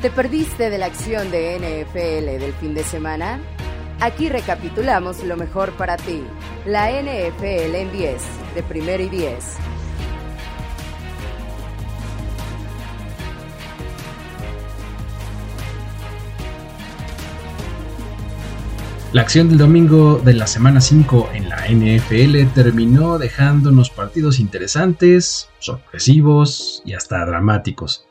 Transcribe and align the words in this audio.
¿Te 0.00 0.12
perdiste 0.12 0.70
de 0.70 0.78
la 0.78 0.86
acción 0.86 1.28
de 1.32 1.58
NFL 1.58 2.38
del 2.40 2.52
fin 2.52 2.72
de 2.72 2.84
semana? 2.84 3.40
Aquí 3.98 4.28
recapitulamos 4.28 5.24
lo 5.24 5.36
mejor 5.36 5.72
para 5.72 5.96
ti. 5.96 6.22
La 6.64 6.88
NFL 6.88 7.74
en 7.74 7.90
10, 7.90 8.22
de 8.54 8.62
primero 8.62 9.02
y 9.02 9.08
10. 9.08 9.56
La 19.12 19.22
acción 19.22 19.48
del 19.48 19.58
domingo 19.58 20.20
de 20.24 20.34
la 20.34 20.46
semana 20.46 20.80
5 20.80 21.30
en 21.34 21.48
la 21.48 21.66
NFL 21.66 22.54
terminó 22.54 23.18
dejándonos 23.18 23.90
partidos 23.90 24.38
interesantes, 24.38 25.48
sorpresivos 25.58 26.82
y 26.84 26.92
hasta 26.92 27.26
dramáticos. 27.26 28.07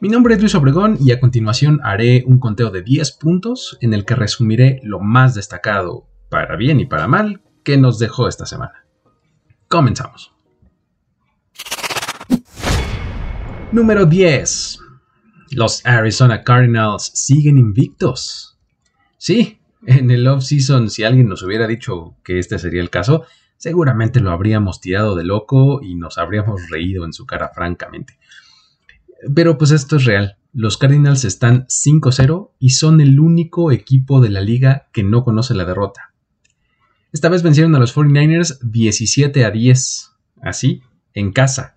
Mi 0.00 0.08
nombre 0.08 0.34
es 0.34 0.40
Luis 0.40 0.54
Obregón 0.56 0.98
y 1.00 1.12
a 1.12 1.20
continuación 1.20 1.80
haré 1.84 2.24
un 2.26 2.38
conteo 2.38 2.70
de 2.70 2.82
10 2.82 3.12
puntos 3.12 3.78
en 3.80 3.94
el 3.94 4.04
que 4.04 4.16
resumiré 4.16 4.80
lo 4.82 4.98
más 4.98 5.34
destacado, 5.34 6.08
para 6.28 6.56
bien 6.56 6.80
y 6.80 6.86
para 6.86 7.06
mal, 7.06 7.42
que 7.62 7.76
nos 7.76 8.00
dejó 8.00 8.26
esta 8.26 8.44
semana. 8.44 8.84
Comenzamos. 9.68 10.34
Número 13.70 14.04
10. 14.04 14.78
Los 15.52 15.86
Arizona 15.86 16.42
Cardinals 16.42 17.12
siguen 17.14 17.56
invictos. 17.56 18.58
Sí, 19.16 19.60
en 19.86 20.10
el 20.10 20.26
off-season, 20.26 20.90
si 20.90 21.04
alguien 21.04 21.28
nos 21.28 21.44
hubiera 21.44 21.68
dicho 21.68 22.16
que 22.24 22.40
este 22.40 22.58
sería 22.58 22.82
el 22.82 22.90
caso, 22.90 23.24
seguramente 23.56 24.18
lo 24.18 24.32
habríamos 24.32 24.80
tirado 24.80 25.14
de 25.14 25.24
loco 25.24 25.80
y 25.82 25.94
nos 25.94 26.18
habríamos 26.18 26.68
reído 26.68 27.04
en 27.04 27.12
su 27.12 27.26
cara 27.26 27.50
francamente. 27.54 28.18
Pero 29.34 29.58
pues 29.58 29.70
esto 29.70 29.96
es 29.96 30.04
real. 30.04 30.36
Los 30.52 30.76
Cardinals 30.76 31.24
están 31.24 31.66
5-0 31.66 32.50
y 32.58 32.70
son 32.70 33.00
el 33.00 33.18
único 33.20 33.72
equipo 33.72 34.20
de 34.20 34.30
la 34.30 34.40
liga 34.40 34.88
que 34.92 35.02
no 35.02 35.24
conoce 35.24 35.54
la 35.54 35.64
derrota. 35.64 36.12
Esta 37.12 37.28
vez 37.28 37.42
vencieron 37.42 37.74
a 37.74 37.78
los 37.78 37.94
49ers 37.94 38.58
17 38.60 39.44
a 39.44 39.50
10, 39.50 40.10
así, 40.42 40.82
en 41.14 41.32
casa, 41.32 41.76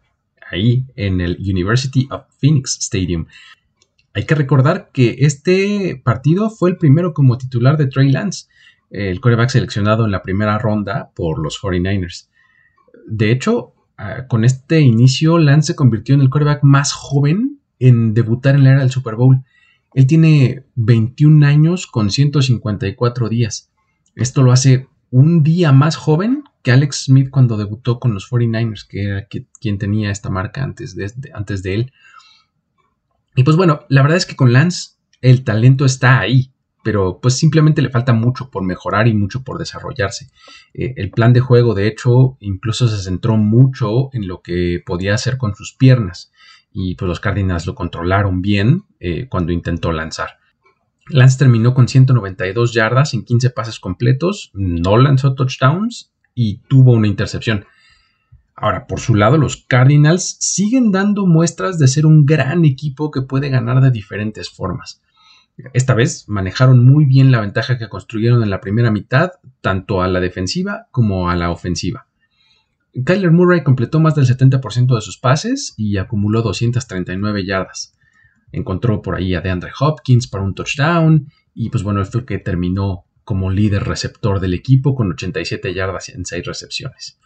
ahí 0.49 0.85
en 0.95 1.21
el 1.21 1.37
University 1.39 2.07
of 2.09 2.23
Phoenix 2.39 2.77
Stadium. 2.79 3.27
Hay 4.13 4.25
que 4.25 4.35
recordar 4.35 4.89
que 4.91 5.17
este 5.19 6.01
partido 6.03 6.49
fue 6.49 6.71
el 6.71 6.77
primero 6.77 7.13
como 7.13 7.37
titular 7.37 7.77
de 7.77 7.85
Trey 7.85 8.11
Lance, 8.11 8.47
el 8.89 9.21
quarterback 9.21 9.49
seleccionado 9.49 10.05
en 10.05 10.11
la 10.11 10.23
primera 10.23 10.57
ronda 10.57 11.11
por 11.15 11.39
los 11.39 11.61
49ers. 11.61 12.29
De 13.05 13.31
hecho, 13.31 13.73
Ah, 13.97 14.27
con 14.27 14.45
este 14.45 14.81
inicio, 14.81 15.39
Lance 15.39 15.73
se 15.73 15.75
convirtió 15.75 16.13
en 16.13 16.21
el 16.21 16.29
quarterback 16.29 16.63
más 16.63 16.93
joven 16.93 17.59
en 17.79 18.13
debutar 18.13 18.55
en 18.55 18.63
la 18.63 18.71
era 18.71 18.79
del 18.81 18.91
Super 18.91 19.15
Bowl. 19.15 19.43
Él 19.93 20.05
tiene 20.05 20.65
21 20.75 21.45
años 21.45 21.87
con 21.87 22.11
154 22.11 23.29
días. 23.29 23.71
Esto 24.15 24.43
lo 24.43 24.51
hace 24.51 24.87
un 25.09 25.41
día 25.41 25.71
más 25.71 25.95
joven 25.95 26.43
que 26.61 26.71
Alex 26.71 27.05
Smith 27.05 27.29
cuando 27.31 27.57
debutó 27.57 27.99
con 27.99 28.13
los 28.13 28.29
49ers, 28.29 28.85
que 28.87 29.03
era 29.03 29.27
quien 29.27 29.77
tenía 29.79 30.11
esta 30.11 30.29
marca 30.29 30.63
antes 30.63 30.95
de, 30.95 31.11
antes 31.33 31.63
de 31.63 31.73
él. 31.73 31.93
Y 33.35 33.43
pues 33.43 33.57
bueno, 33.57 33.81
la 33.89 34.01
verdad 34.01 34.17
es 34.17 34.25
que 34.25 34.35
con 34.35 34.53
Lance 34.53 34.91
el 35.21 35.43
talento 35.43 35.85
está 35.85 36.19
ahí 36.19 36.51
pero 36.87 37.19
pues 37.21 37.37
simplemente 37.37 37.81
le 37.81 37.89
falta 37.89 38.13
mucho 38.13 38.49
por 38.49 38.63
mejorar 38.63 39.09
y 39.09 39.13
mucho 39.13 39.43
por 39.43 39.57
desarrollarse. 39.57 40.29
Eh, 40.73 40.93
el 40.95 41.11
plan 41.11 41.33
de 41.33 41.41
juego, 41.41 41.73
de 41.73 41.85
hecho, 41.85 42.37
incluso 42.39 42.87
se 42.87 43.03
centró 43.03 43.35
mucho 43.35 44.07
en 44.13 44.25
lo 44.25 44.41
que 44.41 44.81
podía 44.85 45.13
hacer 45.13 45.37
con 45.37 45.53
sus 45.53 45.73
piernas 45.73 46.31
y 46.71 46.95
pues 46.95 47.09
los 47.09 47.19
Cardinals 47.19 47.67
lo 47.67 47.75
controlaron 47.75 48.41
bien 48.41 48.85
eh, 49.01 49.27
cuando 49.27 49.51
intentó 49.51 49.91
lanzar. 49.91 50.37
Lance 51.09 51.37
terminó 51.37 51.73
con 51.73 51.89
192 51.89 52.73
yardas 52.73 53.13
en 53.13 53.25
15 53.25 53.49
pases 53.49 53.81
completos, 53.81 54.51
no 54.53 54.95
lanzó 54.95 55.35
touchdowns 55.35 56.13
y 56.33 56.59
tuvo 56.69 56.93
una 56.93 57.07
intercepción. 57.07 57.65
Ahora, 58.55 58.87
por 58.87 59.01
su 59.01 59.13
lado, 59.13 59.37
los 59.37 59.65
Cardinals 59.67 60.37
siguen 60.39 60.93
dando 60.93 61.25
muestras 61.25 61.79
de 61.79 61.89
ser 61.89 62.05
un 62.05 62.25
gran 62.25 62.63
equipo 62.63 63.11
que 63.11 63.23
puede 63.23 63.49
ganar 63.49 63.81
de 63.81 63.91
diferentes 63.91 64.49
formas. 64.49 65.01
Esta 65.73 65.95
vez 65.95 66.25
manejaron 66.27 66.85
muy 66.85 67.05
bien 67.05 67.31
la 67.31 67.41
ventaja 67.41 67.77
que 67.77 67.89
construyeron 67.89 68.43
en 68.43 68.49
la 68.49 68.61
primera 68.61 68.91
mitad, 68.91 69.31
tanto 69.61 70.01
a 70.01 70.07
la 70.07 70.19
defensiva 70.19 70.87
como 70.91 71.29
a 71.29 71.35
la 71.35 71.49
ofensiva. 71.49 72.07
Kyler 73.05 73.31
Murray 73.31 73.63
completó 73.63 73.99
más 73.99 74.15
del 74.15 74.25
70% 74.25 74.95
de 74.95 75.01
sus 75.01 75.17
pases 75.17 75.73
y 75.77 75.97
acumuló 75.97 76.41
239 76.41 77.45
yardas. 77.45 77.95
Encontró 78.51 79.01
por 79.01 79.15
ahí 79.15 79.35
a 79.35 79.41
DeAndre 79.41 79.71
Hopkins 79.79 80.27
para 80.27 80.43
un 80.43 80.55
touchdown 80.55 81.27
y 81.53 81.69
pues 81.69 81.83
bueno, 81.83 82.01
el 82.01 82.25
que 82.25 82.37
terminó 82.37 83.05
como 83.23 83.51
líder 83.51 83.83
receptor 83.83 84.39
del 84.39 84.53
equipo 84.53 84.95
con 84.95 85.11
87 85.11 85.73
yardas 85.73 86.09
en 86.09 86.25
6 86.25 86.45
recepciones. 86.45 87.19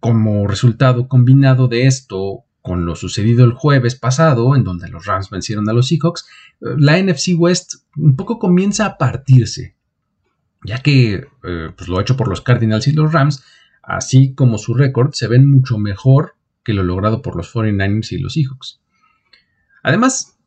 Como 0.00 0.46
resultado 0.46 1.08
combinado 1.08 1.68
de 1.68 1.86
esto, 1.86 2.44
con 2.62 2.84
lo 2.84 2.96
sucedido 2.96 3.44
el 3.44 3.52
jueves 3.52 3.94
pasado, 3.94 4.54
en 4.56 4.64
donde 4.64 4.88
los 4.88 5.06
Rams 5.06 5.30
vencieron 5.30 5.68
a 5.68 5.72
los 5.72 5.88
Seahawks, 5.88 6.26
eh, 6.60 6.66
la 6.76 7.00
NFC 7.00 7.28
West 7.36 7.74
un 7.96 8.16
poco 8.16 8.38
comienza 8.38 8.86
a 8.86 8.98
partirse, 8.98 9.76
ya 10.64 10.78
que 10.78 11.26
eh, 11.44 11.70
pues 11.76 11.88
lo 11.88 12.00
hecho 12.00 12.16
por 12.16 12.28
los 12.28 12.40
Cardinals 12.40 12.88
y 12.88 12.92
los 12.92 13.12
Rams, 13.12 13.44
así 13.82 14.34
como 14.34 14.58
su 14.58 14.74
récord, 14.74 15.12
se 15.12 15.28
ven 15.28 15.48
mucho 15.48 15.78
mejor 15.78 16.34
que 16.64 16.74
lo 16.74 16.82
logrado 16.82 17.22
por 17.22 17.36
los 17.36 17.54
49ers 17.54 18.12
y 18.12 18.18
los 18.18 18.34
Seahawks. 18.34 18.80
Además, 19.82 20.38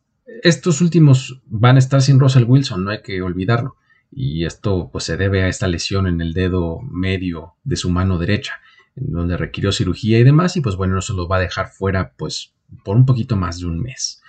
estos 0.43 0.81
últimos 0.81 1.41
van 1.47 1.77
a 1.77 1.79
estar 1.79 2.01
sin 2.01 2.19
Russell 2.19 2.45
Wilson, 2.47 2.83
no 2.83 2.91
hay 2.91 3.01
que 3.01 3.21
olvidarlo, 3.21 3.77
y 4.11 4.45
esto 4.45 4.89
pues 4.91 5.05
se 5.05 5.17
debe 5.17 5.43
a 5.43 5.47
esta 5.47 5.67
lesión 5.67 6.05
en 6.05 6.21
el 6.21 6.33
dedo 6.33 6.81
medio 6.81 7.55
de 7.63 7.77
su 7.77 7.89
mano 7.89 8.17
derecha 8.17 8.59
donde 8.95 9.37
requirió 9.37 9.71
cirugía 9.71 10.19
y 10.19 10.23
demás, 10.23 10.57
y 10.57 10.61
pues 10.61 10.75
bueno, 10.75 10.95
no 10.95 11.01
se 11.01 11.13
lo 11.13 11.27
va 11.27 11.37
a 11.37 11.41
dejar 11.41 11.69
fuera 11.69 12.13
pues 12.17 12.53
por 12.83 12.95
un 12.95 13.05
poquito 13.05 13.35
más 13.35 13.59
de 13.59 13.67
un 13.67 13.79
mes. 13.79 14.21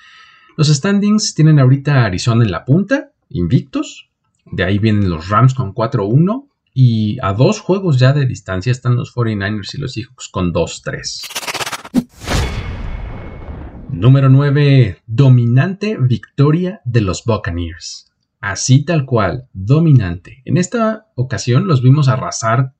Los 0.57 0.69
standings 0.69 1.35
tienen 1.35 1.59
ahorita 1.59 2.05
Arizona 2.05 2.45
en 2.45 2.51
la 2.51 2.65
punta, 2.65 3.13
invictos, 3.29 4.11
de 4.45 4.65
ahí 4.65 4.79
vienen 4.79 5.09
los 5.09 5.29
Rams 5.29 5.55
con 5.55 5.75
4-1, 5.75 6.49
y 6.75 7.19
a 7.23 7.33
dos 7.33 7.61
juegos 7.61 7.99
ya 7.99 8.13
de 8.13 8.27
distancia 8.27 8.71
están 8.71 8.97
los 8.97 9.15
49ers 9.15 9.75
y 9.75 9.79
los 9.79 9.93
Seahawks 9.93 10.29
con 10.29 10.53
2-3. 10.53 11.43
Número 13.91 14.31
9. 14.31 15.03
Dominante 15.07 15.99
victoria 16.01 16.81
de 16.85 17.03
los 17.03 17.25
Buccaneers. 17.25 18.11
Así 18.41 18.85
tal 18.85 19.05
cual, 19.05 19.49
dominante. 19.53 20.43
En 20.47 20.57
esta 20.57 21.07
ocasión 21.15 21.69
los 21.69 21.83
vimos 21.83 22.09
arrasar 22.09 22.73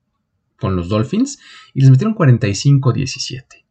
con 0.63 0.77
los 0.77 0.89
Dolphins 0.89 1.41
y 1.75 1.81
les 1.81 1.91
metieron 1.91 2.15
45-17. 2.15 3.65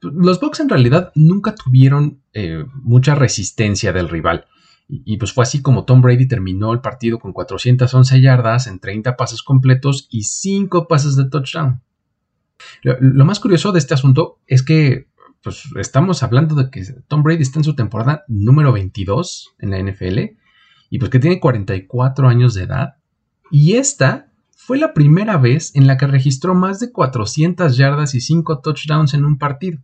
Los 0.00 0.40
Bucks 0.40 0.60
en 0.60 0.68
realidad 0.68 1.10
nunca 1.16 1.54
tuvieron 1.54 2.22
eh, 2.32 2.64
mucha 2.74 3.16
resistencia 3.16 3.92
del 3.92 4.08
rival. 4.08 4.46
Y, 4.88 5.16
pues 5.16 5.32
fue 5.32 5.42
así 5.42 5.62
como 5.62 5.84
Tom 5.84 6.02
Brady 6.02 6.28
terminó 6.28 6.72
el 6.72 6.80
partido 6.80 7.18
con 7.18 7.32
411 7.32 8.20
yardas 8.20 8.66
en 8.66 8.78
30 8.78 9.16
pases 9.16 9.42
completos 9.42 10.06
y 10.10 10.24
5 10.24 10.86
pases 10.86 11.16
de 11.16 11.28
touchdown. 11.28 11.80
Lo, 12.82 13.24
más 13.24 13.40
curioso 13.40 13.72
de 13.72 13.78
este 13.78 13.94
asunto 13.94 14.38
es 14.46 14.62
que 14.62 15.08
pues, 15.42 15.64
estamos 15.76 16.22
hablando 16.22 16.54
de 16.54 16.70
que 16.70 16.84
Tom 17.08 17.22
Brady 17.22 17.42
está 17.42 17.58
en 17.58 17.64
su 17.64 17.74
temporada 17.74 18.24
número 18.28 18.72
22 18.72 19.54
en 19.58 19.70
la 19.70 19.82
NFL 19.82 20.18
y 20.90 20.98
pues 20.98 21.10
que 21.10 21.18
tiene 21.18 21.40
44 21.40 22.28
años 22.28 22.54
de 22.54 22.64
edad. 22.64 22.96
Y 23.50 23.74
esta 23.74 24.31
fue 24.64 24.78
la 24.78 24.94
primera 24.94 25.38
vez 25.38 25.74
en 25.74 25.88
la 25.88 25.96
que 25.96 26.06
registró 26.06 26.54
más 26.54 26.78
de 26.78 26.92
400 26.92 27.76
yardas 27.76 28.14
y 28.14 28.20
5 28.20 28.60
touchdowns 28.60 29.12
en 29.12 29.24
un 29.24 29.36
partido. 29.36 29.80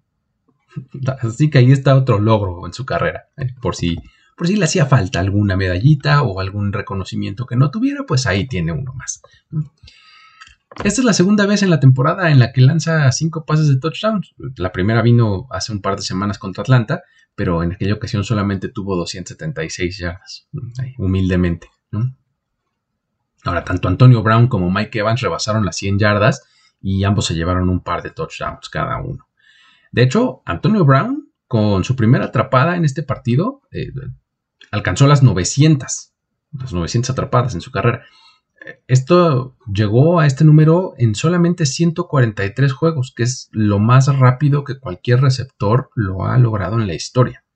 Así 1.20 1.50
que 1.50 1.58
ahí 1.58 1.72
está 1.72 1.96
otro 1.96 2.20
logro 2.20 2.64
en 2.64 2.72
su 2.72 2.86
carrera. 2.86 3.24
Eh, 3.36 3.48
por, 3.60 3.74
si, 3.74 3.96
por 4.36 4.46
si 4.46 4.54
le 4.54 4.64
hacía 4.64 4.86
falta 4.86 5.18
alguna 5.18 5.56
medallita 5.56 6.22
o 6.22 6.38
algún 6.38 6.72
reconocimiento 6.72 7.44
que 7.44 7.56
no 7.56 7.72
tuviera, 7.72 8.04
pues 8.06 8.26
ahí 8.28 8.46
tiene 8.46 8.70
uno 8.70 8.92
más. 8.94 9.20
Esta 10.84 11.00
es 11.00 11.04
la 11.04 11.12
segunda 11.12 11.44
vez 11.44 11.64
en 11.64 11.70
la 11.70 11.80
temporada 11.80 12.30
en 12.30 12.38
la 12.38 12.52
que 12.52 12.60
lanza 12.60 13.10
5 13.10 13.44
pases 13.44 13.68
de 13.68 13.80
touchdowns. 13.80 14.32
La 14.56 14.70
primera 14.70 15.02
vino 15.02 15.48
hace 15.50 15.72
un 15.72 15.82
par 15.82 15.96
de 15.96 16.02
semanas 16.02 16.38
contra 16.38 16.62
Atlanta, 16.62 17.02
pero 17.34 17.64
en 17.64 17.72
aquella 17.72 17.94
ocasión 17.94 18.22
solamente 18.22 18.68
tuvo 18.68 18.94
276 18.94 19.98
yardas, 19.98 20.46
humildemente. 20.98 21.68
Ahora, 23.48 23.64
tanto 23.64 23.88
Antonio 23.88 24.22
Brown 24.22 24.46
como 24.46 24.70
Mike 24.70 24.98
Evans 24.98 25.22
rebasaron 25.22 25.64
las 25.64 25.76
100 25.76 25.98
yardas 25.98 26.44
y 26.82 27.04
ambos 27.04 27.24
se 27.24 27.34
llevaron 27.34 27.70
un 27.70 27.80
par 27.80 28.02
de 28.02 28.10
touchdowns 28.10 28.68
cada 28.68 29.00
uno. 29.00 29.26
De 29.90 30.02
hecho, 30.02 30.42
Antonio 30.44 30.84
Brown, 30.84 31.32
con 31.46 31.82
su 31.82 31.96
primera 31.96 32.26
atrapada 32.26 32.76
en 32.76 32.84
este 32.84 33.02
partido, 33.02 33.62
eh, 33.70 33.90
alcanzó 34.70 35.06
las 35.06 35.22
900, 35.22 36.12
las 36.60 36.72
900 36.74 37.08
atrapadas 37.08 37.54
en 37.54 37.62
su 37.62 37.70
carrera. 37.70 38.04
Esto 38.86 39.56
llegó 39.72 40.20
a 40.20 40.26
este 40.26 40.44
número 40.44 40.92
en 40.98 41.14
solamente 41.14 41.64
143 41.64 42.70
juegos, 42.74 43.14
que 43.16 43.22
es 43.22 43.48
lo 43.50 43.78
más 43.78 44.14
rápido 44.14 44.62
que 44.62 44.78
cualquier 44.78 45.22
receptor 45.22 45.88
lo 45.94 46.26
ha 46.26 46.36
logrado 46.36 46.78
en 46.78 46.86
la 46.86 46.92
historia. 46.92 47.46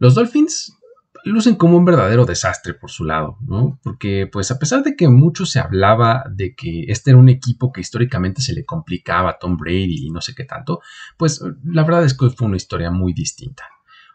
Los 0.00 0.16
Dolphins 0.16 0.76
lucen 1.24 1.54
como 1.54 1.76
un 1.76 1.84
verdadero 1.84 2.24
desastre 2.24 2.74
por 2.74 2.90
su 2.90 3.04
lado, 3.04 3.38
¿no? 3.46 3.78
Porque 3.82 4.28
pues 4.30 4.50
a 4.50 4.58
pesar 4.58 4.82
de 4.82 4.96
que 4.96 5.08
mucho 5.08 5.46
se 5.46 5.60
hablaba 5.60 6.24
de 6.30 6.54
que 6.54 6.84
este 6.88 7.10
era 7.10 7.18
un 7.18 7.28
equipo 7.28 7.72
que 7.72 7.80
históricamente 7.80 8.42
se 8.42 8.52
le 8.52 8.64
complicaba 8.64 9.30
a 9.30 9.38
Tom 9.38 9.56
Brady 9.56 10.06
y 10.06 10.10
no 10.10 10.20
sé 10.20 10.34
qué 10.34 10.44
tanto, 10.44 10.80
pues 11.16 11.42
la 11.64 11.84
verdad 11.84 12.04
es 12.04 12.14
que 12.14 12.30
fue 12.30 12.46
una 12.46 12.56
historia 12.56 12.90
muy 12.90 13.12
distinta. 13.12 13.64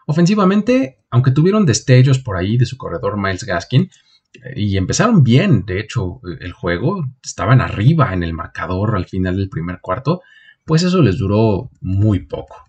Ofensivamente, 0.06 1.00
aunque 1.10 1.32
tuvieron 1.32 1.66
destellos 1.66 2.18
por 2.18 2.36
ahí 2.36 2.56
de 2.56 2.66
su 2.66 2.78
corredor 2.78 3.18
Miles 3.18 3.44
Gaskin, 3.44 3.90
eh, 4.34 4.54
y 4.56 4.76
empezaron 4.76 5.22
bien, 5.22 5.64
de 5.66 5.80
hecho, 5.80 6.20
el 6.40 6.52
juego, 6.52 7.04
estaban 7.22 7.60
arriba 7.60 8.12
en 8.12 8.22
el 8.22 8.32
marcador 8.32 8.96
al 8.96 9.06
final 9.06 9.36
del 9.36 9.48
primer 9.48 9.80
cuarto, 9.80 10.22
pues 10.64 10.82
eso 10.82 11.02
les 11.02 11.18
duró 11.18 11.70
muy 11.80 12.20
poco. 12.20 12.67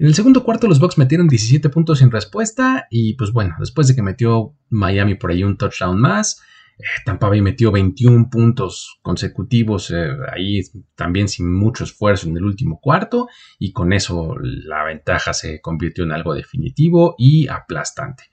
En 0.00 0.06
el 0.06 0.14
segundo 0.14 0.44
cuarto 0.44 0.66
los 0.66 0.80
Bucks 0.80 0.96
metieron 0.96 1.28
17 1.28 1.68
puntos 1.68 1.98
sin 1.98 2.10
respuesta 2.10 2.86
y 2.88 3.16
pues 3.16 3.32
bueno, 3.32 3.56
después 3.60 3.86
de 3.86 3.94
que 3.94 4.00
metió 4.00 4.56
Miami 4.70 5.14
por 5.16 5.30
ahí 5.30 5.44
un 5.44 5.58
touchdown 5.58 6.00
más, 6.00 6.40
eh, 6.78 6.84
Tampa 7.04 7.28
Bay 7.28 7.42
metió 7.42 7.70
21 7.70 8.30
puntos 8.30 8.98
consecutivos 9.02 9.90
eh, 9.90 10.08
ahí 10.34 10.62
también 10.94 11.28
sin 11.28 11.54
mucho 11.54 11.84
esfuerzo 11.84 12.30
en 12.30 12.38
el 12.38 12.44
último 12.44 12.80
cuarto 12.80 13.28
y 13.58 13.72
con 13.72 13.92
eso 13.92 14.36
la 14.40 14.84
ventaja 14.84 15.34
se 15.34 15.60
convirtió 15.60 16.04
en 16.04 16.12
algo 16.12 16.32
definitivo 16.32 17.14
y 17.18 17.48
aplastante. 17.48 18.24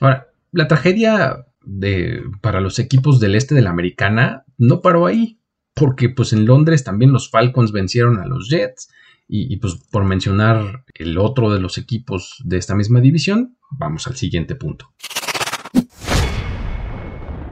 Ahora, 0.00 0.28
la 0.50 0.66
tragedia 0.66 1.44
de, 1.60 2.22
para 2.40 2.62
los 2.62 2.78
equipos 2.78 3.20
del 3.20 3.34
este 3.34 3.54
de 3.54 3.60
la 3.60 3.68
americana 3.68 4.46
no 4.56 4.80
paró 4.80 5.04
ahí, 5.04 5.42
porque 5.74 6.08
pues 6.08 6.32
en 6.32 6.46
Londres 6.46 6.84
también 6.84 7.12
los 7.12 7.28
Falcons 7.30 7.70
vencieron 7.70 8.18
a 8.18 8.24
los 8.24 8.48
Jets 8.48 8.88
y, 9.28 9.56
pues 9.56 9.74
por 9.90 10.04
mencionar 10.04 10.84
el 10.94 11.18
otro 11.18 11.52
de 11.52 11.60
los 11.60 11.78
equipos 11.78 12.40
de 12.44 12.58
esta 12.58 12.74
misma 12.76 13.00
división, 13.00 13.58
vamos 13.70 14.06
al 14.06 14.16
siguiente 14.16 14.54
punto. 14.54 14.92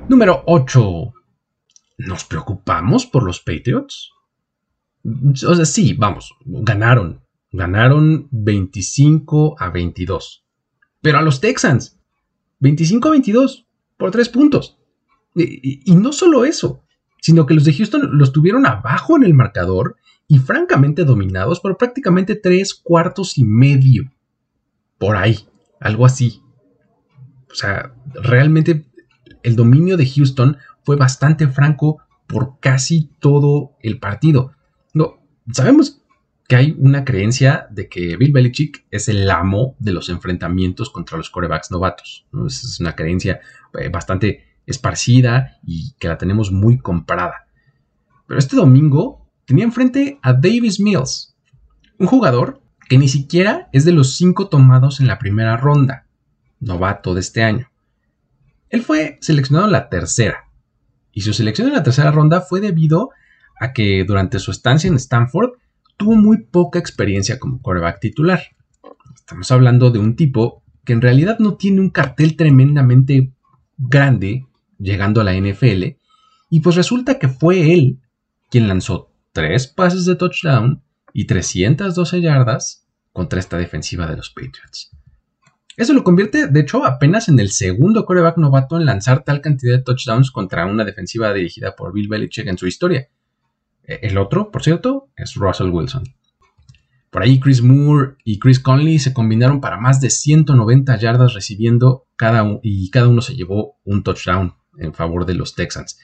Número 0.08 0.42
8. 0.46 1.12
¿Nos 1.98 2.24
preocupamos 2.24 3.06
por 3.06 3.24
los 3.24 3.40
Patriots? 3.40 4.10
O 5.04 5.54
sea, 5.54 5.64
sí, 5.64 5.94
vamos, 5.94 6.34
ganaron. 6.44 7.22
Ganaron 7.50 8.28
25 8.30 9.56
a 9.58 9.70
22. 9.70 10.44
Pero 11.00 11.18
a 11.18 11.22
los 11.22 11.40
Texans, 11.40 11.98
25 12.60 13.08
a 13.08 13.10
22, 13.12 13.66
por 13.96 14.10
3 14.10 14.28
puntos. 14.28 14.78
Y, 15.34 15.90
y, 15.90 15.94
no 15.96 16.12
solo 16.12 16.44
eso, 16.44 16.84
sino 17.20 17.46
que 17.46 17.54
los 17.54 17.64
de 17.64 17.74
Houston 17.74 18.16
los 18.16 18.32
tuvieron 18.32 18.66
abajo 18.66 19.16
en 19.16 19.24
el 19.24 19.34
marcador 19.34 19.96
y 20.26 20.38
francamente 20.38 21.04
dominados 21.04 21.60
por 21.60 21.76
prácticamente 21.76 22.34
tres 22.34 22.74
cuartos 22.74 23.38
y 23.38 23.44
medio. 23.44 24.10
Por 24.98 25.16
ahí, 25.16 25.46
algo 25.80 26.06
así. 26.06 26.42
O 27.50 27.54
sea, 27.54 27.94
realmente 28.14 28.86
el 29.42 29.56
dominio 29.56 29.96
de 29.96 30.06
Houston 30.06 30.56
fue 30.82 30.96
bastante 30.96 31.46
franco 31.48 31.98
por 32.26 32.58
casi 32.60 33.10
todo 33.20 33.76
el 33.80 33.98
partido. 33.98 34.52
No, 34.92 35.20
sabemos 35.52 36.02
que 36.48 36.56
hay 36.56 36.74
una 36.78 37.04
creencia 37.04 37.66
de 37.70 37.88
que 37.88 38.16
Bill 38.16 38.32
Belichick 38.32 38.84
es 38.90 39.08
el 39.08 39.30
amo 39.30 39.76
de 39.78 39.92
los 39.92 40.08
enfrentamientos 40.08 40.90
contra 40.90 41.16
los 41.16 41.30
corebacks 41.30 41.70
novatos. 41.70 42.26
Es 42.46 42.80
una 42.80 42.94
creencia 42.94 43.40
eh, 43.78 43.88
bastante 43.88 44.44
esparcida 44.66 45.58
y 45.66 45.94
que 45.98 46.08
la 46.08 46.18
tenemos 46.18 46.50
muy 46.50 46.78
comparada. 46.78 47.46
Pero 48.26 48.38
este 48.38 48.56
domingo 48.56 49.23
tenía 49.44 49.64
enfrente 49.64 50.18
a 50.22 50.32
Davis 50.32 50.80
Mills, 50.80 51.36
un 51.98 52.06
jugador 52.06 52.60
que 52.88 52.98
ni 52.98 53.08
siquiera 53.08 53.68
es 53.72 53.84
de 53.84 53.92
los 53.92 54.16
cinco 54.16 54.48
tomados 54.48 55.00
en 55.00 55.06
la 55.06 55.18
primera 55.18 55.56
ronda, 55.56 56.06
novato 56.60 57.14
de 57.14 57.20
este 57.20 57.42
año. 57.42 57.70
Él 58.68 58.82
fue 58.82 59.18
seleccionado 59.20 59.66
en 59.66 59.72
la 59.72 59.88
tercera, 59.88 60.50
y 61.12 61.20
su 61.20 61.32
selección 61.32 61.68
en 61.68 61.74
la 61.74 61.82
tercera 61.82 62.10
ronda 62.10 62.40
fue 62.40 62.60
debido 62.60 63.10
a 63.60 63.72
que 63.72 64.04
durante 64.04 64.38
su 64.38 64.50
estancia 64.50 64.88
en 64.88 64.96
Stanford 64.96 65.52
tuvo 65.96 66.16
muy 66.16 66.42
poca 66.42 66.78
experiencia 66.78 67.38
como 67.38 67.62
quarterback 67.62 68.00
titular. 68.00 68.42
Estamos 69.14 69.50
hablando 69.52 69.90
de 69.90 70.00
un 70.00 70.16
tipo 70.16 70.62
que 70.84 70.92
en 70.92 71.00
realidad 71.00 71.38
no 71.38 71.54
tiene 71.54 71.80
un 71.80 71.90
cartel 71.90 72.36
tremendamente 72.36 73.32
grande 73.78 74.46
llegando 74.78 75.20
a 75.20 75.24
la 75.24 75.34
NFL, 75.34 75.96
y 76.50 76.60
pues 76.60 76.76
resulta 76.76 77.18
que 77.18 77.28
fue 77.28 77.72
él 77.72 78.00
quien 78.50 78.68
lanzó 78.68 79.13
tres 79.34 79.66
pases 79.66 80.06
de 80.06 80.14
touchdown 80.14 80.82
y 81.12 81.26
312 81.26 82.22
yardas 82.22 82.86
contra 83.12 83.40
esta 83.40 83.58
defensiva 83.58 84.06
de 84.06 84.16
los 84.16 84.30
Patriots. 84.30 84.90
Eso 85.76 85.92
lo 85.92 86.04
convierte, 86.04 86.46
de 86.46 86.60
hecho, 86.60 86.84
apenas 86.84 87.28
en 87.28 87.40
el 87.40 87.50
segundo 87.50 88.06
coreback 88.06 88.38
novato 88.38 88.78
en 88.78 88.86
lanzar 88.86 89.24
tal 89.24 89.40
cantidad 89.40 89.76
de 89.76 89.82
touchdowns 89.82 90.30
contra 90.30 90.66
una 90.66 90.84
defensiva 90.84 91.34
dirigida 91.34 91.74
por 91.74 91.92
Bill 91.92 92.08
Belichick 92.08 92.46
en 92.46 92.56
su 92.56 92.68
historia. 92.68 93.08
E, 93.82 93.98
el 94.02 94.18
otro, 94.18 94.52
por 94.52 94.62
cierto, 94.62 95.08
es 95.16 95.34
Russell 95.34 95.70
Wilson. 95.70 96.04
Por 97.10 97.22
ahí 97.22 97.40
Chris 97.40 97.60
Moore 97.60 98.14
y 98.24 98.38
Chris 98.38 98.60
Conley 98.60 99.00
se 99.00 99.12
combinaron 99.12 99.60
para 99.60 99.80
más 99.80 100.00
de 100.00 100.10
190 100.10 100.96
yardas 100.96 101.34
recibiendo 101.34 102.06
cada 102.14 102.44
uno 102.44 102.60
y 102.62 102.88
cada 102.90 103.08
uno 103.08 103.20
se 103.20 103.34
llevó 103.34 103.78
un 103.84 104.04
touchdown 104.04 104.54
en 104.78 104.94
favor 104.94 105.26
de 105.26 105.34
los 105.34 105.56
Texans. 105.56 105.98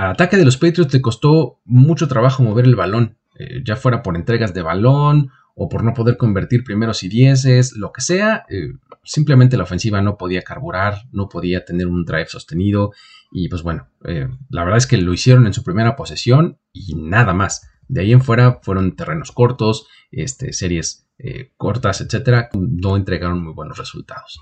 Al 0.00 0.12
ataque 0.12 0.38
de 0.38 0.46
los 0.46 0.56
Patriots 0.56 0.94
le 0.94 1.02
costó 1.02 1.60
mucho 1.66 2.08
trabajo 2.08 2.42
mover 2.42 2.64
el 2.64 2.74
balón, 2.74 3.18
eh, 3.38 3.60
ya 3.62 3.76
fuera 3.76 4.02
por 4.02 4.16
entregas 4.16 4.54
de 4.54 4.62
balón 4.62 5.30
o 5.54 5.68
por 5.68 5.84
no 5.84 5.92
poder 5.92 6.16
convertir 6.16 6.64
primeros 6.64 7.02
y 7.02 7.10
dieces, 7.10 7.76
lo 7.76 7.92
que 7.92 8.00
sea. 8.00 8.46
Eh, 8.48 8.72
simplemente 9.04 9.58
la 9.58 9.64
ofensiva 9.64 10.00
no 10.00 10.16
podía 10.16 10.40
carburar, 10.40 11.02
no 11.12 11.28
podía 11.28 11.66
tener 11.66 11.86
un 11.86 12.06
drive 12.06 12.28
sostenido. 12.28 12.92
Y 13.30 13.50
pues 13.50 13.62
bueno, 13.62 13.90
eh, 14.06 14.26
la 14.48 14.64
verdad 14.64 14.78
es 14.78 14.86
que 14.86 14.96
lo 14.96 15.12
hicieron 15.12 15.46
en 15.46 15.52
su 15.52 15.62
primera 15.62 15.96
posesión 15.96 16.58
y 16.72 16.94
nada 16.94 17.34
más. 17.34 17.68
De 17.86 18.00
ahí 18.00 18.12
en 18.12 18.22
fuera 18.22 18.58
fueron 18.62 18.96
terrenos 18.96 19.32
cortos, 19.32 19.86
este, 20.10 20.54
series 20.54 21.10
cortas, 21.58 22.00
etcétera. 22.00 22.48
No 22.54 22.96
entregaron 22.96 23.44
muy 23.44 23.52
buenos 23.52 23.76
resultados. 23.76 24.40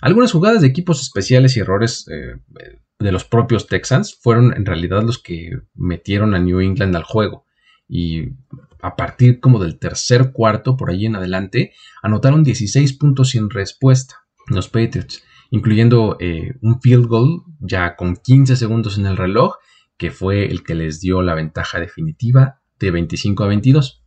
Algunas 0.00 0.32
jugadas 0.32 0.62
de 0.62 0.66
equipos 0.66 1.00
especiales 1.00 1.56
y 1.56 1.60
errores 1.60 2.06
de 2.98 3.12
los 3.12 3.24
propios 3.24 3.66
Texans 3.66 4.18
fueron 4.20 4.54
en 4.56 4.66
realidad 4.66 5.02
los 5.02 5.18
que 5.18 5.50
metieron 5.74 6.34
a 6.34 6.38
New 6.38 6.60
England 6.60 6.96
al 6.96 7.02
juego. 7.02 7.44
Y 7.88 8.30
a 8.80 8.96
partir 8.96 9.40
como 9.40 9.58
del 9.58 9.78
tercer 9.78 10.32
cuarto, 10.32 10.76
por 10.76 10.90
ahí 10.90 11.06
en 11.06 11.16
adelante, 11.16 11.72
anotaron 12.02 12.44
16 12.44 12.94
puntos 12.94 13.30
sin 13.30 13.50
respuesta 13.50 14.24
los 14.48 14.68
Patriots, 14.68 15.22
incluyendo 15.50 16.16
eh, 16.20 16.54
un 16.60 16.80
field 16.80 17.06
goal 17.06 17.42
ya 17.60 17.96
con 17.96 18.16
15 18.16 18.56
segundos 18.56 18.98
en 18.98 19.06
el 19.06 19.16
reloj, 19.16 19.54
que 19.96 20.10
fue 20.10 20.46
el 20.46 20.62
que 20.62 20.74
les 20.74 21.00
dio 21.00 21.22
la 21.22 21.34
ventaja 21.34 21.80
definitiva 21.80 22.60
de 22.78 22.90
25 22.90 23.44
a 23.44 23.46
22. 23.48 24.04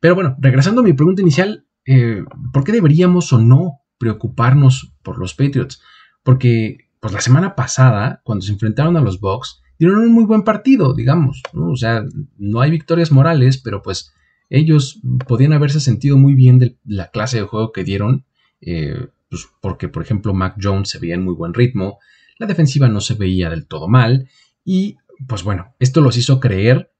Pero 0.00 0.14
bueno, 0.14 0.36
regresando 0.40 0.80
a 0.80 0.84
mi 0.84 0.92
pregunta 0.92 1.22
inicial, 1.22 1.66
eh, 1.86 2.24
¿por 2.52 2.64
qué 2.64 2.72
deberíamos 2.72 3.32
o 3.32 3.38
no 3.38 3.80
preocuparnos 3.98 4.94
por 5.02 5.18
los 5.18 5.34
Patriots? 5.34 5.82
Porque 6.22 6.83
pues 7.04 7.12
la 7.12 7.20
semana 7.20 7.54
pasada, 7.54 8.22
cuando 8.24 8.46
se 8.46 8.52
enfrentaron 8.52 8.96
a 8.96 9.02
los 9.02 9.20
Bucks, 9.20 9.60
dieron 9.78 9.98
un 9.98 10.14
muy 10.14 10.24
buen 10.24 10.42
partido, 10.42 10.94
digamos. 10.94 11.42
O 11.52 11.76
sea, 11.76 12.02
no 12.38 12.62
hay 12.62 12.70
victorias 12.70 13.12
morales, 13.12 13.58
pero 13.58 13.82
pues 13.82 14.14
ellos 14.48 15.02
podían 15.28 15.52
haberse 15.52 15.80
sentido 15.80 16.16
muy 16.16 16.34
bien 16.34 16.58
de 16.58 16.78
la 16.86 17.10
clase 17.10 17.36
de 17.36 17.42
juego 17.42 17.72
que 17.72 17.84
dieron, 17.84 18.24
eh, 18.62 19.08
pues 19.28 19.46
porque, 19.60 19.90
por 19.90 20.02
ejemplo, 20.02 20.32
Mac 20.32 20.56
Jones 20.58 20.88
se 20.88 20.98
veía 20.98 21.16
en 21.16 21.24
muy 21.24 21.34
buen 21.34 21.52
ritmo, 21.52 21.98
la 22.38 22.46
defensiva 22.46 22.88
no 22.88 23.02
se 23.02 23.12
veía 23.12 23.50
del 23.50 23.66
todo 23.66 23.86
mal, 23.86 24.30
y 24.64 24.96
pues 25.28 25.42
bueno, 25.42 25.74
esto 25.80 26.00
los 26.00 26.16
hizo 26.16 26.40
creer 26.40 26.90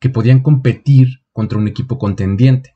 que 0.00 0.10
podían 0.10 0.42
competir 0.42 1.22
contra 1.32 1.56
un 1.56 1.66
equipo 1.66 1.96
contendiente. 1.98 2.74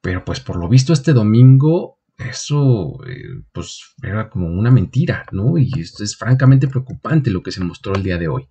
Pero 0.00 0.24
pues 0.24 0.40
por 0.40 0.56
lo 0.56 0.66
visto 0.66 0.94
este 0.94 1.12
domingo 1.12 1.98
eso 2.18 3.00
eh, 3.06 3.42
pues 3.52 3.94
era 4.02 4.30
como 4.30 4.46
una 4.46 4.70
mentira, 4.70 5.26
¿no? 5.32 5.58
Y 5.58 5.70
esto 5.80 6.04
es 6.04 6.16
francamente 6.16 6.68
preocupante 6.68 7.30
lo 7.30 7.42
que 7.42 7.50
se 7.50 7.62
mostró 7.62 7.94
el 7.94 8.02
día 8.02 8.18
de 8.18 8.28
hoy. 8.28 8.48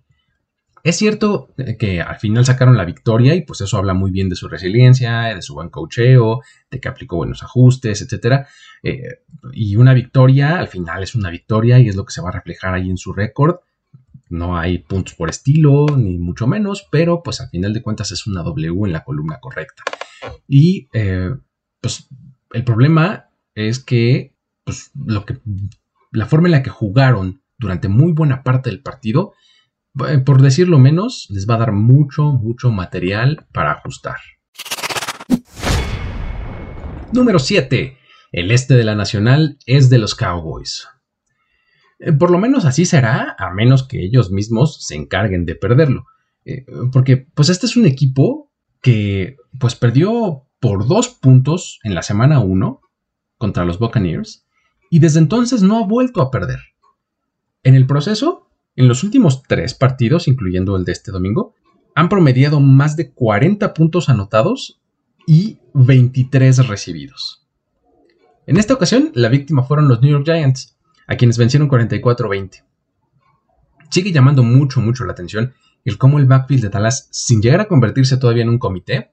Es 0.82 0.96
cierto 0.96 1.48
eh, 1.56 1.78
que 1.78 2.02
al 2.02 2.16
final 2.16 2.44
sacaron 2.44 2.76
la 2.76 2.84
victoria 2.84 3.34
y 3.34 3.40
pues 3.40 3.62
eso 3.62 3.78
habla 3.78 3.94
muy 3.94 4.10
bien 4.10 4.28
de 4.28 4.36
su 4.36 4.48
resiliencia, 4.48 5.34
de 5.34 5.40
su 5.40 5.54
buen 5.54 5.70
cocheo, 5.70 6.42
de 6.70 6.78
que 6.78 6.88
aplicó 6.88 7.16
buenos 7.16 7.42
ajustes, 7.42 8.02
etc. 8.02 8.46
Eh, 8.82 9.22
y 9.54 9.76
una 9.76 9.94
victoria 9.94 10.58
al 10.58 10.68
final 10.68 11.02
es 11.02 11.14
una 11.14 11.30
victoria 11.30 11.78
y 11.78 11.88
es 11.88 11.96
lo 11.96 12.04
que 12.04 12.12
se 12.12 12.20
va 12.20 12.28
a 12.28 12.32
reflejar 12.32 12.74
ahí 12.74 12.90
en 12.90 12.98
su 12.98 13.14
récord. 13.14 13.60
No 14.28 14.58
hay 14.58 14.78
puntos 14.78 15.14
por 15.14 15.30
estilo, 15.30 15.86
ni 15.96 16.18
mucho 16.18 16.46
menos, 16.46 16.86
pero 16.90 17.22
pues 17.22 17.40
al 17.40 17.48
final 17.48 17.72
de 17.72 17.82
cuentas 17.82 18.10
es 18.10 18.26
una 18.26 18.42
W 18.42 18.84
en 18.84 18.92
la 18.92 19.04
columna 19.04 19.38
correcta. 19.40 19.84
Y 20.48 20.88
pues 21.80 22.08
el 22.52 22.64
problema 22.64 23.28
es 23.54 23.78
que 23.82 24.34
pues, 24.64 24.90
lo 24.94 25.24
que, 25.24 25.38
la 26.10 26.26
forma 26.26 26.48
en 26.48 26.52
la 26.52 26.62
que 26.62 26.70
jugaron 26.70 27.42
durante 27.58 27.88
muy 27.88 28.12
buena 28.12 28.42
parte 28.42 28.70
del 28.70 28.82
partido, 28.82 29.34
eh, 30.08 30.18
por 30.18 30.42
decirlo 30.42 30.78
menos, 30.78 31.26
les 31.30 31.48
va 31.48 31.54
a 31.54 31.58
dar 31.58 31.72
mucho, 31.72 32.32
mucho 32.32 32.70
material 32.70 33.46
para 33.52 33.72
ajustar. 33.72 34.16
Número 37.12 37.38
7. 37.38 37.96
el 38.32 38.50
este 38.50 38.74
de 38.74 38.82
la 38.82 38.96
Nacional 38.96 39.58
es 39.66 39.88
de 39.90 39.98
los 39.98 40.16
Cowboys. 40.16 40.88
Eh, 42.00 42.12
por 42.12 42.30
lo 42.30 42.38
menos 42.38 42.64
así 42.64 42.84
será, 42.84 43.36
a 43.38 43.50
menos 43.52 43.86
que 43.86 44.04
ellos 44.04 44.32
mismos 44.32 44.84
se 44.84 44.96
encarguen 44.96 45.46
de 45.46 45.54
perderlo. 45.54 46.06
Eh, 46.44 46.66
porque 46.92 47.16
pues 47.16 47.48
este 47.48 47.66
es 47.66 47.76
un 47.76 47.86
equipo 47.86 48.50
que 48.82 49.36
pues 49.58 49.76
perdió 49.76 50.46
por 50.60 50.86
dos 50.86 51.08
puntos 51.08 51.78
en 51.84 51.94
la 51.94 52.02
semana 52.02 52.40
1 52.40 52.80
contra 53.38 53.64
los 53.64 53.78
Buccaneers 53.78 54.46
y 54.90 54.98
desde 54.98 55.18
entonces 55.18 55.62
no 55.62 55.78
ha 55.78 55.86
vuelto 55.86 56.22
a 56.22 56.30
perder. 56.30 56.60
En 57.62 57.74
el 57.74 57.86
proceso, 57.86 58.50
en 58.76 58.88
los 58.88 59.02
últimos 59.02 59.42
tres 59.42 59.74
partidos, 59.74 60.28
incluyendo 60.28 60.76
el 60.76 60.84
de 60.84 60.92
este 60.92 61.10
domingo, 61.10 61.54
han 61.94 62.08
promediado 62.08 62.60
más 62.60 62.96
de 62.96 63.12
40 63.12 63.72
puntos 63.74 64.08
anotados 64.08 64.80
y 65.26 65.58
23 65.74 66.66
recibidos. 66.68 67.46
En 68.46 68.56
esta 68.56 68.74
ocasión, 68.74 69.10
la 69.14 69.28
víctima 69.28 69.62
fueron 69.62 69.88
los 69.88 70.02
New 70.02 70.10
York 70.10 70.24
Giants, 70.24 70.76
a 71.06 71.16
quienes 71.16 71.38
vencieron 71.38 71.68
44-20. 71.68 72.64
Sigue 73.90 74.12
llamando 74.12 74.42
mucho, 74.42 74.80
mucho 74.80 75.04
la 75.04 75.12
atención 75.12 75.54
el 75.84 75.98
cómo 75.98 76.18
el 76.18 76.26
backfield 76.26 76.62
de 76.62 76.68
Dallas, 76.70 77.08
sin 77.10 77.42
llegar 77.42 77.60
a 77.60 77.68
convertirse 77.68 78.16
todavía 78.16 78.42
en 78.42 78.48
un 78.48 78.58
comité, 78.58 79.10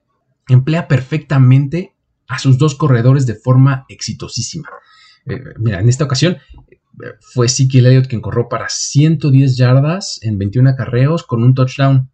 emplea 0.48 0.88
perfectamente 0.88 1.96
a 2.28 2.40
sus 2.40 2.58
dos 2.58 2.76
corredores 2.76 3.26
de 3.26 3.36
forma 3.36 3.86
exitosísima. 3.90 4.70
Eh, 5.26 5.40
mira, 5.60 5.80
en 5.80 5.90
esta 5.90 6.06
ocasión 6.06 6.38
eh, 6.64 6.78
fue 7.20 7.46
Ezekiel 7.46 7.88
Elliott 7.88 8.08
quien 8.08 8.22
corrió 8.22 8.48
para 8.50 8.68
110 8.70 9.58
yardas 9.58 10.20
en 10.24 10.38
21 10.38 10.70
acarreos 10.70 11.24
con 11.24 11.44
un 11.44 11.54
touchdown. 11.54 12.10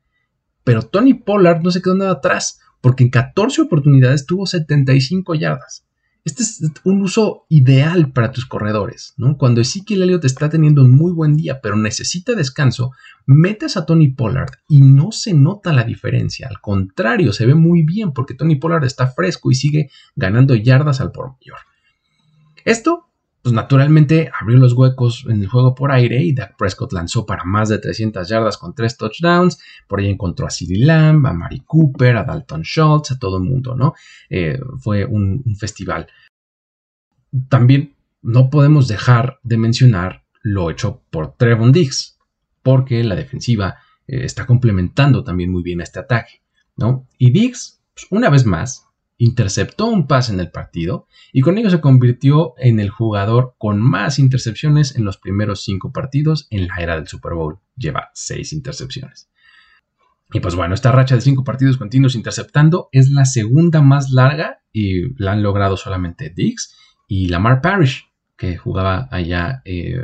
Pero 0.64 0.82
Tony 0.82 1.14
Pollard 1.14 1.62
no 1.62 1.72
se 1.72 1.82
quedó 1.82 1.96
nada 1.96 2.12
atrás, 2.12 2.60
porque 2.82 3.04
en 3.04 3.10
14 3.10 3.62
oportunidades 3.62 4.26
tuvo 4.26 4.46
75 4.46 5.36
yardas. 5.36 5.86
Este 6.26 6.44
es 6.44 6.62
un 6.84 7.02
uso 7.02 7.46
ideal 7.48 8.12
para 8.12 8.34
tus 8.34 8.46
corredores, 8.46 9.14
¿no? 9.16 9.38
Cuando 9.38 9.62
Ezekiel 9.62 10.04
Elliott 10.04 10.26
está 10.26 10.50
teniendo 10.50 10.82
un 10.82 10.92
muy 10.92 11.14
buen 11.14 11.38
día, 11.38 11.62
pero 11.62 11.78
necesita 11.78 12.34
descanso, 12.34 12.92
metes 13.28 13.78
a 13.78 13.86
Tony 13.86 14.08
Pollard 14.08 14.54
y 14.68 14.82
no 14.82 15.12
se 15.12 15.34
nota 15.34 15.74
la 15.74 15.84
diferencia. 15.84 16.48
Al 16.50 16.60
contrario, 16.60 17.34
se 17.34 17.46
ve 17.46 17.54
muy 17.54 17.84
bien 17.84 18.14
porque 18.14 18.34
Tony 18.34 18.56
Pollard 18.56 18.86
está 18.86 19.08
fresco 19.08 19.52
y 19.52 19.56
sigue 19.56 19.92
ganando 20.16 20.56
yardas 20.56 21.02
al 21.02 21.12
por 21.12 21.34
mayor. 21.34 21.60
Esto 22.66 23.08
pues 23.48 23.54
naturalmente 23.54 24.30
abrió 24.38 24.58
los 24.58 24.74
huecos 24.74 25.26
en 25.30 25.42
el 25.42 25.48
juego 25.48 25.74
por 25.74 25.94
aire 25.94 26.22
y 26.22 26.34
Dak 26.34 26.58
Prescott 26.58 26.92
lanzó 26.92 27.26
para 27.26 27.46
más 27.46 27.70
de 27.70 27.78
300 27.80 28.28
yardas 28.28 28.58
con 28.58 28.76
3 28.76 28.98
touchdowns. 28.98 29.60
Por 29.88 30.00
ahí 30.00 30.10
encontró 30.10 30.48
a 30.48 30.50
CeeDee 30.50 30.84
Lamb, 30.84 31.26
a 31.26 31.32
Mari 31.32 31.62
Cooper, 31.66 32.18
a 32.18 32.26
Dalton 32.26 32.64
Schultz, 32.64 33.12
a 33.12 33.20
todo 33.20 33.38
el 33.38 33.44
mundo, 33.44 33.74
¿no? 33.74 33.94
Eh, 34.30 34.60
fue 34.80 35.06
un, 35.06 35.44
festival. 35.58 36.08
También 37.48 37.96
no 38.22 38.50
podemos 38.50 38.90
dejar 38.90 39.40
de 39.44 39.58
mencionar 39.58 40.26
lo 40.42 40.70
hecho 40.70 41.04
por 41.10 41.38
Trevon 41.38 41.72
Diggs, 41.72 42.17
porque 42.68 43.02
la 43.02 43.16
defensiva 43.16 43.78
eh, 44.08 44.26
está 44.26 44.46
complementando 44.46 45.24
también 45.24 45.50
muy 45.50 45.64
bien 45.64 45.80
este 45.80 46.00
ataque, 46.00 46.42
¿no? 46.76 47.08
Y 47.18 47.32
Diggs, 47.32 47.82
pues, 47.94 48.08
una 48.10 48.30
vez 48.30 48.46
más, 48.46 48.88
interceptó 49.18 49.86
un 49.86 50.06
pase 50.06 50.34
en 50.34 50.42
el 50.42 50.52
partido 50.52 51.08
y 51.32 51.40
con 51.40 51.58
ello 51.58 51.70
se 51.70 51.80
convirtió 51.80 52.56
en 52.58 52.82
el 52.82 52.90
jugador 52.90 53.56
con 53.58 53.80
más 53.80 54.20
intercepciones 54.20 54.98
en 54.98 55.06
los 55.06 55.18
primeros 55.18 55.64
cinco 55.64 55.94
partidos 55.94 56.48
en 56.50 56.68
la 56.68 56.76
era 56.82 56.98
del 56.98 57.08
Super 57.08 57.36
Bowl. 57.36 57.60
Lleva 57.78 58.10
seis 58.14 58.52
intercepciones. 58.52 59.30
Y 60.34 60.42
pues 60.42 60.56
bueno, 60.56 60.74
esta 60.74 60.92
racha 60.92 61.16
de 61.16 61.22
cinco 61.22 61.46
partidos 61.46 61.78
continuos 61.78 62.16
interceptando 62.16 62.90
es 62.92 63.12
la 63.12 63.24
segunda 63.24 63.82
más 63.82 64.12
larga 64.12 64.60
y 64.74 65.14
la 65.24 65.32
han 65.32 65.42
logrado 65.42 65.78
solamente 65.78 66.34
Diggs 66.36 66.76
y 67.08 67.30
Lamar 67.30 67.62
Parrish, 67.62 68.07
que 68.38 68.56
jugaba 68.56 69.08
allá 69.12 69.62
eh, 69.65 69.98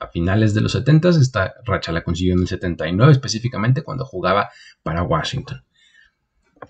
a 0.00 0.08
finales 0.08 0.54
de 0.54 0.62
los 0.62 0.72
70. 0.72 1.10
Esta 1.10 1.54
racha 1.64 1.92
la 1.92 2.02
consiguió 2.02 2.32
en 2.32 2.40
el 2.40 2.48
79 2.48 3.12
específicamente 3.12 3.82
cuando 3.82 4.06
jugaba 4.06 4.50
para 4.82 5.02
Washington. 5.02 5.62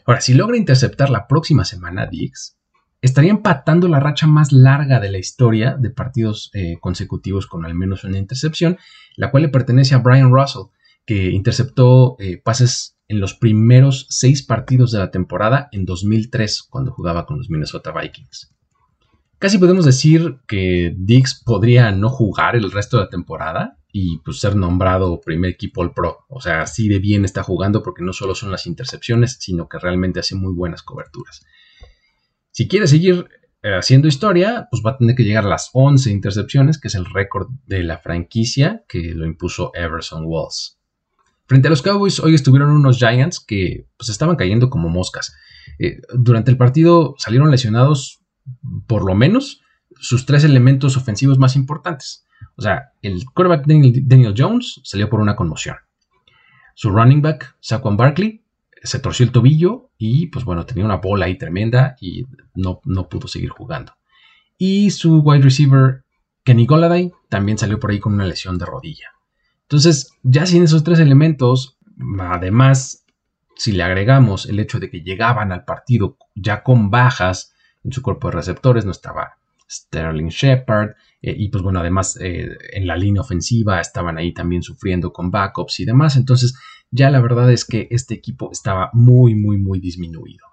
Ahora, 0.04 0.20
si 0.20 0.34
logra 0.34 0.56
interceptar 0.56 1.08
la 1.08 1.28
próxima 1.28 1.64
semana 1.64 2.06
Diggs, 2.06 2.58
estaría 3.00 3.30
empatando 3.30 3.86
la 3.86 4.00
racha 4.00 4.26
más 4.26 4.50
larga 4.50 4.98
de 4.98 5.10
la 5.10 5.18
historia 5.18 5.76
de 5.78 5.90
partidos 5.90 6.50
eh, 6.52 6.78
consecutivos 6.80 7.46
con 7.46 7.64
al 7.64 7.74
menos 7.74 8.02
una 8.02 8.18
intercepción, 8.18 8.76
la 9.16 9.30
cual 9.30 9.44
le 9.44 9.48
pertenece 9.50 9.94
a 9.94 9.98
Brian 9.98 10.32
Russell, 10.32 10.72
que 11.06 11.30
interceptó 11.30 12.16
eh, 12.18 12.40
pases 12.42 12.96
en 13.06 13.20
los 13.20 13.34
primeros 13.34 14.06
seis 14.08 14.42
partidos 14.42 14.90
de 14.90 14.98
la 14.98 15.10
temporada 15.10 15.68
en 15.70 15.84
2003, 15.84 16.62
cuando 16.62 16.92
jugaba 16.92 17.26
con 17.26 17.38
los 17.38 17.50
Minnesota 17.50 17.92
Vikings. 17.92 18.53
Casi 19.38 19.58
podemos 19.58 19.84
decir 19.84 20.38
que 20.46 20.94
Diggs 20.96 21.42
podría 21.44 21.90
no 21.90 22.08
jugar 22.08 22.56
el 22.56 22.70
resto 22.70 22.96
de 22.96 23.04
la 23.04 23.10
temporada 23.10 23.78
y 23.92 24.18
pues 24.18 24.40
ser 24.40 24.56
nombrado 24.56 25.20
primer 25.20 25.50
equipo 25.50 25.82
All 25.82 25.92
Pro. 25.92 26.24
O 26.28 26.40
sea, 26.40 26.62
así 26.62 26.88
de 26.88 26.98
bien 26.98 27.24
está 27.24 27.42
jugando 27.42 27.82
porque 27.82 28.02
no 28.02 28.12
solo 28.12 28.34
son 28.34 28.50
las 28.50 28.66
intercepciones, 28.66 29.36
sino 29.38 29.68
que 29.68 29.78
realmente 29.78 30.20
hace 30.20 30.34
muy 30.34 30.52
buenas 30.52 30.82
coberturas. 30.82 31.44
Si 32.50 32.66
quiere 32.68 32.86
seguir 32.86 33.28
eh, 33.62 33.74
haciendo 33.74 34.08
historia, 34.08 34.68
pues 34.70 34.82
va 34.84 34.90
a 34.90 34.98
tener 34.98 35.14
que 35.14 35.24
llegar 35.24 35.44
a 35.44 35.48
las 35.48 35.70
11 35.72 36.10
intercepciones, 36.10 36.78
que 36.78 36.88
es 36.88 36.94
el 36.94 37.04
récord 37.04 37.48
de 37.66 37.82
la 37.82 37.98
franquicia 37.98 38.84
que 38.88 39.14
lo 39.14 39.26
impuso 39.26 39.72
Everson 39.74 40.24
Walls. 40.26 40.78
Frente 41.46 41.68
a 41.68 41.70
los 41.70 41.82
Cowboys, 41.82 42.20
hoy 42.20 42.34
estuvieron 42.34 42.70
unos 42.70 42.98
Giants 42.98 43.38
que 43.38 43.86
pues, 43.96 44.08
estaban 44.08 44.36
cayendo 44.36 44.70
como 44.70 44.88
moscas. 44.88 45.36
Eh, 45.78 46.00
durante 46.14 46.50
el 46.50 46.56
partido 46.56 47.14
salieron 47.18 47.50
lesionados 47.50 48.23
por 48.86 49.04
lo 49.04 49.14
menos 49.14 49.62
sus 49.98 50.26
tres 50.26 50.44
elementos 50.44 50.96
ofensivos 50.96 51.38
más 51.38 51.56
importantes. 51.56 52.26
O 52.56 52.62
sea, 52.62 52.92
el 53.02 53.24
quarterback 53.24 53.66
Daniel, 53.66 54.34
Jones 54.36 54.80
salió 54.84 55.08
por 55.08 55.20
una 55.20 55.36
conmoción. 55.36 55.76
Su 56.74 56.90
running 56.90 57.22
back, 57.22 57.56
Saquon 57.60 57.96
Barkley, 57.96 58.42
se 58.82 58.98
torció 58.98 59.24
el 59.24 59.32
tobillo 59.32 59.90
y, 59.96 60.26
pues 60.26 60.44
bueno, 60.44 60.66
tenía 60.66 60.84
una 60.84 60.96
bola 60.96 61.26
ahí 61.26 61.38
tremenda 61.38 61.96
y 62.00 62.26
no, 62.54 62.80
no 62.84 63.08
pudo 63.08 63.28
seguir 63.28 63.50
jugando. 63.50 63.94
Y 64.58 64.90
su 64.90 65.20
wide 65.20 65.42
receiver, 65.42 66.04
Kenny 66.44 66.66
Golladay, 66.66 67.12
también 67.28 67.58
salió 67.58 67.80
por 67.80 67.90
ahí 67.90 68.00
con 68.00 68.14
una 68.14 68.26
lesión 68.26 68.58
de 68.58 68.66
rodilla. 68.66 69.08
Entonces, 69.62 70.12
ya 70.22 70.44
sin 70.46 70.64
esos 70.64 70.84
tres 70.84 71.00
elementos, 71.00 71.78
además, 72.20 73.04
si 73.56 73.72
le 73.72 73.82
agregamos 73.82 74.46
el 74.46 74.58
hecho 74.58 74.78
de 74.78 74.90
que 74.90 75.00
llegaban 75.00 75.52
al 75.52 75.64
partido 75.64 76.18
ya 76.34 76.62
con 76.62 76.90
bajas 76.90 77.53
en 77.84 77.92
su 77.92 78.02
cuerpo 78.02 78.28
de 78.28 78.36
receptores, 78.36 78.84
no 78.84 78.90
estaba 78.90 79.36
Sterling 79.70 80.28
Shepard, 80.28 80.90
eh, 81.22 81.34
y 81.38 81.48
pues 81.48 81.62
bueno, 81.62 81.80
además 81.80 82.18
eh, 82.20 82.56
en 82.72 82.86
la 82.86 82.96
línea 82.96 83.22
ofensiva 83.22 83.80
estaban 83.80 84.18
ahí 84.18 84.32
también 84.34 84.62
sufriendo 84.62 85.12
con 85.12 85.30
backups 85.30 85.80
y 85.80 85.84
demás. 85.84 86.16
Entonces 86.16 86.54
ya 86.90 87.10
la 87.10 87.20
verdad 87.20 87.50
es 87.50 87.64
que 87.64 87.88
este 87.90 88.14
equipo 88.14 88.50
estaba 88.52 88.90
muy, 88.92 89.34
muy, 89.34 89.58
muy 89.58 89.80
disminuido. 89.80 90.46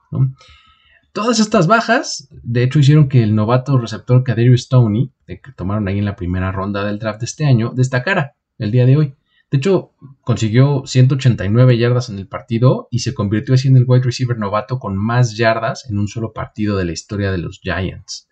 Todas 1.13 1.39
estas 1.39 1.67
bajas, 1.67 2.29
de 2.31 2.63
hecho, 2.63 2.79
hicieron 2.79 3.09
que 3.09 3.21
el 3.21 3.35
novato 3.35 3.77
receptor 3.77 4.23
Kadarius 4.23 4.63
Stoney, 4.63 5.11
que 5.27 5.39
tomaron 5.55 5.87
ahí 5.87 5.99
en 5.99 6.05
la 6.05 6.15
primera 6.15 6.51
ronda 6.51 6.85
del 6.85 6.99
draft 6.99 7.19
de 7.19 7.25
este 7.25 7.45
año, 7.45 7.73
destacara 7.75 8.35
el 8.57 8.71
día 8.71 8.85
de 8.85 8.97
hoy. 8.97 9.15
De 9.51 9.57
hecho, 9.57 9.91
consiguió 10.21 10.83
189 10.85 11.77
yardas 11.77 12.09
en 12.09 12.17
el 12.17 12.27
partido 12.27 12.87
y 12.89 12.99
se 12.99 13.13
convirtió 13.13 13.53
así 13.53 13.67
en 13.67 13.75
el 13.75 13.83
wide 13.85 14.03
receiver 14.03 14.37
novato 14.37 14.79
con 14.79 14.95
más 14.95 15.35
yardas 15.35 15.89
en 15.89 15.99
un 15.99 16.07
solo 16.07 16.31
partido 16.31 16.77
de 16.77 16.85
la 16.85 16.93
historia 16.93 17.33
de 17.33 17.37
los 17.37 17.59
Giants. 17.61 18.29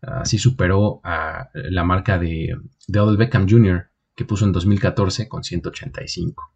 Así 0.00 0.38
superó 0.38 1.00
a 1.02 1.48
la 1.54 1.82
marca 1.82 2.18
de, 2.18 2.56
de 2.86 3.00
Odell 3.00 3.16
Beckham 3.16 3.48
Jr., 3.50 3.90
que 4.14 4.24
puso 4.24 4.44
en 4.44 4.52
2014 4.52 5.28
con 5.28 5.42
185. 5.42 6.52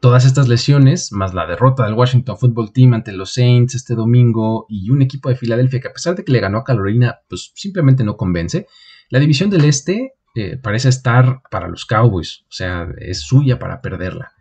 Todas 0.00 0.24
estas 0.24 0.46
lesiones, 0.46 1.10
más 1.12 1.34
la 1.34 1.46
derrota 1.46 1.84
del 1.84 1.94
Washington 1.94 2.38
Football 2.38 2.72
Team 2.72 2.94
ante 2.94 3.12
los 3.12 3.34
Saints 3.34 3.74
este 3.74 3.96
domingo 3.96 4.66
y 4.68 4.90
un 4.90 5.02
equipo 5.02 5.28
de 5.28 5.34
Filadelfia 5.34 5.80
que 5.80 5.88
a 5.88 5.92
pesar 5.92 6.14
de 6.14 6.24
que 6.24 6.32
le 6.32 6.40
ganó 6.40 6.58
a 6.58 6.64
Carolina, 6.64 7.18
pues 7.28 7.50
simplemente 7.56 8.04
no 8.04 8.16
convence, 8.16 8.68
la 9.08 9.18
división 9.18 9.50
del 9.50 9.64
Este 9.64 10.14
eh, 10.34 10.56
parece 10.56 10.88
estar 10.88 11.42
para 11.50 11.68
los 11.68 11.86
Cowboys, 11.86 12.44
o 12.48 12.52
sea, 12.52 12.88
es 12.98 13.20
suya 13.20 13.58
para 13.58 13.80
perderla. 13.80 14.32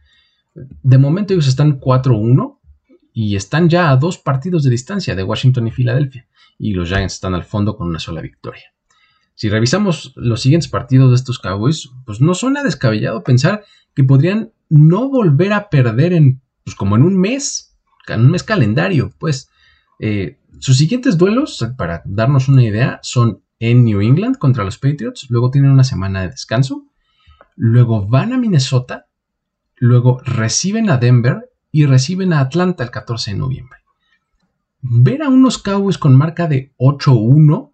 De 0.54 0.98
momento 0.98 1.34
ellos 1.34 1.48
están 1.48 1.80
4-1 1.80 2.60
y 3.14 3.36
están 3.36 3.70
ya 3.70 3.90
a 3.90 3.98
dos 3.98 4.18
partidos 4.18 4.64
de 4.64 4.70
distancia 4.70 5.16
de 5.16 5.24
Washington 5.24 5.68
y 5.68 5.72
Filadelfia 5.72 6.28
y 6.60 6.74
los 6.74 6.90
Giants 6.90 7.16
están 7.16 7.34
al 7.34 7.44
fondo 7.44 7.76
con 7.78 7.88
una 7.88 8.00
sola 8.00 8.22
victoria. 8.22 8.74
Si 9.34 9.50
revisamos 9.50 10.12
los 10.18 10.42
siguientes 10.42 10.68
partidos 10.68 11.10
de 11.10 11.16
estos 11.16 11.40
Cowboys, 11.40 11.90
pues 12.06 12.20
no 12.20 12.34
suena 12.34 12.62
descabellado 12.62 13.24
pensar 13.24 13.64
que 13.96 14.04
podrían 14.04 14.52
no 14.68 15.10
volver 15.10 15.54
a 15.54 15.70
perder 15.70 16.12
en, 16.14 16.42
pues 16.66 16.76
como 16.76 16.98
en 16.98 17.04
un 17.04 17.18
mes, 17.18 17.78
en 18.08 18.22
un 18.22 18.32
mes 18.32 18.44
calendario, 18.44 19.14
pues. 19.18 19.50
Eh, 20.02 20.38
sus 20.60 20.78
siguientes 20.78 21.18
duelos, 21.18 21.66
para 21.78 22.02
darnos 22.06 22.50
una 22.50 22.64
idea, 22.64 23.00
son 23.02 23.42
en 23.60 23.84
New 23.84 24.02
England 24.02 24.38
contra 24.38 24.64
los 24.64 24.78
Patriots, 24.78 25.28
luego 25.30 25.52
tienen 25.52 25.72
una 25.72 25.84
semana 25.84 26.22
de 26.22 26.30
descanso, 26.30 26.86
luego 27.56 28.08
van 28.08 28.34
a 28.34 28.38
Minnesota, 28.38 29.08
luego 29.76 30.20
reciben 30.24 30.90
a 30.90 30.98
Denver 30.98 31.52
y 31.72 31.86
reciben 31.86 32.34
a 32.34 32.40
Atlanta 32.40 32.84
el 32.84 32.92
14 32.92 33.32
de 33.32 33.38
noviembre 33.38 33.80
ver 34.82 35.24
a 35.24 35.30
unos 35.30 35.58
Cowboys 35.58 35.98
con 35.98 36.16
marca 36.16 36.48
de 36.48 36.74
8-1 36.78 37.72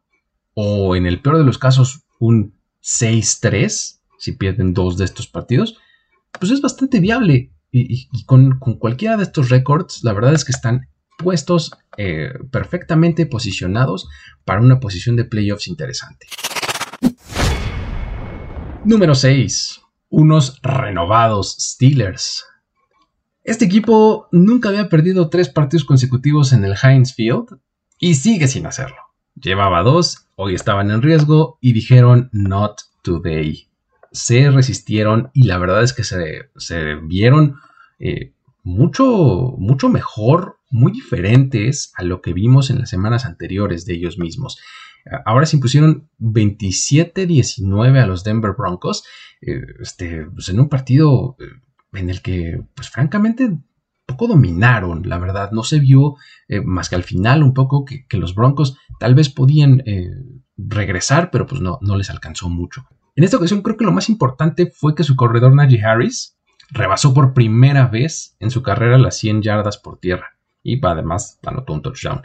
o 0.54 0.96
en 0.96 1.06
el 1.06 1.22
peor 1.22 1.38
de 1.38 1.44
los 1.44 1.58
casos 1.58 2.04
un 2.20 2.54
6-3, 2.82 4.00
si 4.18 4.32
pierden 4.34 4.74
dos 4.74 4.98
de 4.98 5.06
estos 5.06 5.28
partidos, 5.28 5.78
pues 6.40 6.52
es 6.52 6.62
bastante 6.62 7.00
viable. 7.00 7.52
Y, 7.72 8.08
con, 8.26 8.58
cualquiera 8.58 9.18
de 9.18 9.24
estos 9.24 9.50
récords, 9.50 10.02
la 10.04 10.14
verdad 10.14 10.34
es 10.34 10.46
que 10.46 10.54
están 10.54 10.88
puestos 11.18 11.72
eh, 11.98 12.34
perfectamente 12.52 13.26
posicionados 13.26 14.08
para 14.44 14.62
una 14.62 14.80
posición 14.80 15.16
de 15.16 15.26
playoffs 15.26 15.68
interesante. 15.68 16.28
Número 18.84 19.16
6. 19.16 19.82
Unos 20.10 20.60
renovados 20.62 21.56
Steelers. 21.60 22.46
Este 23.44 23.66
equipo 23.66 24.28
nunca 24.32 24.70
había 24.70 24.90
perdido 24.90 25.30
tres 25.30 25.50
partidos 25.50 25.86
consecutivos 25.86 26.52
en 26.52 26.66
el 26.66 26.76
Heinz 26.82 27.14
Field 27.14 27.60
y 28.00 28.16
sigue 28.16 28.48
sin 28.48 28.66
hacerlo. 28.66 28.98
Llevaba 29.40 29.84
dos, 29.84 30.28
hoy 30.36 30.56
estaban 30.56 30.92
en 30.92 31.02
riesgo 31.02 31.58
y 31.62 31.74
dijeron 31.74 32.30
not 32.32 32.82
today. 33.04 33.68
Se 34.12 34.50
resistieron 34.50 35.30
y 35.34 35.44
la 35.44 35.58
verdad 35.58 35.84
es 35.84 35.94
que 35.94 36.04
se, 36.04 36.96
vieron 37.04 37.58
eh, 38.00 38.34
mucho, 38.64 39.56
mucho 39.58 39.90
mejor, 39.90 40.58
muy 40.76 40.92
diferentes 40.92 41.94
a 41.96 42.04
lo 42.04 42.22
que 42.22 42.34
vimos 42.34 42.70
en 42.70 42.80
las 42.80 42.90
semanas 42.90 43.26
anteriores 43.26 43.86
de 43.86 43.96
ellos 43.96 44.20
mismos. 44.20 44.60
Ahora 45.26 45.46
se 45.46 45.56
impusieron 45.56 46.10
27-19 46.20 48.02
a 48.02 48.08
los 48.08 48.24
Denver 48.24 48.54
Broncos, 48.58 49.04
eh, 49.42 49.62
este, 49.80 50.26
pues 50.26 50.50
en 50.50 50.60
un 50.60 50.68
partido 50.68 51.38
eh, 51.40 51.46
en 51.94 52.10
el 52.10 52.22
que, 52.22 52.62
pues 52.76 52.90
francamente, 52.90 53.58
poco 54.06 54.28
dominaron, 54.28 55.08
la 55.08 55.18
verdad. 55.18 55.52
No 55.52 55.64
se 55.64 55.80
vio 55.80 56.16
eh, 56.48 56.62
más 56.62 56.90
que 56.90 56.96
al 56.96 57.04
final 57.04 57.42
un 57.42 57.54
poco 57.54 57.86
que, 57.86 58.06
los 58.18 58.36
Broncos 58.36 58.78
tal 59.00 59.16
vez 59.16 59.30
podían 59.30 59.84
regresar, 60.58 61.32
pero 61.32 61.46
pues 61.46 61.62
no, 61.62 61.80
no 61.82 61.96
les 61.96 62.10
alcanzó 62.10 62.50
mucho. 62.50 62.86
En 63.16 63.24
esta 63.24 63.38
ocasión 63.38 63.62
creo 63.62 63.78
que 63.78 63.86
lo 63.86 63.94
más 63.94 64.10
importante 64.10 64.72
fue 64.76 64.94
que 64.94 65.04
su 65.04 65.16
corredor 65.16 65.56
Najee 65.56 65.84
Harris 65.84 66.38
rebasó 66.70 67.14
por 67.14 67.34
primera 67.34 67.88
vez 67.88 68.36
en 68.40 68.52
su 68.52 68.62
carrera 68.62 68.98
las 68.98 69.18
100 69.18 69.42
yardas 69.42 69.78
por 69.78 70.00
tierra 70.00 70.35
y 70.66 70.84
además 70.84 71.40
anotó 71.46 71.74
un 71.74 71.84
touchdown. 71.84 72.24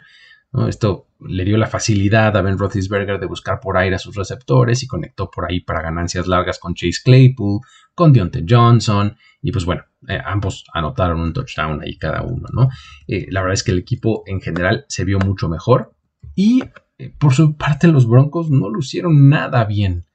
Esto 0.66 1.06
le 1.20 1.44
dio 1.44 1.56
la 1.58 1.68
facilidad 1.68 2.36
a 2.36 2.42
Ben 2.42 2.58
Roethlisberger 2.58 3.20
de 3.20 3.26
buscar 3.26 3.60
por 3.60 3.76
aire 3.76 3.94
a 3.94 4.00
sus 4.00 4.16
receptores 4.16 4.82
y 4.82 4.88
conectó 4.88 5.30
por 5.30 5.48
ahí 5.48 5.60
para 5.60 5.82
ganancias 5.82 6.26
largas 6.26 6.58
con 6.58 6.74
Chase 6.74 7.02
Claypool, 7.04 7.60
con 7.94 8.12
Deontay 8.12 8.44
Johnson 8.48 9.16
y 9.42 9.52
pues 9.52 9.64
bueno, 9.64 9.84
eh, 10.08 10.18
ambos 10.24 10.64
anotaron 10.72 11.20
un 11.20 11.32
touchdown 11.32 11.82
ahí 11.82 11.96
cada 11.98 12.22
uno, 12.22 12.48
¿no? 12.52 12.68
Eh, 13.06 13.26
la 13.30 13.42
verdad 13.42 13.54
es 13.54 13.62
que 13.62 13.70
el 13.70 13.78
equipo 13.78 14.22
en 14.26 14.40
general 14.40 14.86
se 14.88 15.04
vio 15.04 15.18
mucho 15.18 15.48
mejor 15.48 15.92
y 16.34 16.64
eh, 16.98 17.14
por 17.16 17.34
su 17.34 17.56
parte 17.56 17.88
los 17.88 18.08
Broncos 18.08 18.50
no 18.50 18.70
lo 18.70 18.80
hicieron 18.80 19.28
nada 19.28 19.64
bien. 19.64 20.06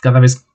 cada 0.00 0.20
vez 0.20 0.46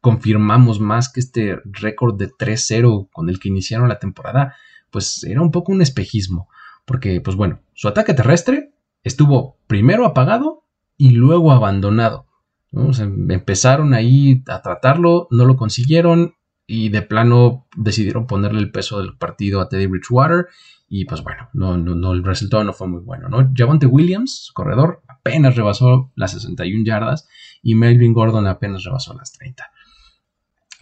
confirmamos 0.00 0.80
más 0.80 1.10
que 1.10 1.20
este 1.20 1.60
récord 1.64 2.16
de 2.16 2.30
3-0 2.30 3.08
con 3.12 3.28
el 3.28 3.38
que 3.38 3.48
iniciaron 3.48 3.88
la 3.88 3.98
temporada, 3.98 4.54
pues 4.94 5.24
era 5.24 5.42
un 5.42 5.50
poco 5.50 5.72
un 5.72 5.82
espejismo 5.82 6.48
porque, 6.84 7.20
pues 7.20 7.36
bueno, 7.36 7.60
su 7.74 7.88
ataque 7.88 8.14
terrestre 8.14 8.72
estuvo 9.02 9.58
primero 9.66 10.06
apagado 10.06 10.64
y 10.96 11.10
luego 11.10 11.50
abandonado. 11.50 12.28
empezaron 12.72 13.94
ahí 13.94 14.44
a 14.48 14.62
tratarlo, 14.62 15.26
no 15.32 15.46
lo 15.46 15.56
consiguieron 15.56 16.34
y 16.66 16.90
de 16.90 17.02
plano 17.02 17.66
decidieron 17.76 18.28
ponerle 18.28 18.60
el 18.60 18.70
peso 18.70 19.00
del 19.00 19.16
partido 19.16 19.60
a 19.60 19.68
Teddy 19.68 19.86
Bridgewater 19.86 20.46
y 20.88 21.06
pues 21.06 21.24
bueno, 21.24 21.48
no, 21.52 21.76
no, 21.76 22.12
el 22.12 22.22
resultado 22.22 22.62
no 22.62 22.72
fue 22.72 22.86
muy 22.86 23.00
bueno, 23.00 23.28
¿no? 23.28 23.50
Javante 23.52 23.86
Williams, 23.86 24.52
corredor, 24.54 25.02
apenas 25.08 25.56
rebasó 25.56 26.12
las 26.14 26.32
61 26.32 26.84
yardas 26.84 27.28
y 27.62 27.74
Melvin 27.74 28.12
Gordon 28.12 28.46
apenas 28.46 28.84
rebasó 28.84 29.12
las 29.14 29.32
30. 29.32 29.64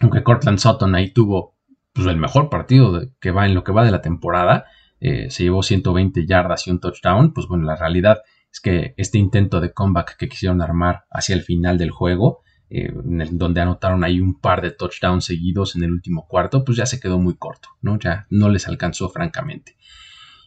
Aunque 0.01 0.23
Cortland 0.23 0.59
Sutton 0.59 0.93
ahí 0.93 1.11
tuvo 1.11 1.52
pues, 1.93 2.07
el 2.07 2.17
mejor 2.17 2.49
partido 2.49 3.09
que 3.19 3.31
va 3.31 3.45
en 3.45 3.53
lo 3.53 3.63
que 3.63 3.71
va 3.71 3.85
de 3.85 3.91
la 3.91 4.01
temporada, 4.01 4.65
eh, 4.99 5.29
se 5.29 5.43
llevó 5.43 5.63
120 5.63 6.25
yardas 6.25 6.67
y 6.67 6.71
un 6.71 6.79
touchdown, 6.79 7.33
pues 7.33 7.47
bueno, 7.47 7.65
la 7.65 7.75
realidad 7.75 8.19
es 8.51 8.59
que 8.59 8.93
este 8.97 9.17
intento 9.17 9.59
de 9.59 9.73
comeback 9.73 10.15
que 10.15 10.29
quisieron 10.29 10.61
armar 10.61 11.05
hacia 11.09 11.35
el 11.35 11.41
final 11.41 11.77
del 11.77 11.91
juego, 11.91 12.41
eh, 12.69 12.91
en 12.91 13.37
donde 13.37 13.61
anotaron 13.61 14.03
ahí 14.03 14.19
un 14.19 14.39
par 14.39 14.61
de 14.61 14.71
touchdowns 14.71 15.25
seguidos 15.25 15.75
en 15.75 15.83
el 15.83 15.91
último 15.91 16.27
cuarto, 16.27 16.63
pues 16.63 16.77
ya 16.77 16.85
se 16.85 16.99
quedó 16.99 17.19
muy 17.19 17.35
corto, 17.35 17.69
¿no? 17.81 17.99
Ya 17.99 18.27
no 18.29 18.49
les 18.49 18.67
alcanzó 18.67 19.09
francamente. 19.09 19.75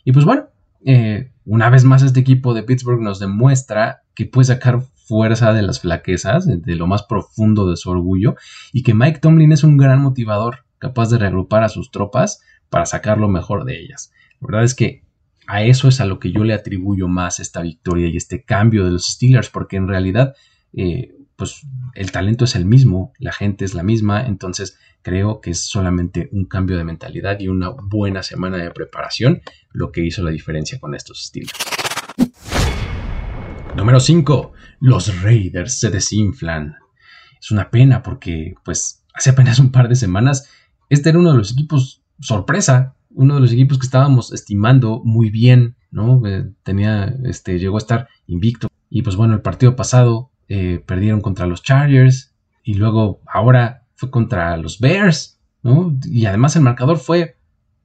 Y 0.04 0.12
pues 0.12 0.24
bueno, 0.24 0.48
eh, 0.85 1.32
una 1.44 1.68
vez 1.70 1.85
más 1.85 2.02
este 2.02 2.20
equipo 2.20 2.54
de 2.54 2.62
Pittsburgh 2.62 3.00
nos 3.00 3.18
demuestra 3.18 4.02
que 4.14 4.26
puede 4.26 4.46
sacar 4.46 4.80
fuerza 4.94 5.52
de 5.52 5.62
las 5.62 5.80
flaquezas, 5.80 6.46
de 6.46 6.74
lo 6.74 6.87
más 6.87 7.04
profundo 7.04 7.68
de 7.68 7.76
su 7.76 7.90
orgullo, 7.90 8.35
y 8.72 8.82
que 8.82 8.94
Mike 8.94 9.20
Tomlin 9.20 9.52
es 9.52 9.62
un 9.62 9.76
gran 9.76 10.00
motivador, 10.00 10.65
capaz 10.79 11.11
de 11.11 11.19
reagrupar 11.19 11.65
a 11.65 11.69
sus 11.69 11.91
tropas 11.91 12.41
para 12.69 12.87
sacar 12.87 13.19
lo 13.19 13.29
mejor 13.29 13.65
de 13.65 13.79
ellas. 13.79 14.12
La 14.41 14.49
verdad 14.49 14.65
es 14.65 14.75
que 14.75 15.05
a 15.47 15.62
eso 15.62 15.89
es 15.89 16.01
a 16.01 16.07
lo 16.07 16.19
que 16.19 16.33
yo 16.33 16.45
le 16.45 16.55
atribuyo 16.55 17.09
más 17.09 17.41
esta 17.41 17.62
victoria 17.62 18.09
y 18.09 18.17
este 18.17 18.45
cambio 18.45 18.85
de 18.85 18.91
los 18.91 19.07
Steelers, 19.07 19.49
porque 19.49 19.77
en 19.77 19.89
realidad, 19.89 20.35
eh, 20.73 21.15
pues 21.37 21.62
el 21.95 22.11
talento 22.11 22.45
es 22.45 22.57
el 22.57 22.67
mismo, 22.67 23.12
la 23.19 23.33
gente 23.33 23.65
es 23.65 23.75
la 23.75 23.83
misma, 23.83 24.27
entonces 24.27 24.79
creo 25.03 25.41
que 25.41 25.51
es 25.51 25.67
solamente 25.67 26.29
un 26.33 26.47
cambio 26.47 26.77
de 26.77 26.85
mentalidad 26.85 27.39
y 27.39 27.47
una 27.49 27.69
buena 27.71 28.25
semana 28.25 28.57
de 28.57 28.71
preparación 28.73 29.41
lo 29.71 29.93
que 29.93 30.05
hizo 30.05 30.23
la 30.23 30.31
diferencia 30.31 30.81
con 30.81 30.95
estos 30.95 31.27
Steelers. 31.27 31.55
Número 33.77 34.01
5. 34.01 34.53
Los 34.81 35.23
Raiders 35.23 35.79
se 35.79 35.91
desinflan. 35.91 36.77
Es 37.39 37.51
una 37.51 37.71
pena 37.71 38.03
porque, 38.03 38.55
pues, 38.65 39.05
hace 39.12 39.31
apenas 39.31 39.59
un 39.59 39.71
par 39.71 39.89
de 39.89 39.95
semanas, 39.95 40.51
este 40.88 41.11
era 41.11 41.18
uno 41.18 41.33
de 41.33 41.38
los 41.38 41.53
equipos 41.53 42.03
sorpresa 42.20 42.96
uno 43.16 43.35
de 43.35 43.40
los 43.40 43.53
equipos 43.53 43.79
que 43.79 43.87
estábamos 43.87 44.33
estimando 44.33 45.01
muy 45.03 45.31
bien, 45.31 45.75
¿no? 45.90 46.25
Eh, 46.27 46.51
tenía, 46.62 47.16
este, 47.25 47.59
llegó 47.59 47.77
a 47.77 47.79
estar 47.79 48.09
invicto. 48.27 48.68
Y 48.90 49.03
pues 49.03 49.16
bueno, 49.16 49.33
el 49.33 49.40
partido 49.40 49.75
pasado 49.75 50.31
eh, 50.49 50.85
perdieron 50.87 51.22
contra 51.22 51.46
los 51.46 51.62
Chargers 51.62 52.35
y 52.62 52.75
luego 52.75 53.20
ahora 53.27 53.85
fue 53.94 54.11
contra 54.11 54.57
los 54.59 54.81
Bears, 54.81 55.40
¿no? 55.62 55.99
Y 56.05 56.27
además 56.27 56.57
el 56.57 56.62
marcador 56.62 56.99
fue 56.99 57.37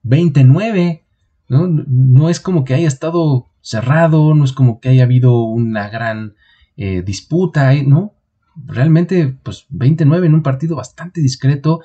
29, 0.03 1.05
¿no? 1.47 1.67
No 1.67 2.29
es 2.29 2.41
como 2.41 2.65
que 2.65 2.73
haya 2.73 2.89
estado 2.89 3.47
cerrado, 3.61 4.35
no 4.35 4.43
es 4.43 4.51
como 4.51 4.81
que 4.81 4.89
haya 4.89 5.03
habido 5.03 5.43
una 5.43 5.87
gran 5.87 6.35
eh, 6.75 7.03
disputa, 7.03 7.73
¿no? 7.85 8.15
Realmente, 8.65 9.33
pues 9.43 9.65
29 9.69 10.27
en 10.27 10.33
un 10.33 10.43
partido 10.43 10.75
bastante 10.75 11.21
discreto. 11.21 11.79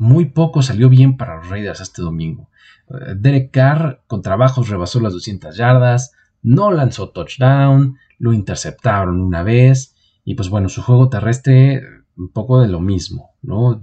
Muy 0.00 0.24
poco 0.24 0.62
salió 0.62 0.88
bien 0.88 1.18
para 1.18 1.36
los 1.36 1.50
Raiders 1.50 1.82
este 1.82 2.00
domingo. 2.00 2.48
Derek 3.16 3.50
Carr 3.50 4.02
con 4.06 4.22
trabajos 4.22 4.70
rebasó 4.70 4.98
las 4.98 5.12
200 5.12 5.54
yardas, 5.54 6.12
no 6.40 6.70
lanzó 6.70 7.10
touchdown, 7.10 7.98
lo 8.18 8.32
interceptaron 8.32 9.20
una 9.20 9.42
vez 9.42 9.94
y 10.24 10.36
pues 10.36 10.48
bueno, 10.48 10.70
su 10.70 10.80
juego 10.80 11.10
terrestre 11.10 11.82
un 12.16 12.30
poco 12.30 12.62
de 12.62 12.68
lo 12.68 12.80
mismo, 12.80 13.32
¿no? 13.42 13.78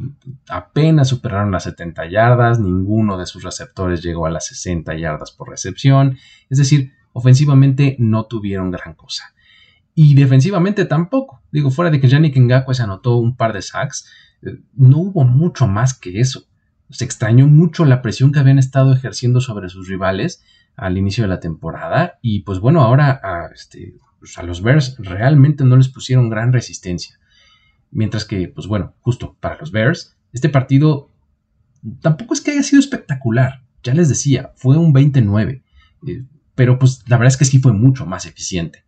Apenas 0.49 1.10
superaron 1.10 1.51
las 1.51 1.65
70 1.65 2.10
yardas, 2.10 2.60
ninguno 2.60 3.19
de 3.19 3.27
sus 3.27 3.43
receptores 3.43 4.01
llegó 4.01 4.25
a 4.25 4.32
las 4.32 4.47
60 4.47 4.95
yardas 4.97 5.30
por 5.30 5.49
recepción, 5.49 6.17
es 6.49 6.58
decir, 6.58 6.93
ofensivamente 7.13 7.95
no 7.99 8.25
tuvieron 8.25 8.71
gran 8.71 8.95
cosa. 8.95 9.36
Y 9.93 10.15
defensivamente 10.15 10.86
tampoco. 10.86 11.43
Digo, 11.51 11.69
fuera 11.69 11.91
de 11.91 11.99
que 11.99 12.08
Yannick 12.08 12.38
Ngakwe 12.38 12.73
se 12.73 12.84
anotó 12.84 13.17
un 13.17 13.36
par 13.36 13.53
de 13.53 13.62
sacks, 13.62 14.08
eh, 14.08 14.26
no 14.73 14.97
hubo 15.00 15.23
mucho 15.23 15.67
más 15.67 15.97
que 15.97 16.19
eso 16.19 16.47
se 16.89 17.06
extrañó 17.06 17.47
mucho 17.47 17.86
la 17.86 18.02
presión 18.02 18.32
que 18.32 18.39
habían 18.39 18.60
estado 18.60 18.93
ejerciendo 18.93 19.41
sobre 19.41 19.69
sus 19.69 19.88
rivales 19.88 20.43
al 20.76 20.97
inicio 20.97 21.23
de 21.23 21.30
la 21.30 21.39
temporada 21.39 22.19
y 22.21 22.41
pues 22.41 22.60
bueno, 22.60 22.82
ahora 22.82 23.19
a, 23.23 23.50
este, 23.54 23.95
pues, 24.19 24.38
a 24.38 24.43
los 24.43 24.62
Bears 24.62 24.95
realmente 25.00 25.63
no 25.63 25.76
les 25.76 25.89
pusieron 25.89 26.30
gran 26.30 26.54
resistencia. 26.54 27.19
Mientras 27.91 28.26
que, 28.26 28.47
pues 28.47 28.67
bueno, 28.67 28.93
justo 29.02 29.36
para 29.39 29.58
los 29.58 29.71
Bears, 29.71 30.17
este 30.34 30.50
partido 30.50 31.10
tampoco 32.02 32.34
es 32.34 32.41
que 32.41 32.52
haya 32.52 32.63
sido 32.63 32.80
espectacular. 32.80 33.63
Ya 33.84 33.93
les 33.93 34.10
decía, 34.10 34.52
fue 34.56 34.78
un 34.78 34.93
29. 34.93 35.63
Eh, 36.08 36.23
pero 36.54 36.80
pues 36.80 37.04
la 37.08 37.17
verdad 37.17 37.34
es 37.34 37.38
que 37.38 37.45
sí 37.45 37.60
fue 37.60 37.73
mucho 37.73 38.06
más 38.06 38.26
eficiente. 38.26 38.84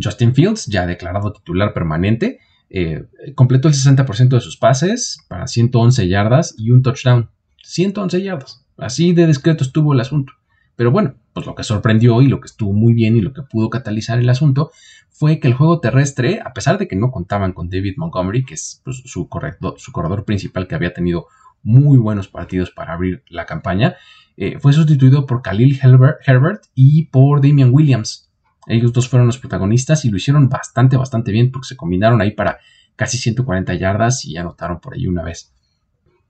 Justin 0.00 0.34
Fields, 0.34 0.66
ya 0.66 0.86
declarado 0.86 1.32
titular 1.32 1.72
permanente, 1.74 2.38
eh, 2.70 3.04
completó 3.34 3.68
el 3.68 3.74
60% 3.74 4.28
de 4.28 4.40
sus 4.40 4.56
pases 4.56 5.18
para 5.28 5.46
111 5.46 6.08
yardas 6.08 6.54
y 6.56 6.70
un 6.70 6.82
touchdown. 6.82 7.28
111 7.62 8.22
yardas. 8.22 8.64
Así 8.78 9.12
de 9.12 9.26
discreto 9.26 9.64
estuvo 9.64 9.92
el 9.92 10.00
asunto. 10.00 10.32
Pero 10.76 10.90
bueno, 10.90 11.14
pues 11.34 11.44
lo 11.44 11.54
que 11.54 11.64
sorprendió 11.64 12.22
y 12.22 12.28
lo 12.28 12.40
que 12.40 12.46
estuvo 12.46 12.72
muy 12.72 12.94
bien 12.94 13.16
y 13.16 13.20
lo 13.20 13.34
que 13.34 13.42
pudo 13.42 13.68
catalizar 13.68 14.18
el 14.18 14.28
asunto 14.30 14.70
fue 15.10 15.38
que 15.38 15.48
el 15.48 15.54
juego 15.54 15.80
terrestre, 15.80 16.40
a 16.42 16.54
pesar 16.54 16.78
de 16.78 16.88
que 16.88 16.96
no 16.96 17.10
contaban 17.10 17.52
con 17.52 17.68
David 17.68 17.94
Montgomery, 17.98 18.44
que 18.46 18.54
es 18.54 18.80
pues, 18.84 19.02
su, 19.04 19.28
su 19.76 19.92
corredor 19.92 20.24
principal 20.24 20.66
que 20.66 20.74
había 20.74 20.94
tenido 20.94 21.26
muy 21.62 21.98
buenos 21.98 22.28
partidos 22.28 22.70
para 22.70 22.94
abrir 22.94 23.22
la 23.28 23.44
campaña, 23.44 23.96
eh, 24.36 24.58
fue 24.58 24.72
sustituido 24.72 25.26
por 25.26 25.42
Khalil 25.42 25.78
Herbert 25.82 26.62
y 26.74 27.06
por 27.06 27.42
Damian 27.42 27.74
Williams. 27.74 28.29
Ellos 28.66 28.92
dos 28.92 29.08
fueron 29.08 29.26
los 29.26 29.38
protagonistas 29.38 30.04
y 30.04 30.10
lo 30.10 30.16
hicieron 30.16 30.48
bastante, 30.48 30.96
bastante 30.96 31.32
bien 31.32 31.50
porque 31.50 31.68
se 31.68 31.76
combinaron 31.76 32.20
ahí 32.20 32.32
para 32.32 32.58
casi 32.96 33.18
140 33.18 33.74
yardas 33.74 34.24
y 34.24 34.36
anotaron 34.36 34.80
por 34.80 34.94
ahí 34.94 35.06
una 35.06 35.22
vez. 35.22 35.52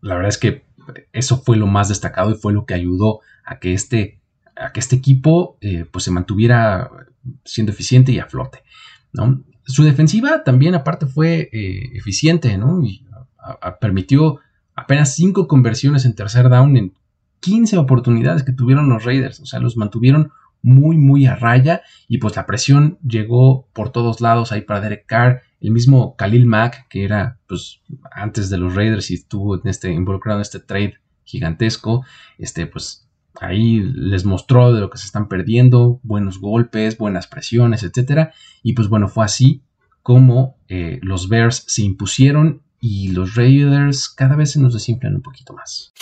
La 0.00 0.14
verdad 0.14 0.28
es 0.28 0.38
que 0.38 0.64
eso 1.12 1.42
fue 1.42 1.56
lo 1.56 1.66
más 1.66 1.88
destacado 1.88 2.30
y 2.30 2.34
fue 2.34 2.52
lo 2.52 2.64
que 2.64 2.74
ayudó 2.74 3.20
a 3.44 3.58
que 3.58 3.72
este, 3.72 4.20
a 4.56 4.72
que 4.72 4.80
este 4.80 4.96
equipo 4.96 5.58
eh, 5.60 5.84
pues 5.90 6.04
se 6.04 6.10
mantuviera 6.10 6.90
siendo 7.44 7.72
eficiente 7.72 8.12
y 8.12 8.18
a 8.18 8.26
flote. 8.26 8.62
¿no? 9.12 9.42
Su 9.64 9.84
defensiva 9.84 10.44
también 10.44 10.74
aparte 10.74 11.06
fue 11.06 11.48
eh, 11.52 11.90
eficiente 11.94 12.56
¿no? 12.56 12.82
y 12.84 13.06
permitió 13.80 14.38
apenas 14.74 15.14
5 15.14 15.48
conversiones 15.48 16.04
en 16.04 16.14
tercer 16.14 16.48
down 16.48 16.76
en 16.76 16.94
15 17.40 17.78
oportunidades 17.78 18.42
que 18.42 18.52
tuvieron 18.52 18.88
los 18.88 19.04
Raiders. 19.04 19.40
O 19.40 19.46
sea, 19.46 19.60
los 19.60 19.76
mantuvieron 19.76 20.30
muy, 20.62 20.96
muy 20.96 21.26
a 21.26 21.36
raya 21.36 21.82
y 22.08 22.18
pues 22.18 22.36
la 22.36 22.46
presión 22.46 22.98
llegó 23.06 23.68
por 23.72 23.90
todos 23.90 24.20
lados 24.20 24.52
ahí 24.52 24.62
para 24.62 24.80
Derek 24.80 25.06
Carr. 25.06 25.42
El 25.60 25.72
mismo 25.72 26.16
Khalil 26.16 26.46
Mack, 26.46 26.88
que 26.88 27.04
era 27.04 27.38
pues 27.46 27.80
antes 28.10 28.50
de 28.50 28.58
los 28.58 28.74
Raiders 28.74 29.10
y 29.10 29.14
estuvo 29.14 29.56
en 29.56 29.62
este, 29.64 29.92
involucrado 29.92 30.38
en 30.38 30.42
este 30.42 30.60
trade 30.60 30.94
gigantesco, 31.24 32.04
este 32.38 32.66
pues 32.66 33.08
ahí 33.40 33.80
les 33.80 34.24
mostró 34.24 34.72
de 34.72 34.80
lo 34.80 34.90
que 34.90 34.98
se 34.98 35.06
están 35.06 35.28
perdiendo, 35.28 36.00
buenos 36.02 36.40
golpes, 36.40 36.98
buenas 36.98 37.26
presiones, 37.26 37.82
etcétera. 37.82 38.32
Y 38.62 38.72
pues 38.72 38.88
bueno, 38.88 39.08
fue 39.08 39.24
así 39.24 39.62
como 40.02 40.56
eh, 40.68 40.98
los 41.02 41.28
Bears 41.28 41.64
se 41.66 41.82
impusieron 41.82 42.62
y 42.80 43.08
los 43.08 43.34
Raiders 43.34 44.08
cada 44.08 44.36
vez 44.36 44.52
se 44.52 44.60
nos 44.60 44.72
desinflan 44.72 45.16
un 45.16 45.22
poquito 45.22 45.52
más. 45.52 45.92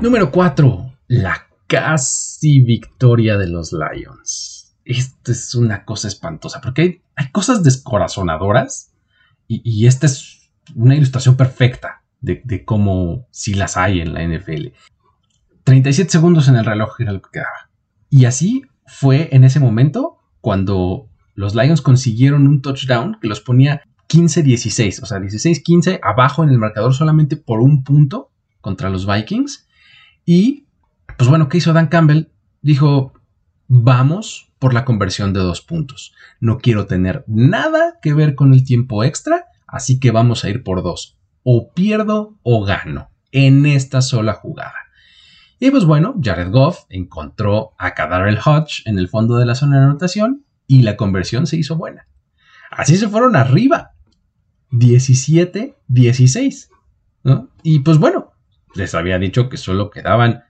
Número 0.00 0.32
4. 0.32 0.92
La 1.08 1.46
casi 1.72 2.60
victoria 2.60 3.38
de 3.38 3.48
los 3.48 3.72
Lions. 3.72 4.76
Esto 4.84 5.32
es 5.32 5.54
una 5.54 5.86
cosa 5.86 6.08
espantosa 6.08 6.60
porque 6.60 7.02
hay, 7.16 7.30
cosas 7.30 7.62
descorazonadoras 7.62 8.92
y, 9.48 9.86
esta 9.86 10.06
es 10.06 10.50
una 10.74 10.94
ilustración 10.94 11.36
perfecta 11.36 12.02
de, 12.20 12.42
de 12.44 12.64
cómo 12.64 13.26
si 13.30 13.54
las 13.54 13.78
hay 13.78 14.00
en 14.00 14.12
la 14.12 14.22
NFL. 14.22 14.68
37 15.64 16.10
segundos 16.10 16.48
en 16.48 16.56
el 16.56 16.64
reloj 16.66 17.00
era 17.00 17.12
lo 17.12 17.22
que 17.22 17.30
quedaba. 17.32 17.70
Y 18.10 18.26
así 18.26 18.64
fue 18.86 19.30
en 19.32 19.44
ese 19.44 19.58
momento 19.58 20.18
cuando 20.40 21.08
los 21.34 21.54
Lions 21.54 21.80
consiguieron 21.80 22.46
un 22.46 22.60
touchdown 22.60 23.16
que 23.20 23.28
los 23.28 23.40
ponía 23.40 23.82
15-16, 24.10 25.02
o 25.02 25.06
sea, 25.06 25.18
16-15 25.18 26.00
abajo 26.02 26.44
en 26.44 26.50
el 26.50 26.58
marcador 26.58 26.92
solamente 26.92 27.36
por 27.36 27.60
un 27.60 27.82
punto 27.82 28.30
contra 28.60 28.90
los 28.90 29.06
Vikings. 29.06 29.66
Y, 30.26 30.66
pues 31.16 31.28
bueno, 31.28 31.48
¿qué 31.48 31.58
hizo 31.58 31.72
Dan 31.72 31.88
Campbell? 31.88 32.28
Dijo, 32.60 33.12
vamos 33.68 34.52
por 34.58 34.74
la 34.74 34.84
conversión 34.84 35.32
de 35.32 35.40
dos 35.40 35.60
puntos. 35.60 36.14
No 36.40 36.58
quiero 36.58 36.86
tener 36.86 37.24
nada 37.26 37.98
que 38.00 38.14
ver 38.14 38.34
con 38.34 38.52
el 38.52 38.64
tiempo 38.64 39.02
extra, 39.04 39.46
así 39.66 39.98
que 39.98 40.10
vamos 40.10 40.44
a 40.44 40.50
ir 40.50 40.62
por 40.62 40.82
dos. 40.82 41.18
O 41.42 41.72
pierdo 41.72 42.36
o 42.42 42.64
gano 42.64 43.10
en 43.32 43.66
esta 43.66 44.02
sola 44.02 44.34
jugada. 44.34 44.74
Y 45.58 45.70
pues 45.70 45.84
bueno, 45.84 46.14
Jared 46.20 46.50
Goff 46.50 46.84
encontró 46.88 47.72
a 47.78 47.94
Kadarel 47.94 48.38
Hodge 48.44 48.82
en 48.84 48.98
el 48.98 49.08
fondo 49.08 49.38
de 49.38 49.46
la 49.46 49.54
zona 49.54 49.78
de 49.78 49.84
anotación 49.86 50.44
y 50.66 50.82
la 50.82 50.96
conversión 50.96 51.46
se 51.46 51.56
hizo 51.56 51.76
buena. 51.76 52.06
Así 52.70 52.96
se 52.96 53.08
fueron 53.08 53.36
arriba. 53.36 53.92
17-16. 54.72 56.68
Y 57.62 57.78
pues 57.80 57.98
bueno, 57.98 58.32
les 58.74 58.94
había 58.94 59.18
dicho 59.18 59.48
que 59.48 59.56
solo 59.56 59.90
quedaban 59.90 60.44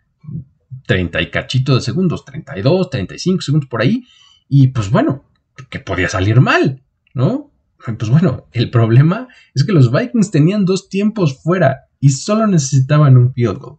30 0.87 1.21
y 1.23 1.31
cachito 1.31 1.75
de 1.75 1.81
segundos, 1.81 2.25
32, 2.25 2.91
35 2.91 3.43
segundos 3.43 3.69
por 3.69 3.83
ahí. 3.83 4.05
Y 4.49 4.69
pues 4.69 4.91
bueno, 4.91 5.25
que 5.71 5.81
podía 5.81 6.09
salir 6.09 6.41
mal, 6.41 6.83
¿no? 7.15 7.51
Pues 7.85 8.11
bueno, 8.11 8.47
el 8.53 8.71
problema 8.71 9.29
es 9.55 9.65
que 9.65 9.73
los 9.73 9.91
Vikings 9.91 10.31
tenían 10.31 10.65
dos 10.65 10.89
tiempos 10.89 11.41
fuera 11.43 11.87
y 11.99 12.11
solo 12.11 12.47
necesitaban 12.47 13.17
un 13.17 13.33
field 13.33 13.59
goal. 13.59 13.79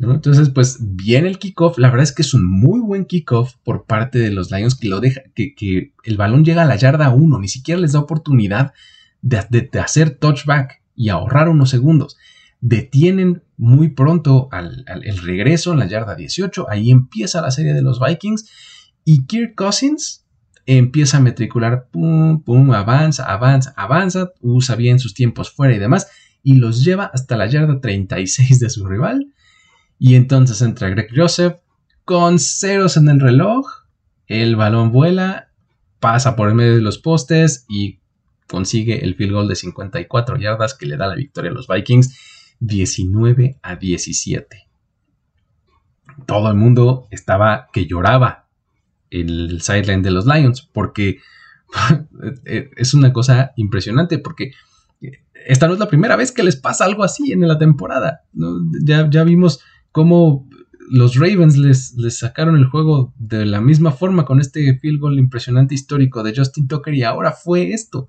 Entonces, 0.00 0.50
pues 0.50 0.78
viene 0.80 1.28
el 1.28 1.38
kickoff. 1.38 1.78
La 1.78 1.90
verdad 1.90 2.04
es 2.04 2.12
que 2.12 2.22
es 2.22 2.32
un 2.32 2.44
muy 2.44 2.80
buen 2.80 3.04
kickoff 3.04 3.54
por 3.64 3.84
parte 3.84 4.18
de 4.18 4.30
los 4.30 4.50
Lions 4.50 4.74
que 4.74 4.88
lo 4.88 5.00
deja, 5.00 5.20
que, 5.34 5.92
el 6.04 6.16
balón 6.16 6.44
llega 6.44 6.62
a 6.62 6.66
la 6.66 6.76
yarda 6.76 7.10
1, 7.10 7.38
ni 7.38 7.48
siquiera 7.48 7.80
les 7.80 7.92
da 7.92 8.00
oportunidad 8.00 8.72
de 9.20 9.70
hacer 9.78 10.10
touchback 10.10 10.80
y 10.96 11.10
ahorrar 11.10 11.48
unos 11.48 11.70
segundos 11.70 12.16
detienen 12.60 13.42
muy 13.60 13.90
pronto 13.90 14.48
al, 14.52 14.86
el 14.86 15.18
regreso 15.18 15.72
en 15.72 15.80
la 15.80 15.86
yarda 15.86 16.14
18, 16.14 16.70
ahí 16.70 16.90
empieza 16.90 17.42
la 17.42 17.50
serie 17.50 17.74
de 17.74 17.82
los 17.82 18.00
Vikings 18.00 18.50
y 19.04 19.26
Kirk 19.26 19.54
Cousins 19.54 20.24
empieza 20.64 21.18
a 21.18 21.20
matricular, 21.20 21.88
pum, 21.90 22.42
pum, 22.42 22.72
avanza, 22.72 23.24
avanza, 23.30 23.74
avanza, 23.76 24.32
usa 24.40 24.76
bien 24.76 24.98
sus 24.98 25.12
tiempos 25.12 25.50
fuera 25.50 25.74
y 25.74 25.78
demás 25.78 26.08
y 26.42 26.54
los 26.54 26.82
lleva 26.82 27.10
hasta 27.12 27.36
la 27.36 27.48
yarda 27.48 27.82
36 27.82 28.60
de 28.60 28.70
su 28.70 28.86
rival. 28.86 29.26
Y 29.98 30.14
entonces 30.14 30.62
entra 30.62 30.88
Greg 30.88 31.10
Joseph 31.14 31.58
con 32.06 32.38
ceros 32.38 32.96
en 32.96 33.10
el 33.10 33.20
reloj, 33.20 33.66
el 34.26 34.56
balón 34.56 34.90
vuela, 34.90 35.50
pasa 35.98 36.34
por 36.34 36.48
el 36.48 36.54
medio 36.54 36.76
de 36.76 36.80
los 36.80 36.96
postes 36.96 37.66
y 37.68 38.00
consigue 38.46 39.04
el 39.04 39.16
field 39.16 39.32
goal 39.32 39.48
de 39.48 39.56
54 39.56 40.38
yardas 40.38 40.72
que 40.72 40.86
le 40.86 40.96
da 40.96 41.08
la 41.08 41.14
victoria 41.14 41.50
a 41.50 41.54
los 41.54 41.68
Vikings 41.68 42.29
19 42.60 43.58
a 43.62 43.76
17. 43.76 44.68
Todo 46.26 46.48
el 46.48 46.56
mundo 46.56 47.08
estaba 47.10 47.68
que 47.72 47.86
lloraba 47.86 48.46
el 49.10 49.60
sideline 49.60 50.02
de 50.02 50.10
los 50.10 50.26
Lions 50.26 50.68
porque 50.72 51.18
es 52.44 52.94
una 52.94 53.12
cosa 53.12 53.52
impresionante 53.56 54.18
porque 54.18 54.52
esta 55.46 55.66
no 55.66 55.74
es 55.74 55.80
la 55.80 55.88
primera 55.88 56.16
vez 56.16 56.32
que 56.32 56.42
les 56.42 56.56
pasa 56.56 56.84
algo 56.84 57.02
así 57.02 57.32
en 57.32 57.46
la 57.48 57.58
temporada. 57.58 58.22
Ya, 58.84 59.08
ya, 59.08 59.24
vimos 59.24 59.60
cómo 59.90 60.46
los 60.90 61.14
Ravens 61.14 61.56
les, 61.56 61.94
les, 61.94 62.18
sacaron 62.18 62.56
el 62.56 62.66
juego 62.66 63.14
de 63.16 63.46
la 63.46 63.60
misma 63.60 63.92
forma 63.92 64.24
con 64.24 64.40
este 64.40 64.78
field 64.78 65.00
goal 65.00 65.18
impresionante 65.18 65.74
histórico 65.74 66.22
de 66.22 66.34
Justin 66.36 66.68
Tucker 66.68 66.94
y 66.94 67.04
ahora 67.04 67.32
fue 67.32 67.72
esto. 67.72 68.08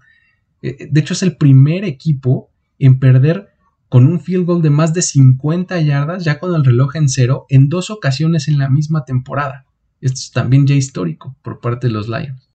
Eh, 0.62 0.90
de 0.92 1.00
hecho 1.00 1.14
es 1.14 1.24
el 1.24 1.38
primer 1.38 1.86
equipo 1.86 2.52
en 2.80 3.00
perder 3.00 3.51
con 3.92 4.08
un 4.08 4.22
field 4.22 4.46
goal 4.46 4.62
de 4.62 4.70
más 4.70 4.94
de 4.94 5.02
50 5.02 5.82
yardas, 5.82 6.24
ya 6.24 6.40
con 6.40 6.56
el 6.56 6.64
reloj 6.64 6.96
en 6.96 7.10
cero, 7.10 7.46
en 7.50 7.68
dos 7.68 7.90
ocasiones 7.90 8.48
en 8.48 8.58
la 8.58 8.70
misma 8.70 9.04
temporada. 9.04 9.66
Esto 10.00 10.16
es 10.16 10.32
también 10.32 10.66
ya 10.66 10.76
histórico 10.76 11.36
por 11.42 11.60
parte 11.60 11.88
de 11.88 11.94
los 11.94 12.08
Lions. 12.08 12.50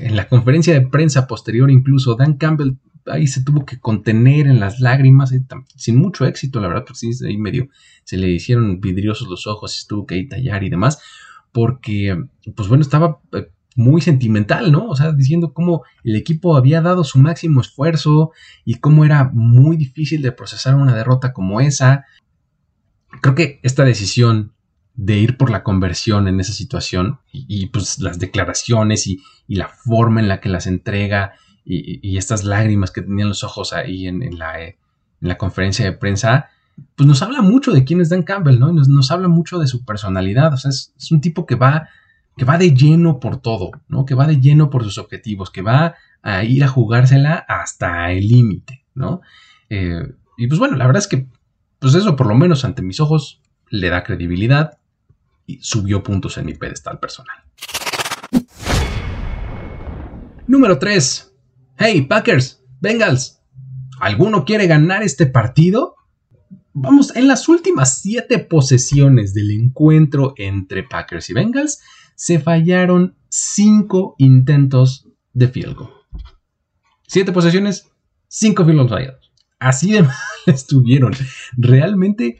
En 0.00 0.16
la 0.16 0.26
conferencia 0.26 0.72
de 0.72 0.86
prensa 0.86 1.26
posterior, 1.26 1.70
incluso 1.70 2.14
Dan 2.14 2.38
Campbell 2.38 2.78
ahí 3.04 3.26
se 3.26 3.44
tuvo 3.44 3.66
que 3.66 3.78
contener 3.78 4.46
en 4.46 4.58
las 4.58 4.80
lágrimas, 4.80 5.34
sin 5.76 5.98
mucho 5.98 6.24
éxito, 6.24 6.60
la 6.60 6.68
verdad, 6.68 6.84
porque 6.86 7.12
sí, 7.12 7.26
ahí 7.26 7.36
medio 7.36 7.68
se 8.04 8.16
le 8.16 8.30
hicieron 8.30 8.80
vidriosos 8.80 9.28
los 9.28 9.46
ojos 9.46 9.78
y 9.82 9.86
tuvo 9.86 10.06
que 10.06 10.14
ahí 10.14 10.26
tallar 10.26 10.64
y 10.64 10.70
demás, 10.70 10.98
porque, 11.52 12.24
pues 12.54 12.68
bueno, 12.68 12.80
estaba 12.80 13.20
eh, 13.32 13.50
muy 13.76 14.00
sentimental, 14.00 14.72
¿no? 14.72 14.88
O 14.88 14.96
sea, 14.96 15.12
diciendo 15.12 15.52
cómo 15.52 15.84
el 16.02 16.16
equipo 16.16 16.56
había 16.56 16.80
dado 16.80 17.04
su 17.04 17.18
máximo 17.18 17.60
esfuerzo 17.60 18.32
y 18.64 18.76
cómo 18.76 19.04
era 19.04 19.30
muy 19.32 19.76
difícil 19.76 20.22
de 20.22 20.32
procesar 20.32 20.74
una 20.74 20.94
derrota 20.94 21.32
como 21.34 21.60
esa. 21.60 22.06
Creo 23.20 23.34
que 23.34 23.60
esta 23.62 23.84
decisión 23.84 24.54
de 24.94 25.18
ir 25.18 25.36
por 25.36 25.50
la 25.50 25.62
conversión 25.62 26.26
en 26.26 26.40
esa 26.40 26.54
situación 26.54 27.20
y, 27.30 27.66
pues 27.66 27.98
las 27.98 28.18
declaraciones 28.18 29.06
y, 29.06 29.22
la 29.46 29.68
forma 29.68 30.20
en 30.20 30.28
la 30.28 30.40
que 30.40 30.48
las 30.48 30.66
entrega 30.66 31.34
y, 31.64 32.16
estas 32.16 32.44
lágrimas 32.44 32.90
que 32.90 33.02
tenían 33.02 33.28
los 33.28 33.44
ojos 33.44 33.74
ahí 33.74 34.06
en, 34.06 34.38
la, 34.38 34.58
en, 34.58 34.74
la, 35.20 35.36
conferencia 35.36 35.84
de 35.84 35.92
prensa, 35.92 36.48
pues 36.94 37.06
nos 37.06 37.20
habla 37.20 37.42
mucho 37.42 37.72
de 37.72 37.84
quién 37.84 38.00
es 38.00 38.08
Dan 38.08 38.22
Campbell, 38.22 38.58
¿no? 38.58 38.70
Y 38.70 38.74
nos, 38.74 39.10
habla 39.10 39.28
mucho 39.28 39.58
de 39.58 39.66
su 39.66 39.84
personalidad, 39.84 40.54
o 40.54 40.56
sea, 40.56 40.70
es 40.70 41.12
un 41.12 41.20
tipo 41.20 41.44
que 41.44 41.56
va 41.56 41.90
que 42.36 42.44
va 42.44 42.58
de 42.58 42.74
lleno 42.74 43.18
por 43.18 43.40
todo, 43.40 43.70
¿no? 43.88 44.04
Que 44.04 44.14
va 44.14 44.26
de 44.26 44.40
lleno 44.40 44.68
por 44.68 44.84
sus 44.84 44.98
objetivos, 44.98 45.50
que 45.50 45.62
va 45.62 45.94
a 46.22 46.44
ir 46.44 46.62
a 46.64 46.68
jugársela 46.68 47.34
hasta 47.48 48.12
el 48.12 48.28
límite, 48.28 48.84
¿no? 48.94 49.22
Eh, 49.70 50.02
y 50.36 50.46
pues 50.46 50.58
bueno, 50.58 50.76
la 50.76 50.86
verdad 50.86 51.00
es 51.00 51.08
que, 51.08 51.26
pues 51.78 51.94
eso 51.94 52.14
por 52.14 52.26
lo 52.26 52.34
menos 52.34 52.64
ante 52.64 52.82
mis 52.82 53.00
ojos 53.00 53.40
le 53.70 53.88
da 53.88 54.04
credibilidad 54.04 54.78
y 55.46 55.60
subió 55.62 56.02
puntos 56.02 56.36
en 56.36 56.46
mi 56.46 56.54
pedestal 56.54 56.98
personal. 56.98 57.36
Número 60.46 60.78
3. 60.78 61.32
Hey, 61.78 62.02
Packers, 62.02 62.62
Bengals, 62.80 63.40
¿alguno 63.98 64.44
quiere 64.44 64.66
ganar 64.66 65.02
este 65.02 65.26
partido? 65.26 65.96
Vamos, 66.74 67.16
en 67.16 67.28
las 67.28 67.48
últimas 67.48 68.02
siete 68.02 68.38
posesiones 68.38 69.32
del 69.32 69.50
encuentro 69.50 70.34
entre 70.36 70.82
Packers 70.82 71.30
y 71.30 71.32
Bengals, 71.32 71.80
se 72.16 72.40
fallaron 72.40 73.14
cinco 73.28 74.16
intentos 74.18 75.06
de 75.32 75.48
field 75.48 75.76
goal. 75.76 75.90
Siete 77.06 77.30
posesiones, 77.30 77.88
cinco 78.26 78.64
field 78.64 78.78
goals 78.78 78.90
fallados. 78.90 79.32
Así 79.60 79.92
de 79.92 80.02
mal 80.02 80.16
estuvieron. 80.46 81.12
Realmente 81.56 82.38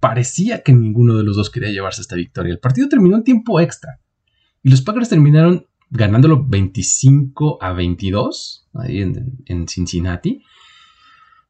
parecía 0.00 0.62
que 0.62 0.72
ninguno 0.72 1.16
de 1.16 1.24
los 1.24 1.36
dos 1.36 1.50
quería 1.50 1.70
llevarse 1.70 2.02
esta 2.02 2.16
victoria. 2.16 2.52
El 2.52 2.58
partido 2.58 2.88
terminó 2.88 3.16
en 3.16 3.24
tiempo 3.24 3.60
extra 3.60 4.00
y 4.62 4.70
los 4.70 4.82
Packers 4.82 5.08
terminaron 5.08 5.66
ganándolo 5.90 6.44
25 6.44 7.58
a 7.60 7.72
22 7.72 8.68
ahí 8.74 9.00
en, 9.00 9.68
Cincinnati. 9.68 10.42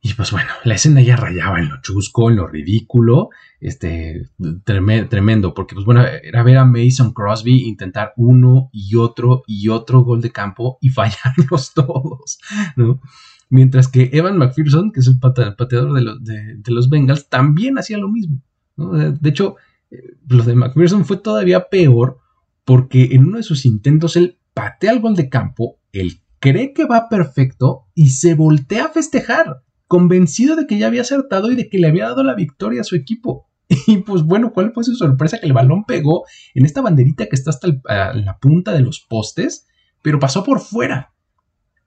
Y 0.05 0.15
pues 0.15 0.33
bueno, 0.33 0.51
la 0.65 0.75
escena 0.75 1.01
ya 1.01 1.15
rayaba 1.15 1.61
en 1.61 1.69
lo 1.69 1.81
chusco, 1.81 2.29
en 2.29 2.35
lo 2.35 2.49
ridículo, 2.49 3.31
este, 3.61 4.29
tremendo, 4.65 5.55
porque 5.55 5.77
pues 5.77 5.87
bueno, 5.87 6.05
era 6.05 6.43
ver 6.43 6.59
a 6.59 6.65
Mason 6.65 7.13
Crosby 7.13 7.69
intentar 7.69 8.13
uno 8.17 8.69
y 8.73 8.97
otro 8.97 9.45
y 9.47 9.69
otro 9.69 10.01
gol 10.01 10.21
de 10.21 10.33
campo 10.33 10.77
y 10.81 10.89
fallarlos 10.89 11.73
todos, 11.75 12.41
¿no? 12.75 13.01
Mientras 13.49 13.87
que 13.87 14.11
Evan 14.13 14.39
McPherson, 14.39 14.91
que 14.91 15.01
es 15.01 15.07
el, 15.07 15.21
pateador 15.21 16.21
de, 16.21 16.73
los 16.73 16.89
Bengals, 16.91 17.29
también 17.29 17.79
hacía 17.79 17.99
lo 17.99 18.09
mismo. 18.09 18.43
De 18.77 19.31
hecho, 19.31 19.55
eh, 19.93 19.99
lo 20.27 20.43
de 20.43 20.57
McPherson 20.57 21.05
fue 21.05 21.19
todavía 21.19 21.69
peor 21.69 22.19
porque 22.65 23.11
en 23.13 23.27
uno 23.27 23.37
de 23.37 23.43
sus 23.45 23.67
intentos 23.67 24.17
él 24.17 24.39
patea 24.53 24.91
el 24.91 25.01
gol 25.01 25.15
de 25.15 25.29
campo, 25.29 25.79
él 25.93 26.23
cree 26.41 26.73
que 26.73 26.87
va 26.87 27.09
perfecto 27.09 27.87
y 27.95 28.11
se 28.11 28.35
voltea 28.35 28.87
a 28.87 28.89
festejar, 28.89 29.63
convencido 29.93 30.57
de 30.57 30.67
que 30.67 30.79
ya 30.79 30.87
había 30.87 31.03
acertado 31.03 31.53
y 31.53 31.55
de 31.55 31.69
que 31.69 31.77
le 31.77 31.87
había 31.87 32.07
dado 32.07 32.25
la 32.25 32.35
victoria 32.35 32.81
a 32.81 32.85
su 32.85 32.97
equipo. 32.97 33.51
Y 33.87 33.99
pues 33.99 34.23
bueno, 34.23 34.55
¿cuál 34.55 34.73
fue 34.73 34.85
su 34.85 34.95
sorpresa? 34.95 35.39
Que 35.39 35.45
el 35.45 35.53
balón 35.53 35.85
pegó 35.85 36.25
en 36.55 36.65
esta 36.65 36.81
banderita 36.81 37.27
que 37.27 37.37
está 37.37 37.51
hasta 37.51 37.69
la 38.15 38.39
punta 38.39 38.73
de 38.73 38.81
los 38.81 39.01
postes, 39.01 39.67
pero 40.01 40.19
pasó 40.19 40.45
por 40.45 40.61
fuera. 40.61 41.13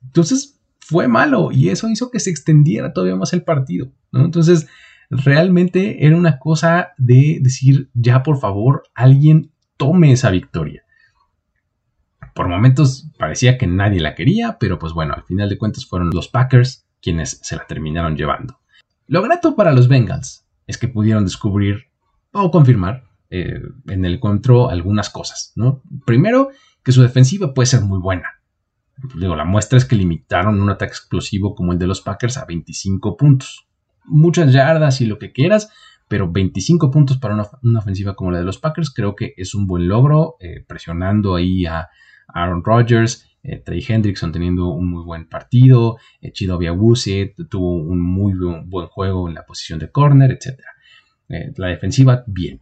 Entonces 0.04 0.62
fue 0.80 1.08
malo 1.08 1.50
y 1.52 1.70
eso 1.70 1.90
hizo 1.90 2.12
que 2.12 2.20
se 2.20 2.30
extendiera 2.30 2.94
todavía 2.94 3.16
más 3.16 3.34
el 3.34 3.44
partido. 3.44 3.92
Entonces 4.14 4.68
realmente 5.10 6.06
era 6.06 6.16
una 6.16 6.38
cosa 6.38 6.90
de 7.00 7.40
decir, 7.42 7.90
ya 7.96 8.22
por 8.22 8.38
favor, 8.40 8.84
alguien 8.94 9.52
tome 9.78 10.12
esa 10.12 10.30
victoria. 10.30 10.84
Por 12.36 12.50
momentos 12.50 13.10
parecía 13.18 13.58
que 13.58 13.66
nadie 13.66 14.00
la 14.00 14.14
quería, 14.14 14.58
pero 14.60 14.78
pues 14.78 14.94
bueno, 14.94 15.16
al 15.16 15.24
final 15.24 15.50
de 15.50 15.58
cuentas 15.58 15.88
fueron 15.88 16.12
los 16.12 16.28
Packers 16.28 16.85
quienes 17.06 17.40
se 17.44 17.56
la 17.56 17.68
terminaron 17.68 18.18
llevando. 18.18 18.60
Lo 19.06 19.22
grato 19.22 19.56
para 19.56 19.74
los 19.74 19.88
Bengals 19.88 20.44
es 20.66 20.80
que 20.80 20.88
pudieron 20.88 21.24
descubrir 21.24 21.92
o 22.32 22.50
confirmar 22.50 23.04
eh, 23.30 23.62
en 23.88 24.06
el 24.06 24.16
encuentro 24.16 24.72
algunas 24.72 25.12
cosas, 25.12 25.54
¿no? 25.56 25.84
Primero, 26.04 26.50
que 26.84 26.92
su 26.92 27.04
defensiva 27.04 27.54
puede 27.54 27.68
ser 27.68 27.82
muy 27.82 28.00
buena. 28.00 28.42
La 29.14 29.46
muestra 29.46 29.78
es 29.78 29.86
que 29.86 29.96
limitaron 29.96 30.60
un 30.60 30.70
ataque 30.72 30.94
explosivo 30.94 31.54
como 31.54 31.74
el 31.74 31.78
de 31.78 31.86
los 31.86 32.02
Packers 32.02 32.38
a 32.38 32.46
25 32.46 33.18
puntos. 33.18 33.68
Muchas 34.06 34.52
yardas 34.52 35.00
y 35.00 35.06
lo 35.06 35.20
que 35.20 35.32
quieras, 35.32 35.70
pero 36.08 36.32
25 36.32 36.90
puntos 36.90 37.18
para 37.18 37.36
una, 37.62 37.80
ofensiva 37.80 38.16
como 38.16 38.32
la 38.32 38.40
de 38.40 38.46
los 38.46 38.58
Packers 38.58 38.92
creo 38.92 39.16
que 39.16 39.36
es 39.38 39.54
un 39.54 39.68
buen 39.68 39.88
logro, 39.88 40.38
eh, 40.40 40.66
presionando 40.68 41.36
ahí 41.36 41.68
a, 41.68 41.90
Aaron 42.36 42.64
Rodgers, 42.64 43.28
eh, 43.44 43.62
Trey 43.66 43.84
Hendrickson 43.88 44.32
teniendo 44.32 44.68
un 44.68 44.90
muy 44.92 45.04
buen 45.04 45.28
partido, 45.28 45.98
eh, 46.22 46.32
Chido 46.32 46.58
tuvo 46.58 47.76
un 47.78 48.02
muy 48.02 48.34
buen, 48.66 48.88
juego 48.88 49.28
en 49.28 49.34
la 49.34 49.46
posición 49.46 49.80
de 49.80 49.90
corner, 49.90 50.32
etc. 50.32 50.60
Eh, 51.30 51.54
la 51.58 51.68
defensiva, 51.68 52.24
bien. 52.28 52.62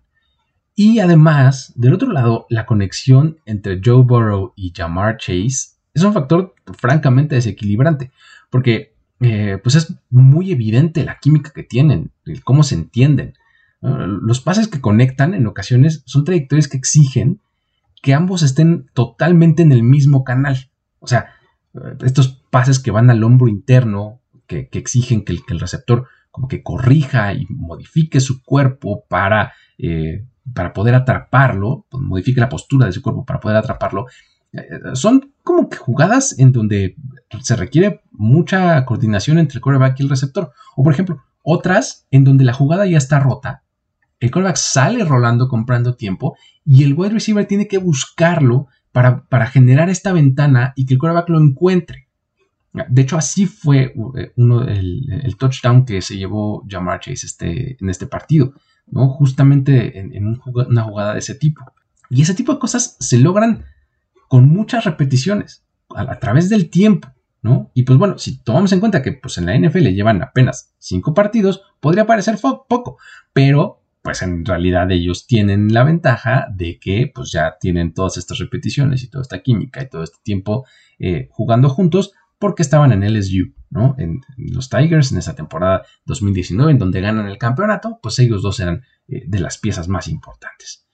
Y 0.75 0.99
además, 0.99 1.73
del 1.75 1.93
otro 1.93 2.11
lado, 2.11 2.45
la 2.49 2.65
conexión 2.65 3.37
entre 3.45 3.81
Joe 3.83 4.03
Burrow 4.03 4.53
y 4.55 4.73
Jamar 4.75 5.17
Chase 5.17 5.73
es 5.93 6.03
un 6.03 6.13
factor 6.13 6.55
francamente 6.77 7.35
desequilibrante, 7.35 8.11
porque 8.49 8.93
eh, 9.19 9.59
pues 9.61 9.75
es 9.75 9.95
muy 10.09 10.51
evidente 10.51 11.03
la 11.03 11.19
química 11.19 11.51
que 11.53 11.63
tienen, 11.63 12.11
cómo 12.43 12.63
se 12.63 12.75
entienden. 12.75 13.35
Los 13.81 14.39
pases 14.39 14.69
que 14.69 14.79
conectan 14.79 15.33
en 15.33 15.45
ocasiones 15.45 16.03
son 16.05 16.23
trayectorias 16.23 16.69
que 16.69 16.77
exigen 16.77 17.41
que 18.03 18.13
ambos 18.13 18.43
estén 18.43 18.87
totalmente 18.93 19.63
en 19.63 19.71
el 19.71 19.81
mismo 19.81 20.25
canal. 20.25 20.69
O 20.99 21.07
sea, 21.07 21.29
eh, 21.73 21.79
estos 22.03 22.43
pases 22.51 22.79
que 22.79 22.91
van 22.91 23.09
al 23.09 23.23
hombro 23.23 23.47
interno, 23.47 24.19
que, 24.45 24.67
exigen 24.73 25.23
que 25.23 25.31
el, 25.47 25.59
receptor 25.59 26.07
como 26.29 26.49
que 26.49 26.61
corrija 26.61 27.33
y 27.33 27.47
modifique 27.49 28.19
su 28.19 28.43
cuerpo 28.43 29.05
para, 29.07 29.53
eh, 29.77 30.25
para 30.53 30.73
poder 30.73 30.95
atraparlo, 30.95 31.87
pues, 31.89 32.03
modifique 32.03 32.41
la 32.41 32.49
postura 32.49 32.85
de 32.85 32.91
su 32.91 33.01
cuerpo 33.01 33.25
para 33.25 33.39
poder 33.39 33.55
atraparlo, 33.55 34.07
eh, 34.51 34.67
son 34.95 35.33
como 35.41 35.69
que 35.69 35.77
jugadas 35.77 36.37
en 36.37 36.51
donde 36.51 36.97
se 37.41 37.55
requiere 37.55 38.01
mucha 38.11 38.83
coordinación 38.83 39.37
entre 39.37 39.57
el 39.57 39.61
quarterback 39.61 39.97
y 40.01 40.03
el 40.03 40.09
receptor. 40.09 40.51
O 40.75 40.83
por 40.83 40.91
ejemplo, 40.91 41.23
otras 41.41 42.05
en 42.11 42.25
donde 42.25 42.43
la 42.43 42.53
jugada 42.53 42.85
ya 42.85 42.97
está 42.97 43.21
rota 43.21 43.62
el 44.23 44.31
quarterback 44.31 44.55
sale 44.55 45.03
rolando 45.03 45.49
comprando 45.49 45.95
tiempo 45.95 46.37
y 46.63 46.85
el 46.85 46.93
wide 46.93 47.15
receiver 47.15 47.45
tiene 47.45 47.67
que 47.67 47.77
buscarlo 47.77 48.67
para, 48.93 49.25
para 49.25 49.47
generar 49.47 49.89
esta 49.89 50.13
ventana 50.13 50.71
y 50.77 50.85
que 50.85 50.93
el 50.93 50.99
quarterback 51.01 51.27
lo 51.27 51.41
encuentre. 51.41 52.07
De 52.71 53.01
hecho, 53.01 53.17
así 53.17 53.47
fue 53.47 53.93
eh, 54.15 54.31
uno, 54.37 54.63
el, 54.63 55.35
touchdown 55.37 55.83
que 55.83 56.01
se 56.01 56.15
llevó 56.15 56.65
Jamar 56.69 57.01
Chase 57.01 57.25
este, 57.25 57.75
en 57.81 57.89
este 57.89 58.07
partido, 58.07 58.53
¿no? 58.87 59.09
justamente 59.09 59.99
en, 59.99 60.39
una 60.55 60.83
jugada 60.83 61.11
de 61.11 61.19
ese 61.19 61.35
tipo. 61.35 61.61
Y 62.09 62.21
ese 62.21 62.33
tipo 62.33 62.53
de 62.53 62.59
cosas 62.59 62.95
se 63.01 63.17
logran 63.17 63.65
con 64.29 64.47
muchas 64.47 64.85
repeticiones, 64.85 65.65
a, 65.93 66.17
través 66.19 66.47
del 66.47 66.69
tiempo. 66.69 67.09
¿no? 67.41 67.71
Y 67.73 67.83
pues 67.83 67.99
bueno, 67.99 68.17
si 68.17 68.41
tomamos 68.41 68.71
en 68.71 68.79
cuenta 68.79 69.01
que 69.01 69.11
pues 69.11 69.37
en 69.37 69.47
la 69.47 69.57
NFL 69.59 69.89
llevan 69.89 70.23
apenas 70.23 70.73
cinco 70.79 71.13
partidos, 71.13 71.61
podría 71.81 72.05
parecer 72.05 72.39
poco, 72.41 72.97
pero 73.33 73.82
pues 74.03 74.21
en 74.21 74.45
realidad 74.45 74.91
ellos 74.91 75.25
tienen 75.25 75.73
la 75.73 75.83
ventaja 75.83 76.47
de 76.53 76.77
que 76.77 77.09
pues 77.13 77.31
ya 77.31 77.55
tienen 77.59 77.93
todas 77.93 78.17
estas 78.17 78.37
repeticiones 78.37 79.01
y 79.01 79.09
toda 79.09 79.21
esta 79.21 79.41
química 79.41 79.81
y 79.81 79.89
todo 79.89 80.03
este 80.03 80.17
tiempo 80.21 80.65
eh, 80.99 81.29
jugando 81.31 81.69
juntos 81.69 82.11
porque 82.37 82.63
estaban 82.63 82.91
en 82.91 83.01
LSU, 83.01 83.53
¿no? 83.69 83.95
En, 83.97 84.19
los 84.37 84.69
Tigers 84.69 85.13
en 85.13 85.19
esa 85.19 85.35
temporada 85.35 85.85
2019 86.05 86.73
en 86.73 86.77
donde 86.79 86.99
ganan 86.99 87.27
el 87.27 87.37
campeonato, 87.37 87.99
pues 88.03 88.19
ellos 88.19 88.41
dos 88.41 88.59
eran 88.59 88.83
eh, 89.07 89.23
de 89.25 89.39
las 89.39 89.57
piezas 89.57 89.87
más 89.87 90.09
importantes. 90.09 90.85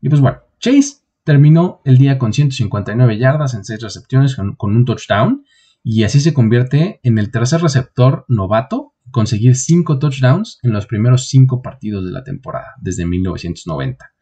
Y 0.00 0.08
pues 0.08 0.22
bueno, 0.22 0.38
Chase 0.58 1.02
terminó 1.22 1.82
el 1.84 1.98
día 1.98 2.18
con 2.18 2.32
159 2.32 3.18
yardas 3.18 3.52
en 3.52 3.66
6 3.66 3.82
recepciones 3.82 4.36
con 4.36 4.76
un 4.76 4.84
touchdown 4.86 5.44
y 5.82 6.04
así 6.04 6.18
se 6.18 6.32
convierte 6.32 7.00
en 7.02 7.18
el 7.18 7.30
tercer 7.30 7.60
receptor 7.60 8.24
novato 8.28 8.93
conseguir 9.14 9.54
cinco 9.54 10.00
touchdowns 10.00 10.58
en 10.64 10.72
los 10.72 10.86
primeros 10.86 11.28
cinco 11.28 11.62
partidos 11.62 12.04
de 12.04 12.10
la 12.10 12.24
temporada, 12.24 12.74
desde 12.80 13.06
1990. 13.06 14.12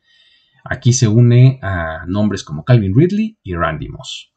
Aquí 0.65 0.93
se 0.93 1.09
une 1.09 1.59
a 1.63 2.05
nombres 2.07 2.45
como 2.45 2.63
Calvin 2.63 2.95
Ridley 2.95 3.39
y 3.43 3.55
Randy 3.55 3.89
Moss. 3.89 4.35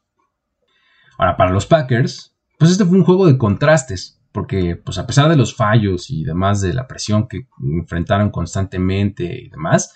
Ahora, 1.18 1.36
para 1.36 1.52
los 1.52 1.66
Packers, 1.66 2.34
pues 2.58 2.70
este 2.70 2.86
fue 2.86 2.96
un 2.96 3.04
juego 3.04 3.26
de 3.26 3.36
contrastes, 3.36 4.22
porque 4.32 4.76
pues 4.76 4.96
a 4.96 5.06
pesar 5.06 5.28
de 5.28 5.36
los 5.36 5.54
fallos 5.54 6.10
y 6.10 6.24
demás 6.24 6.62
de 6.62 6.72
la 6.72 6.88
presión 6.88 7.28
que 7.28 7.48
enfrentaron 7.62 8.30
constantemente 8.30 9.24
y 9.38 9.50
demás, 9.50 9.94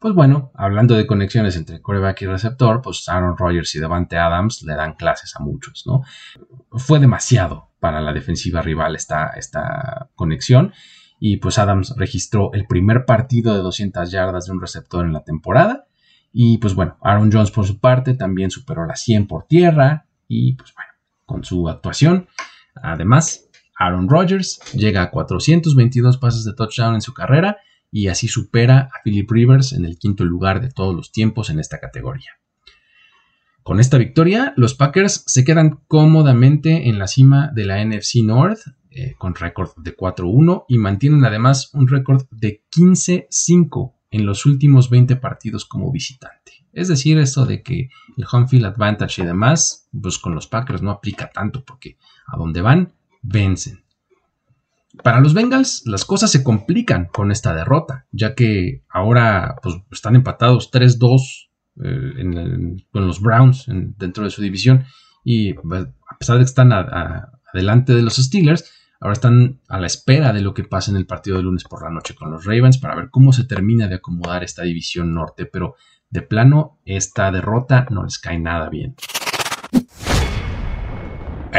pues 0.00 0.14
bueno, 0.14 0.50
hablando 0.54 0.96
de 0.96 1.06
conexiones 1.06 1.56
entre 1.56 1.82
coreback 1.82 2.22
y 2.22 2.26
receptor, 2.26 2.80
pues 2.80 3.06
Aaron 3.08 3.36
Rodgers 3.36 3.74
y 3.74 3.80
Devante 3.80 4.16
Adams 4.16 4.62
le 4.62 4.74
dan 4.74 4.94
clases 4.94 5.36
a 5.36 5.40
muchos, 5.40 5.84
¿no? 5.86 6.02
Fue 6.72 6.98
demasiado 6.98 7.68
para 7.80 8.00
la 8.00 8.14
defensiva 8.14 8.62
rival 8.62 8.96
esta, 8.96 9.28
esta 9.36 10.08
conexión 10.14 10.72
y 11.18 11.36
pues 11.36 11.58
Adams 11.58 11.94
registró 11.98 12.50
el 12.54 12.66
primer 12.66 13.04
partido 13.04 13.54
de 13.54 13.60
200 13.60 14.10
yardas 14.10 14.46
de 14.46 14.52
un 14.52 14.62
receptor 14.62 15.04
en 15.04 15.12
la 15.12 15.22
temporada 15.22 15.86
y 16.32 16.56
pues 16.56 16.74
bueno, 16.74 16.96
Aaron 17.02 17.30
Jones 17.30 17.50
por 17.50 17.66
su 17.66 17.78
parte 17.78 18.14
también 18.14 18.50
superó 18.50 18.86
las 18.86 19.02
100 19.02 19.26
por 19.26 19.44
tierra 19.44 20.06
y 20.26 20.54
pues 20.54 20.72
bueno, 20.74 20.92
con 21.26 21.44
su 21.44 21.68
actuación, 21.68 22.26
además 22.74 23.50
Aaron 23.78 24.08
Rodgers 24.08 24.60
llega 24.72 25.02
a 25.02 25.10
422 25.10 26.16
pases 26.16 26.44
de 26.44 26.54
touchdown 26.54 26.94
en 26.94 27.02
su 27.02 27.12
carrera 27.12 27.58
y 27.90 28.08
así 28.08 28.28
supera 28.28 28.90
a 28.92 29.02
Philip 29.04 29.30
Rivers 29.30 29.72
en 29.72 29.84
el 29.84 29.98
quinto 29.98 30.24
lugar 30.24 30.60
de 30.60 30.70
todos 30.70 30.94
los 30.94 31.12
tiempos 31.12 31.50
en 31.50 31.58
esta 31.58 31.80
categoría. 31.80 32.30
Con 33.62 33.78
esta 33.78 33.98
victoria, 33.98 34.54
los 34.56 34.74
Packers 34.74 35.22
se 35.26 35.44
quedan 35.44 35.80
cómodamente 35.86 36.88
en 36.88 36.98
la 36.98 37.06
cima 37.06 37.50
de 37.54 37.66
la 37.66 37.84
NFC 37.84 38.16
North 38.24 38.60
eh, 38.90 39.14
con 39.18 39.34
récord 39.34 39.70
de 39.76 39.96
4-1 39.96 40.64
y 40.68 40.78
mantienen 40.78 41.24
además 41.24 41.70
un 41.74 41.86
récord 41.86 42.24
de 42.30 42.64
15-5 42.74 43.92
en 44.10 44.26
los 44.26 44.46
últimos 44.46 44.90
20 44.90 45.16
partidos 45.16 45.64
como 45.64 45.92
visitante. 45.92 46.66
Es 46.72 46.88
decir, 46.88 47.18
esto 47.18 47.46
de 47.46 47.62
que 47.62 47.90
el 48.16 48.24
home 48.30 48.48
field 48.48 48.64
advantage 48.64 49.22
y 49.22 49.26
demás, 49.26 49.88
pues 50.00 50.18
con 50.18 50.34
los 50.34 50.46
Packers 50.46 50.82
no 50.82 50.90
aplica 50.90 51.30
tanto 51.30 51.64
porque 51.64 51.98
a 52.26 52.36
donde 52.36 52.62
van, 52.62 52.92
vencen. 53.22 53.84
Para 55.02 55.20
los 55.20 55.34
Bengals, 55.34 55.82
las 55.86 56.04
cosas 56.04 56.30
se 56.30 56.44
complican 56.44 57.06
con 57.06 57.30
esta 57.30 57.54
derrota, 57.54 58.06
ya 58.12 58.34
que 58.34 58.84
ahora 58.88 59.56
pues, 59.62 59.76
están 59.90 60.14
empatados 60.16 60.70
3-2 60.70 61.48
eh, 61.82 62.84
con 62.90 63.06
los 63.06 63.20
Browns 63.20 63.66
dentro 63.68 64.24
de 64.24 64.30
su 64.30 64.42
división. 64.42 64.84
Y 65.24 65.54
pues, 65.54 65.86
a 66.08 66.16
pesar 66.18 66.36
de 66.36 66.40
que 66.40 66.48
están 66.48 66.72
adelante 66.72 67.94
de 67.94 68.02
los 68.02 68.16
Steelers, 68.16 68.64
Ahora 69.02 69.14
están 69.14 69.60
a 69.68 69.80
la 69.80 69.86
espera 69.86 70.34
de 70.34 70.42
lo 70.42 70.52
que 70.52 70.64
pase 70.64 70.90
en 70.90 70.98
el 70.98 71.06
partido 71.06 71.38
de 71.38 71.42
lunes 71.42 71.64
por 71.64 71.82
la 71.82 71.88
noche 71.88 72.14
con 72.14 72.30
los 72.30 72.44
Ravens 72.44 72.76
para 72.76 72.94
ver 72.94 73.08
cómo 73.08 73.32
se 73.32 73.44
termina 73.44 73.88
de 73.88 73.94
acomodar 73.94 74.44
esta 74.44 74.62
división 74.62 75.14
norte, 75.14 75.46
pero 75.46 75.76
de 76.10 76.20
plano 76.20 76.80
esta 76.84 77.30
derrota 77.30 77.86
no 77.88 78.04
les 78.04 78.18
cae 78.18 78.38
nada 78.38 78.68
bien. 78.68 78.94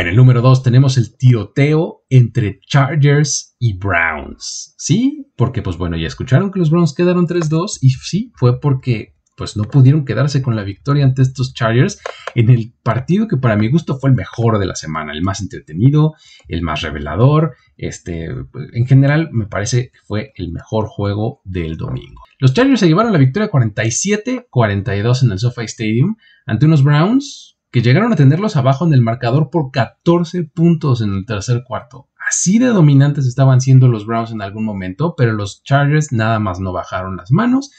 En 0.01 0.07
el 0.07 0.15
número 0.15 0.41
2 0.41 0.63
tenemos 0.63 0.97
el 0.97 1.15
tiroteo 1.15 2.05
entre 2.09 2.59
Chargers 2.61 3.55
y 3.59 3.77
Browns. 3.77 4.73
¿Sí? 4.75 5.27
Porque 5.35 5.61
pues 5.61 5.77
bueno, 5.77 5.95
ya 5.95 6.07
escucharon 6.07 6.51
que 6.51 6.57
los 6.57 6.71
Browns 6.71 6.95
quedaron 6.95 7.27
3-2 7.27 7.77
y 7.81 7.91
sí, 7.91 8.31
fue 8.35 8.59
porque 8.59 9.13
pues 9.37 9.55
no 9.57 9.65
pudieron 9.65 10.03
quedarse 10.03 10.41
con 10.41 10.55
la 10.55 10.63
victoria 10.63 11.05
ante 11.05 11.21
estos 11.21 11.53
Chargers 11.53 11.99
en 12.33 12.49
el 12.49 12.73
partido 12.81 13.27
que 13.27 13.37
para 13.37 13.55
mi 13.55 13.69
gusto 13.69 13.99
fue 13.99 14.09
el 14.09 14.15
mejor 14.15 14.57
de 14.57 14.65
la 14.65 14.73
semana, 14.73 15.13
el 15.13 15.21
más 15.21 15.39
entretenido, 15.39 16.15
el 16.47 16.63
más 16.63 16.81
revelador, 16.81 17.55
este, 17.77 18.25
en 18.73 18.87
general 18.87 19.29
me 19.31 19.45
parece 19.45 19.91
que 19.91 19.99
fue 20.07 20.33
el 20.35 20.51
mejor 20.51 20.87
juego 20.87 21.41
del 21.43 21.77
domingo. 21.77 22.23
Los 22.39 22.55
Chargers 22.55 22.79
se 22.79 22.87
llevaron 22.87 23.13
la 23.13 23.19
victoria 23.19 23.51
47-42 23.51 25.23
en 25.23 25.31
el 25.31 25.37
SoFi 25.37 25.65
Stadium 25.65 26.15
ante 26.47 26.65
unos 26.65 26.83
Browns 26.83 27.50
que 27.71 27.81
llegaron 27.81 28.11
a 28.11 28.17
tenerlos 28.17 28.57
abajo 28.57 28.85
en 28.85 28.93
el 28.93 29.01
marcador 29.01 29.49
por 29.49 29.71
14 29.71 30.43
puntos 30.43 31.01
en 31.01 31.13
el 31.13 31.25
tercer 31.25 31.63
cuarto. 31.63 32.09
Así 32.27 32.59
de 32.59 32.67
dominantes 32.67 33.25
estaban 33.25 33.61
siendo 33.61 33.87
los 33.87 34.05
Browns 34.05 34.31
en 34.31 34.41
algún 34.41 34.65
momento, 34.65 35.15
pero 35.17 35.33
los 35.33 35.63
Chargers 35.63 36.11
nada 36.11 36.39
más 36.39 36.59
no 36.59 36.73
bajaron 36.73 37.17
las 37.17 37.31
manos 37.31 37.71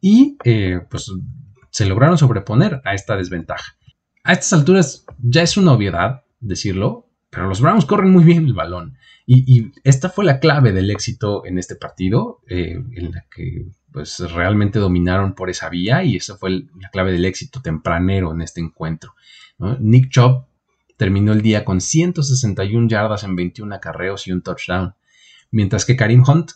y 0.00 0.36
eh, 0.44 0.80
pues 0.88 1.12
se 1.70 1.86
lograron 1.86 2.16
sobreponer 2.16 2.80
a 2.84 2.94
esta 2.94 3.16
desventaja. 3.16 3.76
A 4.24 4.32
estas 4.32 4.52
alturas 4.52 5.04
ya 5.18 5.42
es 5.42 5.56
una 5.56 5.72
obviedad 5.72 6.22
decirlo, 6.40 7.09
pero 7.30 7.48
los 7.48 7.60
Browns 7.60 7.86
corren 7.86 8.10
muy 8.10 8.24
bien 8.24 8.46
el 8.46 8.54
balón. 8.54 8.98
Y, 9.26 9.70
esta 9.84 10.10
fue 10.10 10.24
la 10.24 10.40
clave 10.40 10.72
del 10.72 10.90
éxito 10.90 11.46
en 11.46 11.58
este 11.58 11.76
partido, 11.76 12.40
eh, 12.48 12.82
en 12.92 13.12
la 13.12 13.24
que 13.34 13.68
pues 13.92 14.18
realmente 14.32 14.78
dominaron 14.78 15.34
por 15.34 15.50
esa 15.50 15.68
vía 15.68 16.02
y 16.02 16.16
esa 16.16 16.36
fue 16.36 16.50
la 16.50 16.90
clave 16.90 17.12
del 17.12 17.24
éxito 17.24 17.60
tempranero 17.62 18.32
en 18.32 18.40
este 18.40 18.60
encuentro. 18.60 19.14
Nick 19.78 20.10
Chubb 20.10 20.46
terminó 20.96 21.32
el 21.32 21.42
día 21.42 21.64
con 21.64 21.80
161 21.80 22.88
yardas 22.88 23.24
en 23.24 23.36
21 23.36 23.74
acarreos 23.74 24.26
y 24.26 24.32
un 24.32 24.42
touchdown, 24.42 24.94
mientras 25.50 25.84
que 25.84 25.96
Karim 25.96 26.22
Hunt 26.26 26.52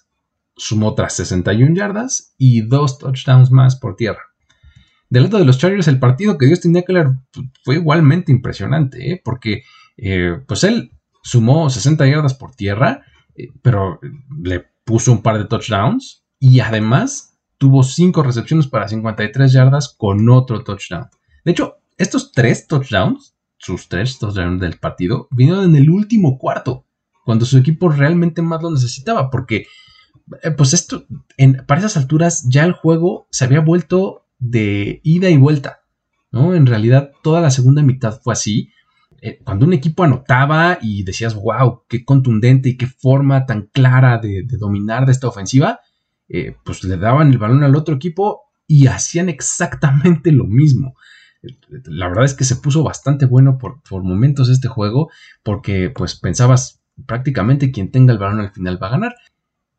sumó 0.56 0.88
otras 0.88 1.14
61 1.16 1.74
yardas 1.74 2.34
y 2.38 2.62
dos 2.62 2.98
touchdowns 2.98 3.50
más 3.50 3.76
por 3.76 3.96
tierra. 3.96 4.22
Del 5.10 5.24
lado 5.24 5.38
de 5.38 5.44
los 5.44 5.58
Chargers, 5.58 5.88
el 5.88 5.98
partido 5.98 6.38
que 6.38 6.46
dio 6.46 6.54
Austin 6.54 6.76
Eckler 6.76 7.08
fue 7.62 7.76
igualmente 7.76 8.32
impresionante, 8.32 9.12
¿eh? 9.12 9.22
porque 9.22 9.62
eh, 9.96 10.40
pues 10.46 10.64
él 10.64 10.92
sumó 11.22 11.70
60 11.70 12.06
yardas 12.06 12.34
por 12.34 12.54
tierra, 12.54 13.04
eh, 13.34 13.48
pero 13.62 14.00
le 14.42 14.66
puso 14.84 15.12
un 15.12 15.22
par 15.22 15.38
de 15.38 15.46
touchdowns 15.46 16.24
y 16.38 16.60
además 16.60 17.38
tuvo 17.58 17.82
5 17.82 18.22
recepciones 18.22 18.66
para 18.66 18.88
53 18.88 19.52
yardas 19.52 19.94
con 19.96 20.28
otro 20.28 20.64
touchdown. 20.64 21.08
De 21.44 21.52
hecho, 21.52 21.76
estos 21.96 22.32
tres 22.32 22.66
touchdowns, 22.66 23.36
sus 23.56 23.88
tres 23.88 24.18
touchdowns 24.18 24.60
del 24.60 24.78
partido, 24.78 25.28
vinieron 25.30 25.64
en 25.64 25.76
el 25.76 25.90
último 25.90 26.38
cuarto, 26.38 26.84
cuando 27.24 27.46
su 27.46 27.56
equipo 27.56 27.88
realmente 27.88 28.42
más 28.42 28.62
lo 28.62 28.70
necesitaba, 28.70 29.30
porque 29.30 29.66
eh, 30.42 30.50
pues 30.50 30.72
esto, 30.74 31.06
en, 31.36 31.64
para 31.66 31.80
esas 31.80 31.96
alturas 31.96 32.46
ya 32.48 32.64
el 32.64 32.72
juego 32.72 33.26
se 33.30 33.44
había 33.44 33.60
vuelto 33.60 34.26
de 34.38 35.00
ida 35.04 35.30
y 35.30 35.36
vuelta, 35.36 35.80
¿no? 36.30 36.54
En 36.54 36.66
realidad 36.66 37.12
toda 37.22 37.40
la 37.40 37.50
segunda 37.50 37.82
mitad 37.82 38.20
fue 38.22 38.32
así. 38.32 38.70
Eh, 39.26 39.40
cuando 39.42 39.64
un 39.64 39.72
equipo 39.72 40.04
anotaba 40.04 40.78
y 40.82 41.02
decías, 41.02 41.34
wow, 41.34 41.84
qué 41.88 42.04
contundente 42.04 42.70
y 42.70 42.76
qué 42.76 42.86
forma 42.86 43.46
tan 43.46 43.68
clara 43.72 44.18
de, 44.18 44.44
dominar 44.58 45.06
de 45.06 45.12
esta 45.12 45.28
ofensiva, 45.28 45.80
eh, 46.28 46.56
pues 46.64 46.84
le 46.84 46.96
daban 46.96 47.30
el 47.30 47.38
balón 47.38 47.64
al 47.64 47.76
otro 47.76 47.94
equipo 47.94 48.42
y 48.66 48.86
hacían 48.86 49.28
exactamente 49.28 50.32
lo 50.32 50.44
mismo 50.44 50.94
la 51.86 52.08
verdad 52.08 52.24
es 52.24 52.34
que 52.34 52.44
se 52.44 52.56
puso 52.56 52.82
bastante 52.82 53.26
bueno 53.26 53.58
por, 53.58 53.80
momentos 54.02 54.48
este 54.48 54.68
juego, 54.68 55.10
porque 55.42 55.90
pues 55.90 56.18
pensabas 56.18 56.82
prácticamente 57.06 57.70
quien 57.70 57.90
tenga 57.90 58.12
el 58.12 58.18
balón 58.18 58.40
al 58.40 58.52
final 58.52 58.82
va 58.82 58.88
a 58.88 58.92
ganar. 58.92 59.14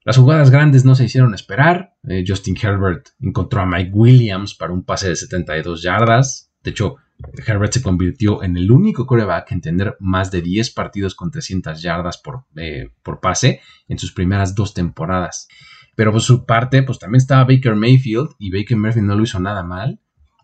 Las 0.03 0.17
jugadas 0.17 0.51
grandes 0.51 0.86
no 0.86 0.93
se 0.93 1.05
hicieron 1.05 1.34
esperar. 1.34 1.95
Eh, 2.08 2.23
Justin 2.27 2.55
Herbert 2.62 3.10
encontró 3.19 3.62
a 3.62 3.65
Mike 3.65 3.91
Williams 3.93 4.53
para 4.53 4.73
un 4.73 4.84
pase 4.84 5.10
de 5.10 5.15
72 5.15 5.81
yardas. 5.81 6.51
De 6.62 6.71
hecho, 6.71 6.97
Herbert 7.45 7.73
se 7.73 7.82
convirtió 7.82 8.43
en 8.43 8.58
el 8.58 8.71
único 8.71 9.06
coreback 9.06 9.51
en 9.51 9.62
tener 9.62 9.95
más 9.99 10.32
de 10.32 10.41
10 10.41 10.71
partidos 10.71 11.15
con 11.15 11.32
300 11.32 11.82
yardas 11.82 12.17
por, 12.17 12.43
eh, 12.56 12.89
por 13.04 13.19
pase 13.19 13.62
en 13.88 13.97
sus 13.97 14.12
primeras 14.12 14.54
dos 14.56 14.73
temporadas. 14.73 15.47
Pero 15.95 16.12
por 16.12 16.21
su 16.21 16.45
parte, 16.45 16.84
pues 16.84 16.99
también 16.99 17.19
estaba 17.19 17.45
Baker 17.45 17.75
Mayfield 17.75 18.32
y 18.38 18.51
Baker 18.51 18.78
Mayfield 18.78 19.08
no 19.08 19.15
lo 19.15 19.23
hizo 19.23 19.39
nada 19.39 19.63
mal 19.63 19.99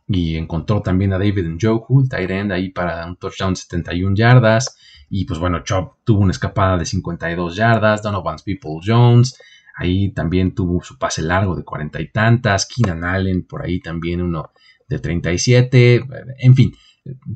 y 0.07 0.35
encontró 0.35 0.81
también 0.81 1.13
a 1.13 1.17
David 1.17 1.45
Njoku, 1.47 2.01
el 2.01 2.09
tight 2.09 2.29
end, 2.29 2.51
ahí 2.51 2.69
para 2.69 3.05
un 3.05 3.15
touchdown 3.15 3.53
de 3.53 3.61
71 3.61 4.15
yardas. 4.15 4.77
Y 5.09 5.25
pues 5.25 5.39
bueno, 5.39 5.63
Chop 5.63 5.97
tuvo 6.03 6.21
una 6.21 6.31
escapada 6.31 6.77
de 6.77 6.85
52 6.85 7.55
yardas. 7.55 8.01
Donovan's 8.01 8.43
People 8.43 8.79
Jones, 8.83 9.37
ahí 9.75 10.11
también 10.13 10.53
tuvo 10.53 10.81
su 10.83 10.97
pase 10.97 11.21
largo 11.21 11.55
de 11.55 11.63
40 11.63 12.01
y 12.01 12.11
tantas. 12.11 12.65
Keenan 12.65 13.03
Allen, 13.03 13.43
por 13.43 13.63
ahí 13.63 13.79
también 13.79 14.21
uno 14.21 14.51
de 14.91 14.99
37. 14.99 16.05
En 16.39 16.55
fin, 16.55 16.75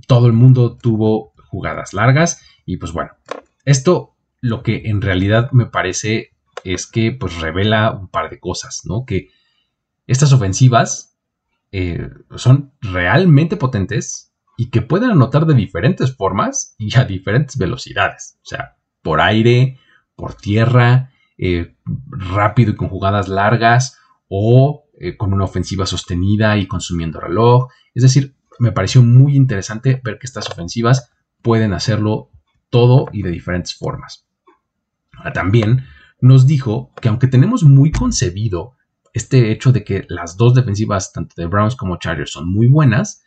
todo 0.08 0.28
el 0.28 0.34
mundo 0.34 0.78
tuvo 0.78 1.34
jugadas 1.48 1.94
largas. 1.94 2.42
Y 2.66 2.78
pues 2.78 2.92
bueno, 2.92 3.12
esto 3.64 4.16
lo 4.42 4.62
que 4.62 4.84
en 4.86 5.02
realidad 5.02 5.52
me 5.52 5.66
parece 5.66 6.32
es 6.64 6.86
que 6.88 7.12
pues 7.12 7.40
revela 7.40 7.92
un 7.92 8.10
par 8.10 8.30
de 8.30 8.40
cosas, 8.40 8.82
¿no? 8.86 9.06
Que 9.06 9.30
estas 10.08 10.34
ofensivas 10.34 11.18
eh, 11.72 12.10
son 12.36 12.74
realmente 12.82 13.58
potentes 13.58 14.34
y 14.58 14.70
que 14.70 14.82
pueden 14.82 15.12
anotar 15.12 15.46
de 15.46 15.54
diferentes 15.54 16.16
formas 16.16 16.76
y 16.78 16.96
a 16.98 17.06
diferentes 17.06 17.58
velocidades. 17.58 18.40
O 18.44 18.46
sea, 18.46 18.78
por 19.02 19.22
aire, 19.22 19.80
por 20.16 20.36
tierra, 20.36 21.12
eh, 21.38 21.76
rápido 22.08 22.72
y 22.72 22.76
con 22.76 22.90
jugadas 22.90 23.28
largas 23.28 23.98
o 24.28 24.85
eh, 25.00 25.18
con 25.18 25.34
una 25.34 25.46
ofensiva 25.46 25.86
sostenida 25.86 26.58
y 26.58 26.68
consumiendo 26.68 27.20
reloj. 27.20 27.70
Es 27.94 28.04
decir, 28.04 28.36
me 28.60 28.72
pareció 28.72 29.04
muy 29.04 29.36
interesante 29.36 30.02
ver 30.04 30.18
que 30.20 30.28
estas 30.28 30.50
ofensivas 30.50 31.12
pueden 31.42 31.74
hacerlo 31.74 32.32
todo 32.70 33.08
y 33.12 33.22
de 33.22 33.32
diferentes 33.32 33.76
formas. 33.76 34.26
también 35.34 35.86
nos 36.22 36.48
dijo 36.48 36.92
que 37.02 37.10
aunque 37.10 37.28
tenemos 37.28 37.64
muy 37.64 37.92
concebido 37.92 38.76
este 39.14 39.52
hecho 39.52 39.72
de 39.72 39.84
que 39.84 40.06
las 40.10 40.36
dos 40.36 40.54
defensivas, 40.54 41.14
tanto 41.14 41.36
de 41.38 41.46
Browns 41.46 41.76
como 41.76 41.98
Chargers, 41.98 42.32
son 42.32 42.52
muy 42.52 42.68
buenas, 42.68 43.24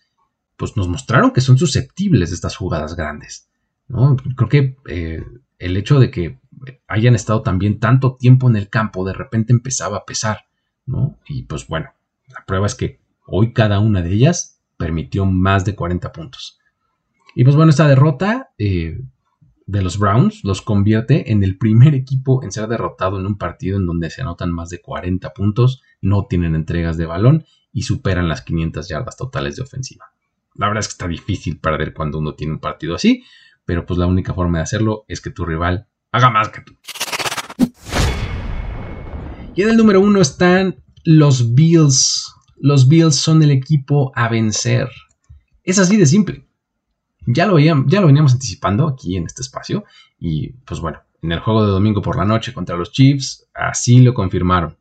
pues 0.56 0.76
nos 0.76 0.88
mostraron 0.88 1.30
que 1.30 1.40
son 1.40 1.56
susceptibles 1.56 2.30
de 2.30 2.34
estas 2.34 2.56
jugadas 2.56 2.94
grandes. 2.94 3.48
¿no? 3.86 4.16
Creo 4.36 4.48
que 4.48 4.76
eh, 4.88 5.24
el 5.58 5.76
hecho 5.76 5.98
de 5.98 6.10
que 6.10 6.40
hayan 6.86 7.14
estado 7.14 7.42
también 7.42 7.78
tanto 7.78 8.16
tiempo 8.16 8.50
en 8.50 8.56
el 8.56 8.68
campo 8.68 9.04
de 9.04 9.14
repente 9.14 9.52
empezaba 9.52 9.98
a 9.98 10.04
pesar. 10.04 10.47
Y 11.26 11.42
pues 11.42 11.66
bueno, 11.66 11.90
la 12.28 12.44
prueba 12.46 12.66
es 12.66 12.74
que 12.74 13.00
hoy 13.26 13.52
cada 13.52 13.78
una 13.80 14.02
de 14.02 14.12
ellas 14.12 14.60
permitió 14.76 15.26
más 15.26 15.64
de 15.64 15.74
40 15.74 16.12
puntos. 16.12 16.58
Y 17.34 17.44
pues 17.44 17.56
bueno, 17.56 17.70
esta 17.70 17.86
derrota 17.86 18.50
eh, 18.58 19.00
de 19.66 19.82
los 19.82 19.98
Browns 19.98 20.44
los 20.44 20.62
convierte 20.62 21.30
en 21.30 21.44
el 21.44 21.58
primer 21.58 21.94
equipo 21.94 22.42
en 22.42 22.52
ser 22.52 22.68
derrotado 22.68 23.20
en 23.20 23.26
un 23.26 23.36
partido 23.36 23.76
en 23.76 23.86
donde 23.86 24.10
se 24.10 24.22
anotan 24.22 24.50
más 24.50 24.70
de 24.70 24.80
40 24.80 25.32
puntos, 25.34 25.82
no 26.00 26.26
tienen 26.26 26.54
entregas 26.54 26.96
de 26.96 27.06
balón 27.06 27.44
y 27.72 27.82
superan 27.82 28.28
las 28.28 28.42
500 28.42 28.88
yardas 28.88 29.16
totales 29.16 29.56
de 29.56 29.62
ofensiva. 29.62 30.06
La 30.54 30.68
verdad 30.68 30.80
es 30.80 30.88
que 30.88 30.92
está 30.92 31.06
difícil 31.06 31.60
perder 31.60 31.92
cuando 31.92 32.18
uno 32.18 32.34
tiene 32.34 32.54
un 32.54 32.60
partido 32.60 32.94
así, 32.94 33.24
pero 33.64 33.84
pues 33.84 33.98
la 33.98 34.06
única 34.06 34.32
forma 34.32 34.58
de 34.58 34.64
hacerlo 34.64 35.04
es 35.06 35.20
que 35.20 35.30
tu 35.30 35.44
rival 35.44 35.86
haga 36.10 36.30
más 36.30 36.48
que 36.48 36.62
tú. 36.62 36.74
Y 39.58 39.62
en 39.62 39.70
el 39.70 39.76
número 39.76 40.00
uno 40.00 40.20
están 40.20 40.84
los 41.02 41.56
Bills. 41.56 42.32
Los 42.58 42.86
Bills 42.86 43.16
son 43.16 43.42
el 43.42 43.50
equipo 43.50 44.12
a 44.14 44.28
vencer. 44.28 44.88
Es 45.64 45.80
así 45.80 45.96
de 45.96 46.06
simple. 46.06 46.46
Ya 47.26 47.44
lo, 47.44 47.58
ya 47.58 47.74
lo 47.74 48.06
veníamos 48.06 48.34
anticipando 48.34 48.86
aquí 48.86 49.16
en 49.16 49.26
este 49.26 49.42
espacio 49.42 49.82
y 50.16 50.52
pues 50.64 50.78
bueno, 50.78 51.00
en 51.22 51.32
el 51.32 51.40
juego 51.40 51.66
de 51.66 51.72
domingo 51.72 52.00
por 52.00 52.16
la 52.16 52.24
noche 52.24 52.52
contra 52.52 52.76
los 52.76 52.92
Chiefs, 52.92 53.48
así 53.52 53.98
lo 53.98 54.14
confirmaron. 54.14 54.78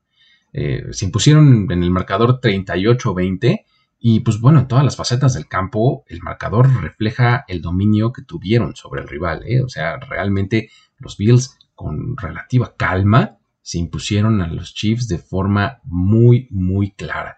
Eh, 0.54 0.84
se 0.92 1.06
impusieron 1.06 1.72
en 1.72 1.82
el 1.82 1.90
marcador 1.90 2.40
38-20 2.40 3.66
y 3.98 4.20
pues 4.20 4.40
bueno, 4.40 4.60
en 4.60 4.68
todas 4.68 4.86
las 4.86 4.96
facetas 4.96 5.34
del 5.34 5.48
campo 5.48 6.06
el 6.08 6.22
marcador 6.22 6.70
refleja 6.84 7.46
el 7.48 7.64
dominio 7.64 8.14
que 8.14 8.22
tuvieron 8.22 8.76
sobre 8.76 9.02
el 9.02 9.08
rival. 9.08 9.42
¿eh? 9.48 9.64
O 9.64 9.70
sea, 9.70 9.98
realmente 9.98 10.70
los 11.00 11.18
Bills 11.18 11.58
con 11.74 12.16
relativa 12.16 12.76
calma 12.78 13.37
se 13.68 13.80
impusieron 13.80 14.42
a 14.42 14.48
los 14.48 14.74
Chiefs 14.74 15.10
de 15.10 15.18
forma 15.18 15.82
muy, 15.84 16.48
muy 16.52 16.92
clara. 16.92 17.36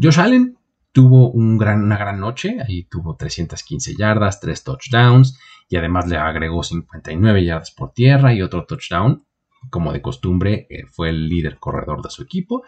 Josh 0.00 0.20
Allen 0.20 0.56
tuvo 0.92 1.32
una 1.32 1.96
gran 1.98 2.20
noche, 2.20 2.58
ahí 2.64 2.84
tuvo 2.84 3.16
315 3.16 3.96
yardas, 3.98 4.38
3 4.38 4.62
touchdowns 4.62 5.36
y 5.68 5.74
además 5.74 6.06
le 6.06 6.16
agregó 6.16 6.62
59 6.62 7.44
yardas 7.44 7.72
por 7.72 7.92
tierra 7.92 8.32
y 8.32 8.40
otro 8.40 8.66
touchdown. 8.66 9.26
Como 9.70 9.92
de 9.92 10.02
costumbre, 10.02 10.66
eh, 10.70 10.84
fue 10.86 11.10
el 11.10 11.28
líder 11.28 11.58
corredor 11.58 12.02
de 12.02 12.10
su 12.10 12.22
equipo. 12.22 12.62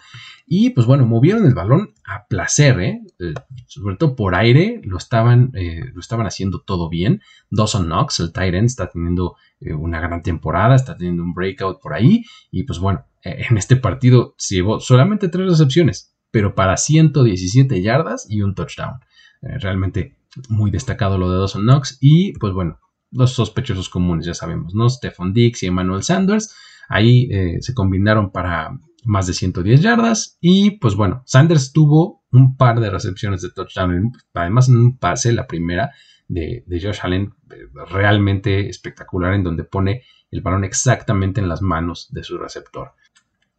Y 0.47 0.71
pues 0.71 0.87
bueno, 0.87 1.07
movieron 1.07 1.47
el 1.47 1.55
balón 1.55 1.95
a 2.05 2.27
placer, 2.27 2.81
¿eh? 2.81 3.01
eh 3.19 3.35
sobre 3.67 3.97
todo 3.97 4.17
por 4.17 4.35
aire, 4.35 4.81
lo 4.85 4.97
estaban, 4.97 5.53
lo 5.53 6.01
estaban 6.01 6.27
haciendo 6.27 6.61
todo 6.61 6.89
bien. 6.89 7.23
Dawson 7.51 7.87
Knox, 7.87 8.21
el 8.21 8.33
tight 8.33 8.55
está 8.55 8.89
teniendo 8.89 9.37
una 9.61 10.01
gran 10.01 10.23
temporada, 10.23 10.75
está 10.75 10.97
teniendo 10.97 11.23
un 11.23 11.35
breakout 11.35 11.81
por 11.81 11.95
ahí. 11.95 12.25
Y 12.51 12.65
pues 12.65 12.79
bueno, 12.79 13.07
en 13.23 13.59
este 13.59 13.77
partido 13.77 14.35
se 14.39 14.57
llevó 14.57 14.81
solamente 14.81 15.29
tres 15.29 15.49
recepciones, 15.49 16.15
pero 16.31 16.55
para 16.55 16.77
117 16.77 17.83
yardas 17.83 18.27
y 18.29 18.43
un 18.43 18.55
touchdown. 18.55 19.01
Realmente 19.43 20.17
muy 20.49 20.71
destacado 20.71 21.19
lo 21.19 21.31
de 21.31 21.39
Dawson 21.39 21.63
Knox. 21.63 21.99
Y 22.01 22.33
pues 22.39 22.53
bueno, 22.53 22.79
los 23.11 23.33
sospechosos 23.33 23.89
comunes, 23.89 24.27
ya 24.27 24.35
sabemos, 24.35 24.75
¿no? 24.75 24.89
Stephon 24.89 25.33
Dix 25.33 25.63
y 25.63 25.67
Emmanuel 25.67 26.03
Sanders. 26.03 26.55
Ahí 26.89 27.29
eh, 27.31 27.59
se 27.61 27.75
combinaron 27.75 28.31
para 28.31 28.79
más 29.05 29.27
de 29.27 29.35
110 29.35 29.81
yardas. 29.83 30.39
Y 30.41 30.73
pues 30.73 30.95
bueno, 30.95 31.23
Sanders 31.27 31.73
tuvo 31.73 32.25
un 32.33 32.57
par 32.57 32.81
de 32.81 32.91
recepciones 32.91 33.43
de 33.43 33.51
touchdown. 33.51 34.13
Además, 34.35 34.69
un 34.69 34.99
pase, 34.99 35.33
la 35.33 35.47
primera 35.47 35.93
de, 36.29 36.65
de 36.67 36.81
Josh 36.81 36.99
Allen, 37.03 37.33
eh, 37.51 37.69
realmente 37.89 38.69
espectacular, 38.69 39.35
en 39.35 39.45
donde 39.45 39.65
pone 39.65 40.03
el 40.31 40.41
balón 40.41 40.65
exactamente 40.65 41.41
en 41.41 41.49
las 41.49 41.63
manos 41.63 42.09
de 42.11 42.25
su 42.25 42.37
receptor. 42.37 42.93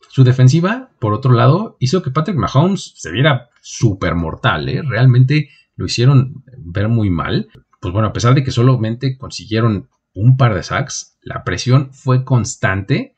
Su 0.09 0.23
defensiva, 0.23 0.89
por 0.99 1.13
otro 1.13 1.33
lado, 1.33 1.77
hizo 1.79 2.01
que 2.01 2.11
Patrick 2.11 2.37
Mahomes 2.37 2.93
se 2.95 3.11
viera 3.11 3.49
súper 3.61 4.15
mortal. 4.15 4.69
¿eh? 4.69 4.81
Realmente 4.81 5.49
lo 5.75 5.85
hicieron 5.85 6.43
ver 6.57 6.87
muy 6.87 7.09
mal. 7.09 7.49
Pues 7.79 7.93
bueno, 7.93 8.09
a 8.09 8.13
pesar 8.13 8.33
de 8.33 8.43
que 8.43 8.51
solamente 8.51 9.17
consiguieron 9.17 9.89
un 10.13 10.37
par 10.37 10.55
de 10.55 10.63
sacks, 10.63 11.17
la 11.21 11.43
presión 11.43 11.93
fue 11.93 12.23
constante 12.23 13.15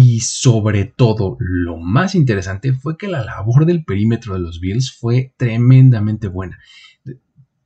y 0.00 0.20
sobre 0.20 0.84
todo 0.84 1.36
lo 1.40 1.76
más 1.76 2.14
interesante 2.14 2.72
fue 2.72 2.96
que 2.96 3.08
la 3.08 3.24
labor 3.24 3.66
del 3.66 3.84
perímetro 3.84 4.34
de 4.34 4.38
los 4.38 4.60
Bills 4.60 4.96
fue 4.96 5.34
tremendamente 5.36 6.28
buena. 6.28 6.60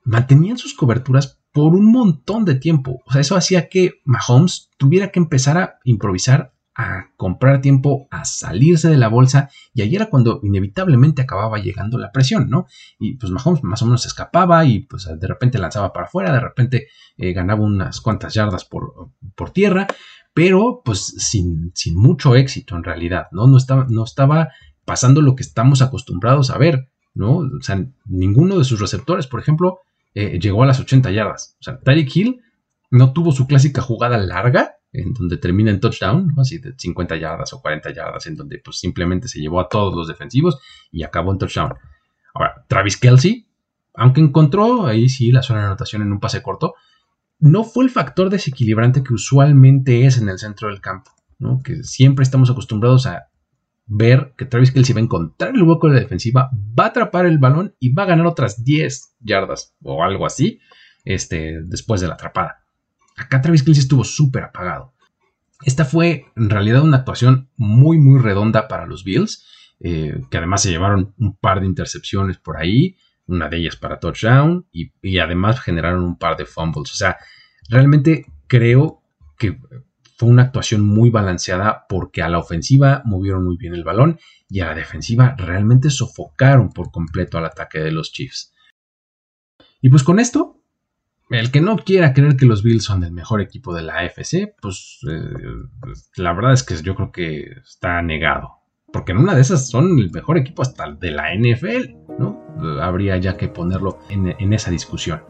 Mantenían 0.02 0.56
sus 0.56 0.72
coberturas 0.72 1.42
por 1.52 1.74
un 1.74 1.92
montón 1.92 2.46
de 2.46 2.54
tiempo. 2.54 3.02
O 3.04 3.12
sea, 3.12 3.20
eso 3.20 3.36
hacía 3.36 3.68
que 3.68 4.00
Mahomes 4.06 4.70
tuviera 4.78 5.08
que 5.08 5.20
empezar 5.20 5.58
a 5.58 5.74
improvisar 5.84 6.54
a 6.74 7.08
comprar 7.18 7.60
tiempo, 7.60 8.08
a 8.10 8.24
salirse 8.24 8.88
de 8.88 8.96
la 8.96 9.08
bolsa, 9.08 9.50
y 9.74 9.82
ahí 9.82 9.94
era 9.94 10.08
cuando 10.08 10.40
inevitablemente 10.42 11.20
acababa 11.20 11.58
llegando 11.58 11.98
la 11.98 12.12
presión, 12.12 12.48
¿no? 12.48 12.66
Y 12.98 13.16
pues 13.16 13.30
Mahomes 13.30 13.62
más 13.62 13.82
o 13.82 13.84
menos 13.84 14.06
escapaba 14.06 14.64
y 14.64 14.80
pues 14.80 15.06
de 15.06 15.26
repente 15.26 15.58
lanzaba 15.58 15.92
para 15.92 16.06
afuera, 16.06 16.32
de 16.32 16.40
repente 16.40 16.86
eh, 17.18 17.34
ganaba 17.34 17.62
unas 17.62 18.00
cuantas 18.00 18.32
yardas 18.32 18.64
por, 18.64 19.10
por 19.34 19.50
tierra, 19.50 19.86
pero 20.34 20.82
pues 20.84 21.00
sin, 21.18 21.72
sin, 21.74 21.96
mucho 21.96 22.34
éxito 22.36 22.76
en 22.76 22.84
realidad, 22.84 23.28
¿no? 23.32 23.46
No 23.46 23.56
estaba, 23.56 23.86
no 23.88 24.04
estaba 24.04 24.48
pasando 24.84 25.20
lo 25.20 25.36
que 25.36 25.42
estamos 25.42 25.82
acostumbrados 25.82 26.50
a 26.50 26.58
ver, 26.58 26.88
¿no? 27.14 27.38
O 27.38 27.60
sea, 27.60 27.84
ninguno 28.06 28.58
de 28.58 28.64
sus 28.64 28.80
receptores, 28.80 29.26
por 29.26 29.40
ejemplo, 29.40 29.80
eh, 30.14 30.38
llegó 30.40 30.62
a 30.62 30.66
las 30.66 30.80
80 30.80 31.10
yardas. 31.10 31.56
O 31.60 31.62
sea, 31.62 31.78
Tyreek 31.80 32.16
Hill 32.16 32.40
no 32.90 33.12
tuvo 33.12 33.32
su 33.32 33.46
clásica 33.46 33.82
jugada 33.82 34.18
larga, 34.18 34.76
en 34.92 35.14
donde 35.14 35.38
termina 35.38 35.70
en 35.70 35.80
touchdown, 35.80 36.34
así 36.38 36.58
de 36.58 36.74
50 36.76 37.16
yardas 37.16 37.52
o 37.54 37.62
40 37.62 37.92
yardas, 37.94 38.26
en 38.26 38.36
donde 38.36 38.58
pues 38.58 38.78
simplemente 38.78 39.28
se 39.28 39.40
llevó 39.40 39.60
a 39.60 39.68
todos 39.68 39.94
los 39.94 40.08
defensivos 40.08 40.58
y 40.90 41.02
acabó 41.02 41.32
en 41.32 41.38
touchdown. 41.38 41.74
Ahora, 42.34 42.64
Travis 42.68 42.98
Kelsey, 42.98 43.46
aunque 43.94 44.20
encontró 44.20 44.86
ahí 44.86 45.08
sí 45.08 45.32
la 45.32 45.42
zona 45.42 45.60
de 45.60 45.66
anotación 45.66 46.02
en 46.02 46.12
un 46.12 46.20
pase 46.20 46.42
corto, 46.42 46.74
no 47.42 47.64
fue 47.64 47.84
el 47.84 47.90
factor 47.90 48.30
desequilibrante 48.30 49.02
que 49.02 49.12
usualmente 49.12 50.06
es 50.06 50.16
en 50.16 50.28
el 50.28 50.38
centro 50.38 50.68
del 50.68 50.80
campo, 50.80 51.10
¿no? 51.40 51.60
que 51.60 51.82
siempre 51.82 52.22
estamos 52.22 52.48
acostumbrados 52.48 53.06
a 53.06 53.30
ver 53.86 54.32
que 54.38 54.44
Travis 54.44 54.70
Kelsey 54.70 54.94
va 54.94 55.00
a 55.00 55.02
encontrar 55.02 55.52
el 55.52 55.64
hueco 55.64 55.88
de 55.88 55.94
la 55.94 56.00
defensiva, 56.00 56.50
va 56.78 56.84
a 56.84 56.88
atrapar 56.88 57.26
el 57.26 57.38
balón 57.38 57.74
y 57.80 57.92
va 57.92 58.04
a 58.04 58.06
ganar 58.06 58.28
otras 58.28 58.62
10 58.62 59.16
yardas 59.18 59.74
o 59.82 60.04
algo 60.04 60.24
así 60.24 60.60
este, 61.04 61.60
después 61.64 62.00
de 62.00 62.06
la 62.06 62.14
atrapada. 62.14 62.64
Acá 63.16 63.40
Travis 63.40 63.64
Kelsey 63.64 63.82
estuvo 63.82 64.04
súper 64.04 64.44
apagado. 64.44 64.94
Esta 65.64 65.84
fue 65.84 66.26
en 66.36 66.48
realidad 66.48 66.82
una 66.82 66.98
actuación 66.98 67.50
muy, 67.56 67.98
muy 67.98 68.20
redonda 68.20 68.68
para 68.68 68.86
los 68.86 69.02
Bills, 69.02 69.44
eh, 69.80 70.20
que 70.30 70.38
además 70.38 70.62
se 70.62 70.70
llevaron 70.70 71.12
un 71.18 71.36
par 71.36 71.58
de 71.58 71.66
intercepciones 71.66 72.38
por 72.38 72.56
ahí, 72.56 72.96
una 73.32 73.48
de 73.48 73.58
ellas 73.58 73.76
para 73.76 73.98
touchdown, 73.98 74.66
y, 74.72 75.18
además 75.18 75.60
generaron 75.60 76.04
un 76.04 76.18
par 76.18 76.36
de 76.36 76.46
fumbles. 76.46 76.92
O 76.92 76.96
sea, 76.96 77.16
realmente 77.68 78.26
creo 78.46 79.02
que 79.38 79.58
fue 80.16 80.28
una 80.28 80.42
actuación 80.42 80.82
muy 80.82 81.10
balanceada 81.10 81.86
porque 81.88 82.22
a 82.22 82.28
la 82.28 82.38
ofensiva 82.38 83.02
movieron 83.04 83.44
muy 83.44 83.56
bien 83.56 83.74
el 83.74 83.84
balón 83.84 84.18
y 84.48 84.60
a 84.60 84.66
la 84.66 84.74
defensiva 84.74 85.34
realmente 85.36 85.90
sofocaron 85.90 86.70
por 86.70 86.90
completo 86.90 87.38
al 87.38 87.46
ataque 87.46 87.80
de 87.80 87.92
los 87.92 88.12
Chiefs. 88.12 88.54
Y 89.80 89.88
pues 89.88 90.04
con 90.04 90.20
esto 90.20 90.62
el 91.30 91.50
que 91.50 91.60
no 91.60 91.76
quiera 91.76 92.12
creer 92.12 92.36
que 92.36 92.46
los 92.46 92.62
Bills 92.62 92.84
son 92.84 93.04
el 93.04 93.12
mejor 93.12 93.40
equipo 93.40 93.74
de 93.74 93.82
la 93.82 94.00
AFC, 94.00 94.54
pues, 94.60 94.98
eh, 95.08 95.94
la 96.16 96.32
verdad 96.34 96.52
es 96.52 96.62
que 96.62 96.76
yo 96.82 96.94
creo 96.94 97.10
que 97.10 97.52
está 97.64 98.02
negado. 98.02 98.58
Porque 98.92 99.12
en 99.12 99.18
una 99.18 99.34
de 99.34 99.40
esas 99.40 99.70
son 99.70 99.98
el 99.98 100.10
mejor 100.10 100.36
equipo 100.36 100.60
hasta 100.60 100.92
de 100.92 101.10
la 101.10 101.34
NFL, 101.34 101.94
¿no? 102.18 102.41
Habría 102.80 103.16
ya 103.16 103.36
que 103.36 103.48
ponerlo 103.48 103.98
en, 104.08 104.52
esa 104.52 104.70
discusión. 104.70 105.22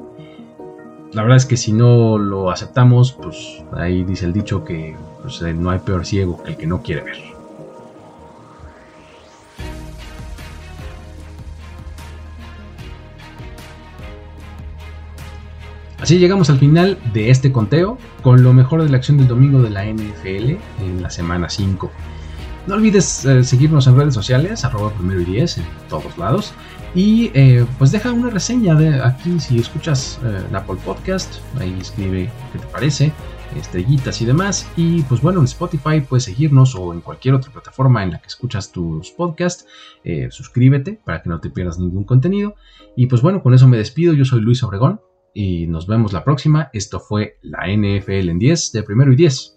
La 1.12 1.22
verdad 1.22 1.36
es 1.36 1.46
que 1.46 1.56
si 1.56 1.72
no 1.72 2.18
lo 2.18 2.50
aceptamos, 2.50 3.12
pues 3.12 3.62
ahí 3.72 4.04
dice 4.04 4.24
el 4.24 4.32
dicho 4.32 4.64
que 4.64 4.96
pues, 5.22 5.42
no 5.42 5.70
hay 5.70 5.78
peor 5.78 6.06
ciego 6.06 6.42
que 6.42 6.50
el 6.50 6.56
que 6.56 6.66
no 6.66 6.82
quiere 6.82 7.02
ver. 7.02 7.32
Así 16.02 16.18
llegamos 16.18 16.50
al 16.50 16.58
final 16.58 16.98
de 17.12 17.30
este 17.30 17.52
conteo 17.52 17.96
con 18.22 18.42
lo 18.42 18.52
mejor 18.52 18.82
de 18.82 18.88
la 18.88 18.96
acción 18.96 19.18
del 19.18 19.28
domingo 19.28 19.62
de 19.62 19.70
la 19.70 19.84
NFL 19.84 20.56
en 20.80 21.00
la 21.00 21.10
semana 21.10 21.48
5. 21.48 21.92
No 22.66 22.76
olvides 22.76 23.24
eh, 23.24 23.42
seguirnos 23.42 23.88
en 23.88 23.96
redes 23.96 24.14
sociales, 24.14 24.64
arroba 24.64 24.92
primero 24.92 25.20
y 25.20 25.24
10 25.24 25.58
en 25.58 25.64
todos 25.88 26.16
lados. 26.16 26.54
Y 26.94 27.30
eh, 27.34 27.66
pues 27.78 27.90
deja 27.90 28.12
una 28.12 28.30
reseña 28.30 28.74
de 28.74 29.02
aquí 29.02 29.40
si 29.40 29.58
escuchas 29.58 30.20
eh, 30.24 30.44
Apple 30.54 30.76
Podcast, 30.84 31.36
ahí 31.58 31.76
escribe 31.80 32.30
qué 32.52 32.58
te 32.58 32.66
parece, 32.66 33.12
estrellitas 33.56 34.22
y 34.22 34.26
demás. 34.26 34.68
Y 34.76 35.02
pues 35.02 35.20
bueno, 35.20 35.40
en 35.40 35.46
Spotify 35.46 36.02
puedes 36.02 36.24
seguirnos 36.24 36.76
o 36.76 36.92
en 36.92 37.00
cualquier 37.00 37.34
otra 37.34 37.50
plataforma 37.50 38.04
en 38.04 38.12
la 38.12 38.18
que 38.20 38.28
escuchas 38.28 38.70
tus 38.70 39.10
podcasts. 39.10 39.66
suscríbete 40.30 41.00
para 41.04 41.22
que 41.22 41.30
no 41.30 41.40
te 41.40 41.50
pierdas 41.50 41.80
ningún 41.80 42.04
contenido. 42.04 42.54
Y 42.94 43.06
pues 43.06 43.22
bueno, 43.22 43.42
con 43.42 43.54
eso 43.54 43.66
me 43.66 43.78
despido. 43.78 44.12
Yo 44.12 44.24
soy 44.24 44.40
Luis 44.40 44.62
Obregón 44.62 45.00
y 45.34 45.66
nos 45.66 45.88
vemos 45.88 46.12
la 46.12 46.22
próxima. 46.22 46.70
Esto 46.72 47.00
fue 47.00 47.38
la 47.42 47.66
NFL 47.66 48.28
en 48.28 48.38
10 48.38 48.72
de 48.72 48.82
primero 48.84 49.12
y 49.12 49.16
10. 49.16 49.56